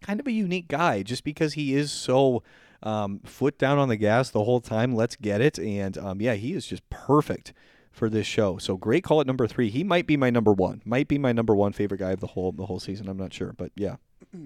[0.00, 2.42] kind of a unique guy just because he is so
[2.82, 4.94] um, foot down on the gas the whole time.
[4.94, 5.58] Let's get it.
[5.58, 7.52] And um, yeah, he is just perfect
[7.92, 8.58] for this show.
[8.58, 9.68] So great call at number three.
[9.68, 10.80] He might be my number one.
[10.84, 13.08] Might be my number one favorite guy of the whole the whole season.
[13.08, 13.96] I'm not sure, but yeah.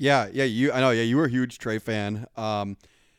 [0.00, 0.70] Yeah, yeah, you.
[0.70, 0.90] I know.
[0.90, 2.28] Yeah, you were a huge Trey fan.
[2.36, 2.76] Um,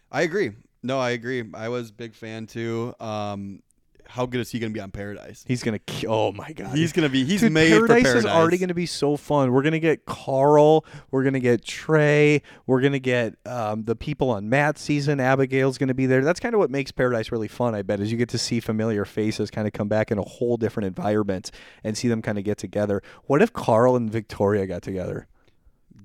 [0.09, 0.51] I agree.
[0.81, 1.43] No, I agree.
[1.53, 2.93] I was big fan too.
[3.01, 3.63] Um,
[4.09, 5.45] how good is he going to be on Paradise?
[5.47, 5.79] He's gonna.
[5.79, 6.75] ki- Oh my god.
[6.75, 7.23] He's going to be.
[7.23, 8.23] He's Dude, made Paradise, for Paradise.
[8.23, 9.51] is already going to be so fun.
[9.51, 10.83] We're going to get Karl.
[11.11, 12.41] We're going to get Trey.
[12.65, 15.19] We're going to get um, the people on Matt's season.
[15.19, 16.23] Abigail's going to be there.
[16.23, 17.75] That's kind of what makes Paradise really fun.
[17.75, 20.23] I bet is you get to see familiar faces kind of come back in a
[20.23, 21.51] whole different environment
[21.83, 23.01] and see them kind of get together.
[23.25, 25.27] What if Karl and Victoria got together?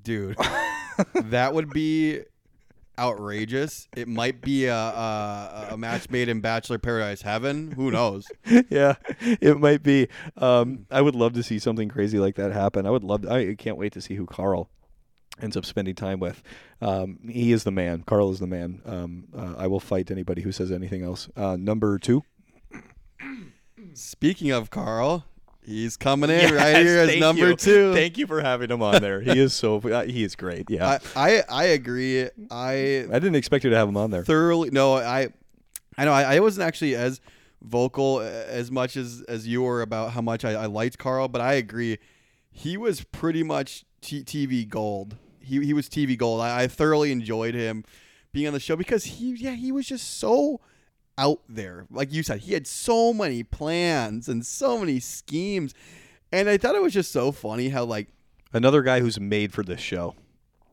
[0.02, 0.36] dude.
[1.14, 2.20] that would be
[2.98, 3.88] outrageous.
[3.96, 7.72] It might be a, a a match made in Bachelor Paradise Heaven.
[7.72, 8.26] Who knows?
[8.70, 10.08] yeah, it might be.
[10.36, 12.86] Um, I would love to see something crazy like that happen.
[12.86, 13.26] I would love.
[13.26, 14.70] I can't wait to see who Karl
[15.40, 16.42] ends up spending time with.
[16.80, 18.02] Um, he is the man.
[18.02, 18.80] Karl is the man.
[18.84, 21.28] Um, uh, I will fight anybody who says anything else.
[21.36, 22.22] Uh, number two.
[23.94, 25.24] Speaking of Karl,
[25.65, 27.57] he's coming in right here as number you.
[27.57, 27.95] two.
[27.95, 29.20] Thank you for having him on there.
[29.20, 29.74] He is so.
[29.85, 30.69] Uh, he is great.
[30.70, 32.23] Yeah, I, I I agree.
[32.51, 34.24] I I, didn't expect you to have him on there.
[34.24, 34.97] thoroughly no.
[34.97, 35.28] I
[35.97, 37.20] I know I, I wasn't actually as
[37.62, 41.28] vocal uh, as much as as you were about how much I, I liked Karl,
[41.28, 41.99] but I agree.
[42.51, 45.16] He was pretty much t- TV gold.
[45.41, 46.41] He he was TV gold.
[46.41, 47.85] I, I thoroughly enjoyed him
[48.32, 50.61] being on the show because he yeah he was just so
[51.16, 51.86] out there.
[51.91, 55.74] Like you said, he had so many plans and so many schemes,
[56.32, 58.09] and I thought it was just so funny how like
[58.53, 60.15] Another guy who's made for this show.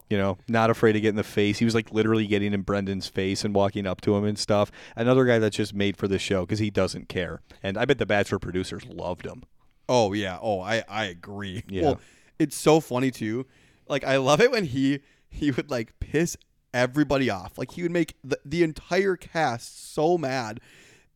[0.08, 1.58] You know, not afraid to get in the face.
[1.58, 4.70] He was like literally getting in Brendan's face and walking up to him and stuff.
[4.96, 7.42] Another guy that's just made for the show because he doesn't care.
[7.64, 9.44] And I bet the Bachelor producers loved him.
[9.90, 10.38] Oh yeah.
[10.42, 11.64] Oh, I I agree.
[11.68, 11.84] Yeah.
[11.84, 12.02] Well,
[12.38, 13.48] it's so funny too.
[13.88, 15.00] Like I love it when he
[15.30, 16.38] he would like piss
[16.74, 17.58] everybody off.
[17.58, 20.60] Like he would make the, the entire cast so mad,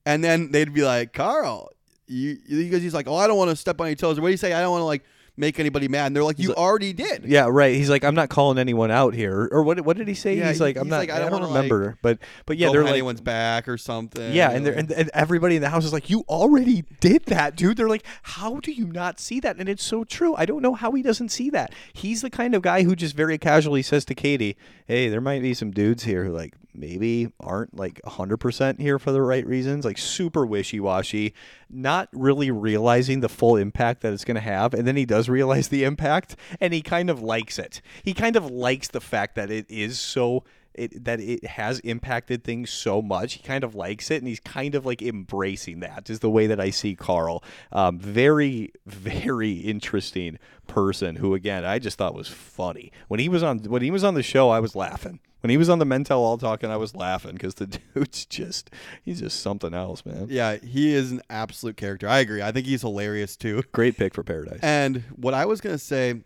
[0.05, 1.69] and then they'd be like, "Karl,
[2.07, 4.31] you," because he's like, "Oh, I don't want to step on your toes." What do
[4.31, 4.53] you say?
[4.53, 5.03] I don't want to like
[5.37, 6.07] make anybody mad.
[6.07, 7.75] And they're like, "You already did." Yeah, right.
[7.75, 9.47] He's like, I'm not calling anyone out here.
[9.51, 9.79] Or what?
[9.81, 10.35] What did he say?
[10.35, 10.97] Yeah, he's like, I'm not.
[10.97, 11.97] like, I I don't don't, wanna, like, remember.
[12.01, 14.33] but but yeah, they're like, anyone's back or something.
[14.33, 17.55] Yeah, and they're and, and everybody in the house is like, "You already did that,
[17.55, 20.35] dude." They're like, "How do you not see that?" And it's so true.
[20.35, 21.73] I don't know how he doesn't see that.
[21.93, 24.55] He's the kind of guy who just very casually says to Katie,
[24.87, 29.11] "Hey, there might be some dudes here who like maybe aren't like 100% here for
[29.11, 31.33] the right reasons, like super wishy-washy,
[31.69, 35.29] not really realizing the full impact that it's going to have, and then he does
[35.29, 37.81] realize the impact and he kind of likes it.
[38.03, 40.43] He kind of likes the fact that it is so
[40.77, 43.33] it, that it has impacted things so much.
[43.33, 46.09] He kind of likes it, and he's kind of like embracing that.
[46.09, 47.43] Is the way that I see Karl.
[47.71, 50.37] Um, very, very interesting
[50.67, 51.17] person.
[51.17, 54.13] Who again, I just thought was funny when he was on when he was on
[54.13, 54.49] the show.
[54.49, 55.19] I was laughing.
[55.45, 58.25] When he was on the Men Tell All talking, I was laughing because the dude's
[58.25, 58.71] just
[59.03, 60.25] he's just something else, man.
[60.27, 62.07] yeah, he is an absolute character.
[62.07, 62.41] I agree.
[62.41, 63.61] I think he's hilarious too.
[63.71, 64.57] Great pick for Paradise.
[64.63, 66.21] And what I was gonna say,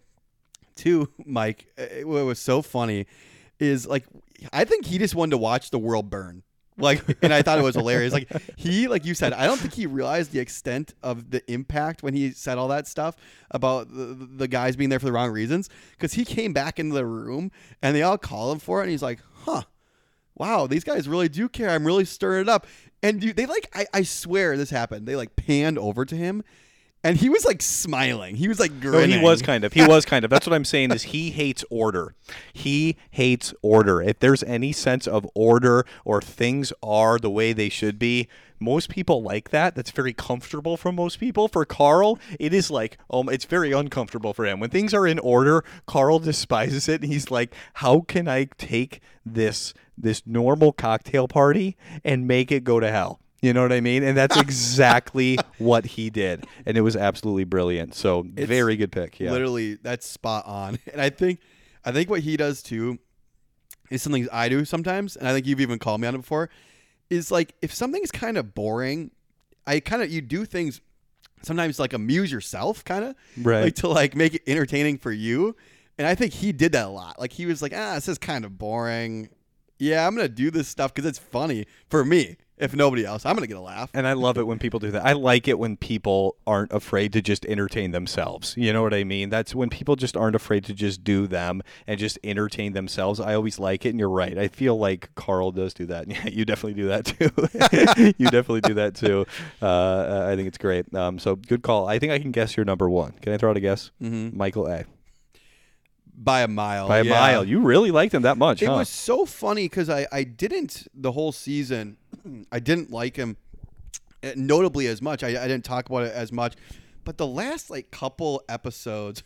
[0.77, 3.07] too, Mike, it, what was so funny,
[3.59, 4.05] is like
[4.53, 6.43] I think he just wanted to watch the world burn.
[6.79, 8.13] Like, and I thought it was hilarious.
[8.13, 12.03] Like he, like you said, I don't think he realized the extent of the impact
[12.03, 13.15] when he said all that stuff
[13.51, 15.69] about the, the guys being there for the wrong reasons.
[15.91, 17.51] Because he came back into the room
[17.81, 19.63] and they all call him for it, and he's like, "Huh,
[20.35, 21.69] wow, these guys really do care.
[21.69, 22.65] I'm really stirring it up."
[23.01, 25.07] And dude, they like, I, I swear this happened.
[25.07, 26.43] They like panned over to him,
[27.03, 28.35] and he was like smiling.
[28.35, 29.19] He was like No, grinning.
[29.19, 29.73] he was kind of.
[29.73, 30.29] He was kind of.
[30.31, 32.15] That's what I'm saying is he hates order.
[32.53, 34.01] He hates order.
[34.01, 38.27] If there's any sense of order or things are the way they should be,
[38.59, 39.75] most people like that.
[39.75, 41.47] That's very comfortable for most people.
[41.47, 44.59] For Karl, it is like, um, it's very uncomfortable for him.
[44.59, 48.99] When things are in order, Karl despises it and he's like, How can I take
[49.25, 53.19] this this normal cocktail party and make it go to hell?
[53.41, 54.03] You know what I mean?
[54.03, 56.45] And that's exactly what he did.
[56.65, 57.95] And it was absolutely brilliant.
[57.95, 59.19] So It's very good pick.
[59.19, 59.31] Yeah.
[59.31, 60.77] Literally, that's spot on.
[60.91, 61.39] And I think,
[61.85, 62.99] I think what he does too
[63.89, 66.49] is something I do sometimes, and I think you've even called me on it before.
[67.09, 69.11] Is like if something's kind of boring,
[69.65, 70.79] I kind of you do things
[71.41, 73.63] sometimes like amuse yourself, kind of Right.
[73.63, 75.55] like to like make it entertaining for you.
[75.97, 77.19] And I think he did that a lot.
[77.19, 79.29] Like he was like, ah, this is kind of boring.
[79.79, 82.35] Yeah, I'm gonna do this stuff because it's funny for me.
[82.59, 83.89] If nobody else, I'm gonna get a laugh.
[83.93, 85.05] And I love it when people do that.
[85.05, 88.53] I like it when people aren't afraid to just entertain themselves.
[88.57, 89.29] You know what I mean?
[89.29, 93.21] That's when people just aren't afraid to just do them and just entertain themselves.
[93.21, 93.89] I always like it.
[93.89, 94.37] And you're right.
[94.37, 96.07] I feel like Karl does do that.
[96.09, 98.13] Yeah, you definitely do that too.
[98.17, 99.27] you definitely do that too.
[99.61, 100.93] Uh, I think it's great.
[100.95, 101.87] Um, so good call.
[101.87, 103.11] I think I can guess your number one.
[103.21, 103.91] Can I throw out a guess?
[104.01, 104.35] Mm-hmm.
[104.35, 104.85] Michael A.
[106.21, 106.87] By a mile.
[106.87, 107.11] By a yeah.
[107.11, 107.45] mile.
[107.45, 108.75] You really liked him that much, It huh?
[108.77, 111.97] was so funny because I, I didn't the whole season.
[112.51, 113.37] I didn't like him
[114.23, 115.23] uh, notably as much.
[115.23, 116.55] I, I didn't talk about it as much,
[117.05, 119.23] but the last like couple episodes,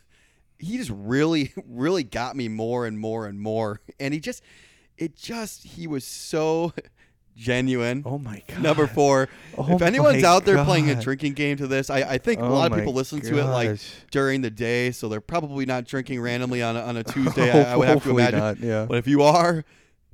[0.59, 3.81] he just really really got me more and more and more.
[3.99, 4.43] And he just
[4.97, 6.73] it just he was so
[7.35, 8.03] genuine.
[8.05, 8.61] Oh my god.
[8.61, 9.29] Number four.
[9.57, 12.45] Oh if anyone's out there playing a drinking game to this, I, I think a
[12.45, 13.79] Oh lot of people listen to it like
[14.11, 17.49] during the day, so they're probably not drinking randomly on a, on a Tuesday.
[17.49, 18.39] I, I would have to imagine.
[18.39, 18.85] not, yeah.
[18.85, 19.63] But if you are,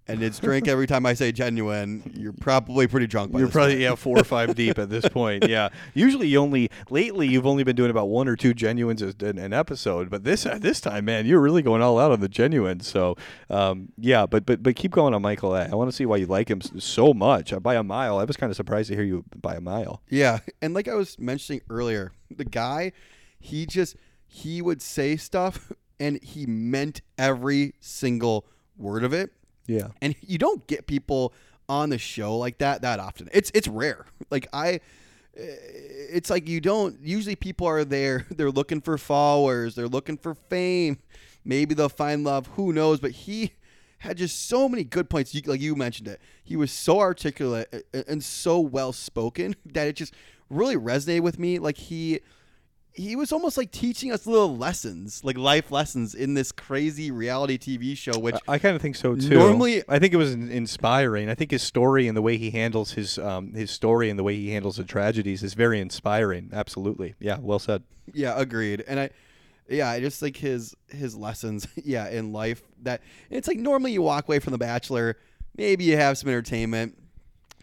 [0.10, 3.32] and it's drink every time I say genuine, you're probably pretty drunk.
[3.32, 3.82] By You're probably time.
[3.82, 5.48] yeah four or five deep at this point.
[5.48, 5.70] Yeah.
[5.94, 9.54] Usually you only lately you've only been doing about one or two genuines an, an
[9.54, 12.80] episode, but this this time, man, you're really going all out on the genuine.
[12.80, 13.16] So
[13.50, 15.70] um, yeah, but but but keep going on Michael A.
[15.70, 18.18] I want to see why you like him so much uh, by a mile.
[18.18, 20.02] I was kind of surprised to hear you by a mile.
[20.10, 22.92] Yeah, and like I was mentioning earlier, the guy,
[23.40, 23.96] he just
[24.26, 28.46] he would say stuff and he meant every single
[28.78, 29.32] word of it.
[29.70, 29.90] Yeah.
[30.02, 31.34] And you don't get people
[31.70, 33.30] on the show like that that often.
[33.32, 34.06] It's it's rare.
[34.32, 34.74] Like I
[35.36, 35.56] eh,
[36.12, 40.36] it's like you don't usually people are there they're looking for followers, they're looking for
[40.36, 41.00] fame.
[41.46, 43.54] Maybe they'll find love, who knows, but he
[44.00, 45.34] had just so many good points.
[45.46, 50.14] Like you mentioned it, he was so articulate and so well spoken that it just
[50.50, 51.60] really resonated with me.
[51.60, 52.20] Like he,
[53.00, 57.58] he was almost like teaching us little lessons, like life lessons in this crazy reality
[57.58, 58.20] TV show.
[58.20, 59.36] Which I kind of think so too.
[59.36, 61.30] Normally- I think it was inspiring.
[61.30, 64.24] I think his story and the way he handles his um, his story and the
[64.24, 66.50] way he handles the tragedies is very inspiring.
[66.52, 67.16] Absolutely.
[67.20, 67.38] Yeah.
[67.40, 67.84] Well said.
[68.14, 68.84] Yeah, agreed.
[68.86, 69.10] And I
[69.70, 74.02] yeah, I just like his his lessons, yeah, in life that it's like normally you
[74.02, 75.18] walk away from the bachelor,
[75.56, 76.98] maybe you have some entertainment.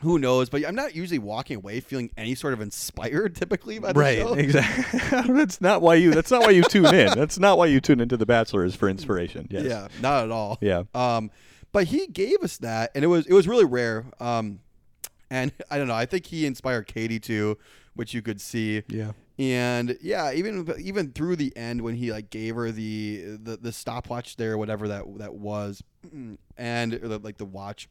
[0.03, 0.51] Who knows?
[0.51, 4.19] But I'm not usually walking away feeling any sort of inspired typically by the Right.
[4.19, 4.35] show.
[4.35, 5.35] Exactly.
[5.35, 6.13] that's not why you.
[6.13, 7.17] That's not why you tune in.
[7.19, 9.47] That's not why you tune into The Bachelor is for inspiration.
[9.51, 9.65] Yes.
[9.65, 10.59] Yeah, not at all.
[10.61, 10.83] Yeah.
[10.95, 11.31] Um,
[11.73, 14.05] but he gave us that, and it was it was really rare.
[14.21, 14.61] Um,
[15.31, 15.95] and I don't know.
[15.95, 17.59] I think he inspired Katie too,
[17.95, 18.83] which you could see.
[18.89, 19.13] Yeah.
[19.39, 23.73] And yeah, even even through the end when he like gave her the the, the
[23.73, 25.83] stopwatch there, whatever that that was,
[26.57, 27.89] and or the, like the watch,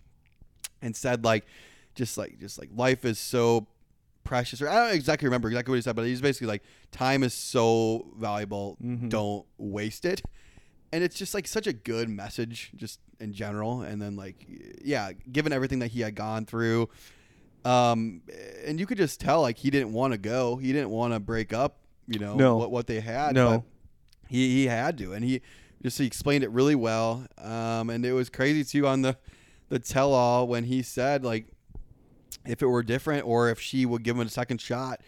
[0.82, 1.46] and said like,
[1.96, 3.68] just like just like life is so
[4.24, 4.62] precious.
[4.62, 7.34] Or I don't exactly remember exactly what he said, but he's basically like, time is
[7.34, 8.78] so valuable,
[9.10, 10.22] don't waste it.
[10.92, 13.82] And it's just like such a good message, just in general.
[13.82, 14.46] And then like,
[14.84, 16.90] yeah, given everything that he had gone through,
[17.64, 18.22] um,
[18.66, 20.56] and you could just tell like he didn't want to go.
[20.58, 21.78] He didn't want to break up.
[22.08, 22.58] You know No.
[22.58, 23.34] what what they had.
[23.34, 23.50] No.
[23.50, 23.64] but
[24.30, 25.42] he he had to, and he
[25.82, 27.26] just he explained it really well.
[27.40, 29.18] Um, and it was crazy too on the
[29.70, 31.48] the tell all when he said like
[32.48, 35.02] if it were different or if she would give him a second shot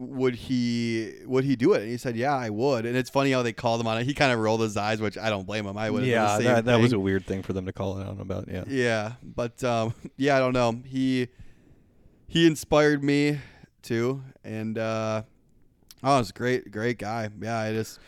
[0.00, 3.32] would he would he do it and he said yeah i would and it's funny
[3.32, 5.44] how they called him on it he kind of rolled his eyes which i don't
[5.44, 6.38] blame him i would Yeah.
[6.38, 8.46] That, that was a weird thing for them to call it out about.
[8.48, 8.62] Yeah.
[8.68, 11.26] yeah but um yeah i don't know he
[12.28, 13.40] he inspired me
[13.82, 15.22] too and uh
[16.04, 17.98] oh it's great great guy yeah i just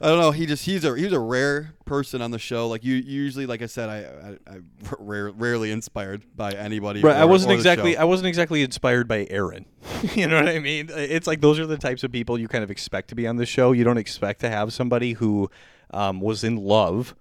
[0.00, 0.30] I don't know.
[0.30, 2.68] He just he's a he's a rare person on the show.
[2.68, 4.60] Like you usually, like I said, I I, I
[4.98, 7.00] rare, rarely inspired by anybody.
[7.00, 7.96] Right, I wasn't exactly.
[7.96, 9.66] I wasn't exactly inspired by Aaron.
[10.14, 10.90] you know what I mean?
[10.90, 13.36] It's like those are the types of people you kind of expect to be on
[13.36, 13.72] the show.
[13.72, 15.50] You don't expect to have somebody who
[15.92, 17.14] um, was in love,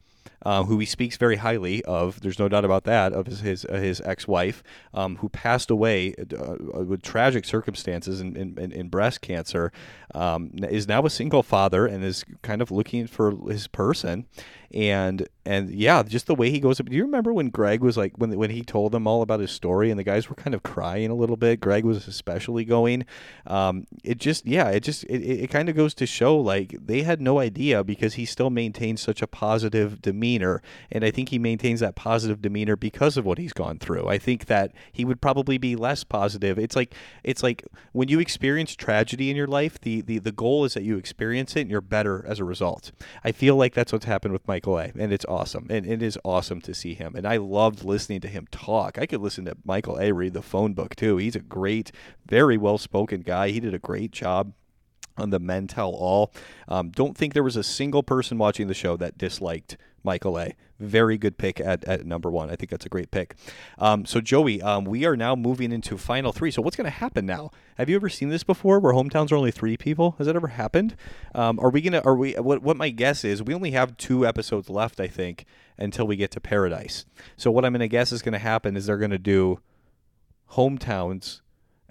[0.46, 2.22] uh, who he speaks very highly of.
[2.22, 3.12] There's no doubt about that.
[3.14, 4.64] Of his his, uh, his ex-wife,
[4.94, 9.72] um, who passed away uh, with tragic circumstances in, in, in breast cancer,
[10.14, 14.26] um, is now a single father and is kind of looking for his person.
[14.72, 16.88] And and yeah, just the way he goes up.
[16.88, 19.52] Do you remember when Greg was like when when he told them all about his
[19.52, 21.60] story and the guys were kind of crying a little bit?
[21.60, 23.06] Greg was especially going.
[23.46, 27.04] Um, it just yeah, it just it, it, kind of goes to show like they
[27.04, 30.62] had no idea because he still maintains such a positive demeanor,
[30.92, 34.08] and I think he maintains that positive demeanor because of what he's gone through.
[34.08, 36.58] I think that he would probably be less positive.
[36.58, 40.66] It's like it's like when you experience tragedy in your life, the the the goal
[40.66, 42.92] is that you experience it and you're better as a result.
[43.24, 44.92] I feel like that's what's happened with Michael A.
[44.98, 45.68] And it's awesome.
[45.70, 47.16] And it is awesome to see him.
[47.16, 48.98] And I loved listening to him talk.
[48.98, 50.12] I could listen to Michael A.
[50.12, 51.18] read the phone book too.
[51.18, 51.92] He's a great,
[52.26, 53.50] very well spoken guy.
[53.50, 54.54] He did a great job
[55.18, 56.34] on the Men Tell All.
[56.68, 60.54] Um, don't think there was a single person watching the show that disliked Michael A.
[60.80, 62.50] Very good pick at, at number one.
[62.50, 63.36] I think that's a great pick.
[63.80, 66.52] Um, so, Joey, um, we are now moving into final three.
[66.52, 67.52] So, what's going to happen now?
[67.78, 70.16] Have you ever seen this before where hometowns are only three people?
[70.18, 70.96] Has that ever happened?
[71.34, 73.98] Um, are we going to, are we, what, what my guess is, we only have
[73.98, 75.46] two episodes left, I think,
[75.78, 77.06] until we get to Paradise.
[77.36, 79.60] So, what I'm going to guess is going to happen is they're going to do
[80.52, 81.42] hometowns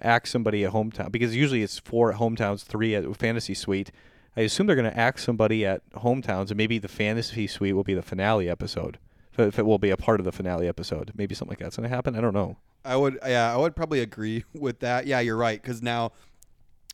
[0.01, 3.91] ask somebody at hometown because usually it's four at hometowns, three at fantasy suite.
[4.37, 7.83] I assume they're going to ask somebody at hometowns, and maybe the fantasy suite will
[7.83, 8.97] be the finale episode.
[9.37, 11.89] If it will be a part of the finale episode, maybe something like that's going
[11.89, 12.15] to happen.
[12.15, 12.57] I don't know.
[12.85, 15.07] I would, yeah, I would probably agree with that.
[15.07, 15.61] Yeah, you're right.
[15.61, 16.11] Because now,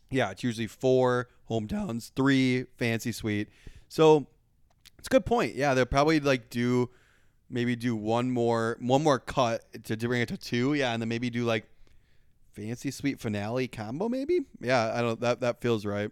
[0.09, 3.49] yeah, it's usually four hometowns, three fancy suite.
[3.89, 4.27] So
[4.97, 5.55] it's a good point.
[5.55, 6.89] Yeah, they'll probably like do
[7.49, 10.73] maybe do one more one more cut to, to bring it to two.
[10.73, 11.67] Yeah, and then maybe do like
[12.53, 14.09] fancy suite finale combo.
[14.09, 14.41] Maybe.
[14.59, 15.19] Yeah, I don't.
[15.19, 16.11] That that feels right.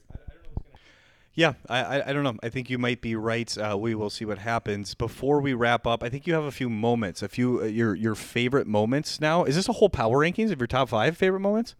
[1.40, 2.38] Yeah, I, I I don't know.
[2.44, 3.58] I think you might be right.
[3.58, 4.94] Uh, we will see what happens.
[4.94, 7.96] Before we wrap up, I think you have a few moments, a few uh, your
[7.96, 9.22] your favorite moments.
[9.22, 11.76] Now, is this a whole power rankings of your top five favorite moments?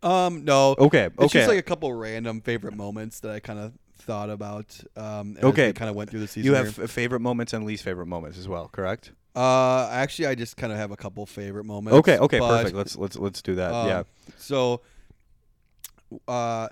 [0.00, 0.76] Um, no.
[0.78, 1.38] Okay, It's okay.
[1.40, 4.78] just like a couple random favorite moments that I kind of thought about.
[4.96, 5.72] Um, Okay.
[5.72, 6.46] kind of went through the season.
[6.46, 9.10] You have f- favorite moments and least favorite moments as well, correct?
[9.34, 11.98] Uh, actually, I just kind of have a couple favorite moments.
[11.98, 12.76] Okay, okay, but, perfect.
[12.76, 13.72] Let's let's let's do that.
[13.74, 14.02] um, yeah.
[14.38, 14.82] So,
[16.28, 16.68] uh,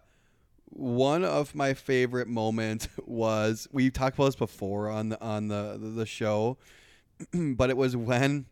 [0.70, 5.78] one of my favorite moments was we talked about this before on the on the
[5.80, 6.56] the show,
[7.34, 8.46] but it was when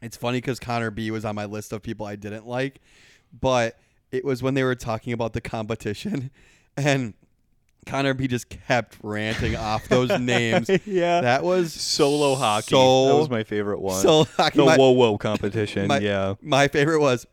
[0.00, 2.80] it's funny because Connor B was on my list of people I didn't like,
[3.38, 3.78] but
[4.10, 6.30] it was when they were talking about the competition,
[6.76, 7.14] and
[7.86, 10.70] Connor B just kept ranting off those names.
[10.86, 11.20] yeah.
[11.20, 12.70] That was Solo hockey.
[12.70, 14.00] So, that was my favorite one.
[14.02, 14.58] so hockey.
[14.58, 15.88] the my, whoa whoa competition.
[15.88, 16.34] my- yeah.
[16.40, 17.26] my favorite was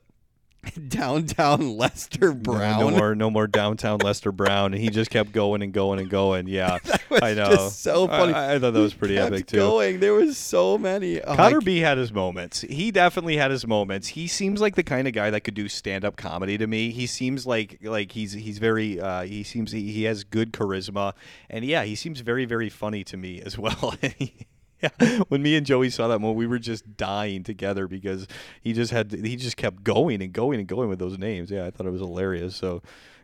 [0.88, 2.80] downtown Lester Brown.
[2.80, 6.10] No, more, no more downtown Lester Brown, and he just kept going and going and
[6.10, 6.48] going.
[6.48, 6.80] Yeah,
[7.22, 7.70] I know.
[7.70, 8.34] so funny.
[8.34, 9.58] I, I thought that was pretty epic too.
[9.58, 11.22] Going, there was so many.
[11.22, 12.62] Oh, Connor I- B had his moments.
[12.62, 14.10] He definitely had his moments.
[14.10, 16.92] He seems like the kind of guy that could do stand up comedy to me.
[16.92, 21.14] He seems like like he's he's very uh, he seems he, he has good charisma
[21.50, 23.96] and yeah, he seems very very funny to me as well.
[25.00, 28.28] yeah, when me and Joey saw that moment, we were just dying together because
[28.62, 31.52] he just had he just kept going and going and going with those names.
[31.52, 32.56] Yeah, I thought it was hilarious.
[32.56, 32.82] So,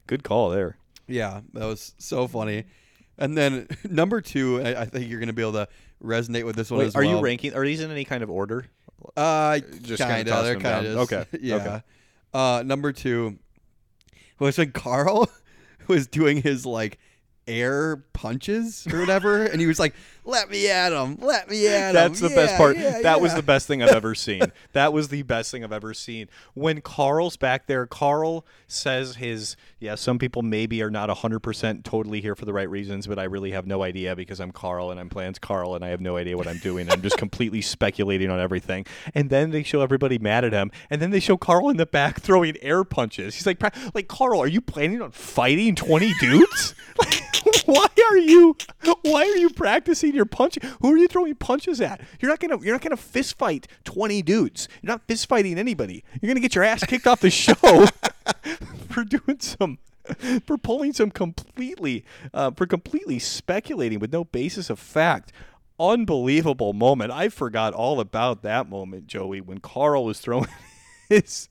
[0.07, 0.77] good call there.
[1.07, 2.65] Yeah, that was so funny.
[3.17, 5.67] And then number two, I, I think you're going to be able to
[6.03, 7.11] resonate with this one Wait, as are well.
[7.17, 7.53] you ranking?
[7.53, 8.65] Are these in any kind of order?
[9.15, 10.43] Uh, Just kind of.
[10.43, 11.55] They're kind of Okay, Yeah.
[11.55, 11.81] okay.
[12.33, 13.37] Uh, number two
[14.39, 15.29] was when Karl
[15.87, 16.97] was doing his like
[17.47, 19.93] air punches or whatever, and he was like,
[20.25, 22.77] "Let me at him, let me at him." That's the best part.
[22.77, 24.51] yeah, that was the best thing I've ever seen.
[24.73, 26.27] that was the best thing I've ever seen.
[26.53, 32.21] When Karl's back there, Karl says his, yeah, some people maybe are not 100% totally
[32.21, 34.99] here for the right reasons, but I really have no idea because I'm Karl and
[34.99, 36.89] I'm playing Karl and I have no idea what I'm doing.
[36.89, 38.85] I'm just completely speculating on everything.
[39.13, 40.71] And then they show everybody mad at him.
[40.89, 43.35] And then they show Karl in the back throwing air punches.
[43.35, 43.61] He's like,
[43.93, 46.75] like Karl, are you planning on fighting 20 dudes?
[46.97, 48.55] Like, why are you
[49.01, 52.01] why are you practicing your punch who are you throwing punches at?
[52.19, 54.67] You're not gonna you're not gonna fist fight 20 dudes.
[54.81, 56.03] You're not fist fighting anybody.
[56.21, 57.53] You're gonna get your ass kicked off the show
[58.89, 59.79] for doing some
[60.45, 65.31] for pulling some completely uh, for completely speculating with no basis of fact.
[65.77, 67.11] Unbelievable moment.
[67.11, 70.47] I forgot all about that moment joey when karl was throwing
[71.09, 71.49] his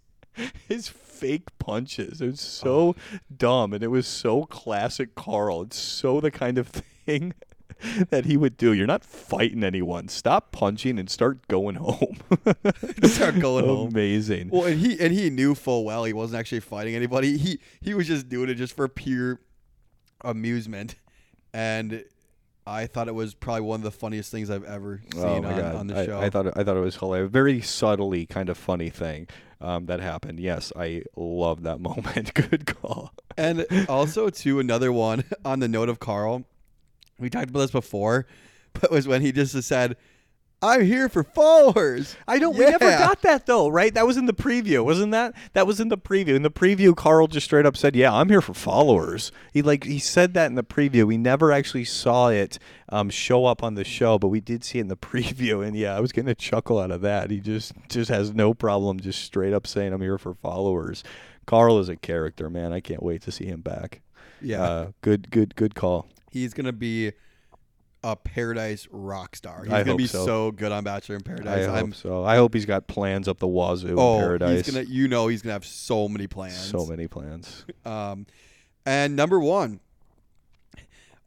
[0.69, 2.20] his fake punches.
[2.20, 2.97] It was so
[3.35, 5.62] dumb and it was so classic Karl.
[5.62, 7.35] It's so the kind of thing
[8.11, 8.73] that he would do.
[8.73, 10.09] You're not fighting anyone.
[10.09, 12.17] Stop punching and start going home.
[13.05, 13.89] Start going home.
[13.89, 14.51] Amazing.
[14.51, 17.37] Well, and he and he knew full well he wasn't actually fighting anybody.
[17.39, 19.41] He he was just doing it just for pure
[20.23, 20.97] amusement,
[21.53, 22.05] and
[22.67, 25.61] I thought it was probably one of the funniest things I've ever seen Oh on,
[25.77, 26.19] on the show.
[26.21, 27.31] I thought it, I thought it was hilarious.
[27.31, 29.29] Very subtly kind of funny thing
[29.61, 30.41] um, that happened.
[30.41, 32.33] Yes, I love that moment.
[32.35, 33.13] Good call.
[33.37, 36.45] and also too another one on the note of Karl.
[37.19, 38.27] We talked about this before,
[38.73, 39.97] but was when he just said,
[40.61, 42.57] "I'm here for followers." I don't.
[42.57, 43.95] We never got that though, right?
[43.95, 45.35] That was in the preview, wasn't that?
[45.53, 46.35] That was in the preview.
[46.35, 49.85] In the preview, Karl just straight up said, "Yeah, I'm here for followers." He like
[49.85, 51.07] he said that in the preview.
[51.07, 52.59] We never actually saw it
[52.89, 55.65] um, show up on the show, but we did see it in the preview.
[55.66, 57.31] And yeah, I was getting a chuckle out of that.
[57.31, 61.05] He just just has no problem just straight up saying, "I'm here for followers."
[61.47, 62.73] Karl is a character, man.
[62.73, 64.01] I can't wait to see him back.
[64.41, 66.09] Yeah, Uh, good, good, good call.
[66.35, 67.12] He's gonna be
[68.02, 69.65] a paradise rock star.
[69.65, 70.51] He's I gonna hope be so.
[70.51, 71.66] good on Bachelor in Paradise.
[71.66, 72.24] hope I'm so.
[72.24, 74.66] I hope he's got plans up the wazoo oh, in paradise.
[74.66, 74.86] he's gonna.
[74.86, 76.59] You know, he's gonna have so many plans.
[76.59, 77.65] so many plans.
[77.86, 78.27] Um,
[78.86, 79.81] and number one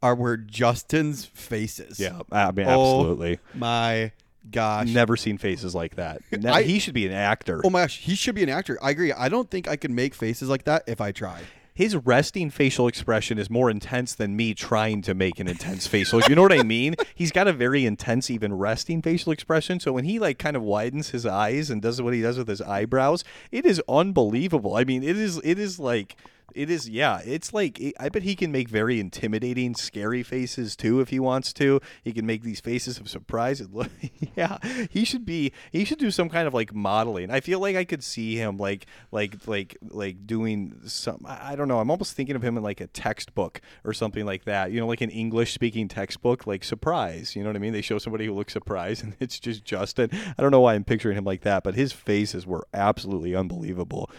[0.02, 1.98] are were Justin's faces.
[2.00, 3.38] Yeah, I mean, Oh, absolutely.
[3.54, 4.10] My
[4.50, 4.88] gosh.
[4.88, 6.20] Never seen faces like that.
[6.32, 7.60] Ne- I- he should be an actor.
[7.64, 8.78] Oh my gosh, he should be an actor.
[8.82, 9.12] I agree.
[9.12, 11.44] I don't think I could make faces like that if I tried.
[11.78, 16.20] His resting facial expression is more intense than me trying to make an intense facial.
[16.22, 16.96] You know what I mean?
[17.14, 19.78] He's got a very intense, even resting facial expression.
[19.78, 22.48] So when he like kind of widens his eyes and does what he does with
[22.48, 23.22] his eyebrows,
[23.52, 24.74] it is unbelievable.
[24.74, 26.16] I mean, it is it is like
[26.54, 27.20] It is, yeah.
[27.24, 31.52] It's like I bet he can make very intimidating, scary faces too if he wants
[31.54, 31.80] to.
[32.02, 33.60] He can make these faces of surprise.
[33.60, 33.90] And look,
[34.36, 34.58] yeah,
[34.90, 35.52] he should be.
[35.70, 37.30] He should do some kind of like modeling.
[37.30, 41.24] I feel like I could see him like, like, like, like doing some.
[41.26, 41.80] I I don't know.
[41.80, 44.72] I'm almost thinking of him in like a textbook or something like that.
[44.72, 47.36] You know, like an English speaking textbook, like surprise.
[47.36, 47.72] You know what I mean?
[47.72, 50.10] They show somebody who looks surprised, and it's just Justin.
[50.12, 54.10] I don't know why I'm picturing him like that, but his faces were absolutely unbelievable.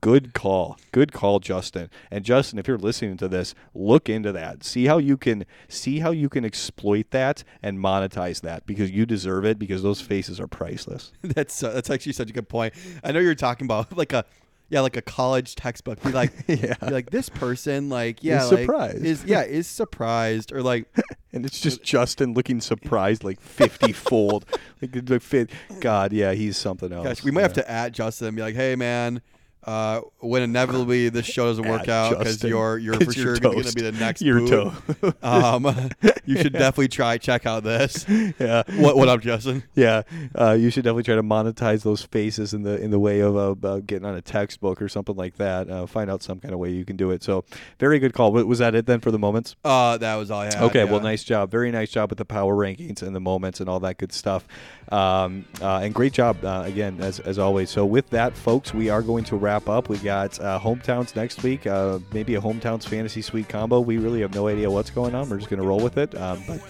[0.00, 0.78] Good call.
[0.92, 1.90] Good call, Justin.
[2.10, 4.64] And Justin, if you're listening to this, look into that.
[4.64, 9.04] See how you can see how you can exploit that and monetize that because you
[9.04, 11.12] deserve it because those faces are priceless.
[11.22, 12.72] That's uh, that's actually such a good point.
[13.02, 14.24] I know you're talking about like a
[14.70, 16.02] yeah, like a college textbook.
[16.02, 16.74] Be like, Yeah.
[16.80, 19.04] be like this person, like yeah, Is like, surprised.
[19.04, 20.86] Is yeah, is surprised or like
[21.34, 24.46] And it's just Justin looking surprised like 50 fold.
[24.80, 25.50] Like, fit.
[25.80, 27.04] God, yeah, he's something else.
[27.06, 27.44] Gosh, we might Yeah.
[27.48, 29.20] have to at Justin and be like, "Hey, man,
[29.66, 33.62] uh, when inevitably this show doesn't work out because you're you're for you're sure going
[33.62, 35.12] to be the next You're boo, toe.
[35.22, 35.90] um,
[36.24, 38.06] you should definitely try check out this.
[38.38, 38.62] Yeah.
[38.78, 39.62] What what up, Justin?
[39.74, 40.02] Yeah,
[40.34, 43.64] uh, you should definitely try to monetize those faces in the in the way of
[43.64, 45.68] uh, getting on a textbook or something like that.
[45.68, 47.22] Uh, find out some kind of way you can do it.
[47.22, 47.44] So,
[47.78, 48.32] very good call.
[48.32, 49.56] Was that it then for the moments?
[49.64, 50.56] Uh, that was all I had.
[50.56, 51.50] Okay, well, nice job.
[51.50, 54.46] Very nice job with the power rankings and the moments and all that good stuff.
[54.90, 57.70] Um, uh, and great job uh, again, as, as always.
[57.70, 59.88] So, with that, folks, we are going to wrap up.
[59.88, 63.80] We got uh, hometowns next week, uh, maybe a hometowns fantasy suite combo.
[63.80, 65.28] We really have no idea what's going on.
[65.28, 66.14] We're just going to roll with it.
[66.16, 66.60] Um, but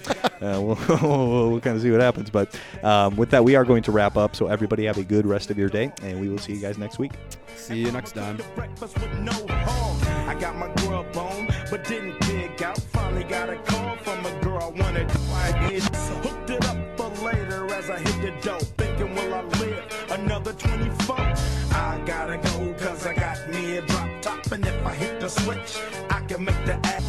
[0.42, 2.30] uh, we'll, we'll, we'll kind of see what happens.
[2.30, 4.36] But um, with that, we are going to wrap up.
[4.36, 6.78] So, everybody have a good rest of your day, and we will see you guys
[6.78, 7.12] next week.
[7.56, 8.38] See you next time.
[8.54, 10.28] breakfast with no harm.
[10.28, 12.78] I got my grub on, but didn't dig out.
[12.78, 15.82] Finally got a call from a girl I wanted to find it.
[16.24, 18.62] Hooked it up for later as I hit the dope.
[18.78, 21.16] Thinking, will I live another 24?
[21.16, 22.53] I gotta go,
[25.24, 25.78] the switch,
[26.10, 27.03] I can make the ass.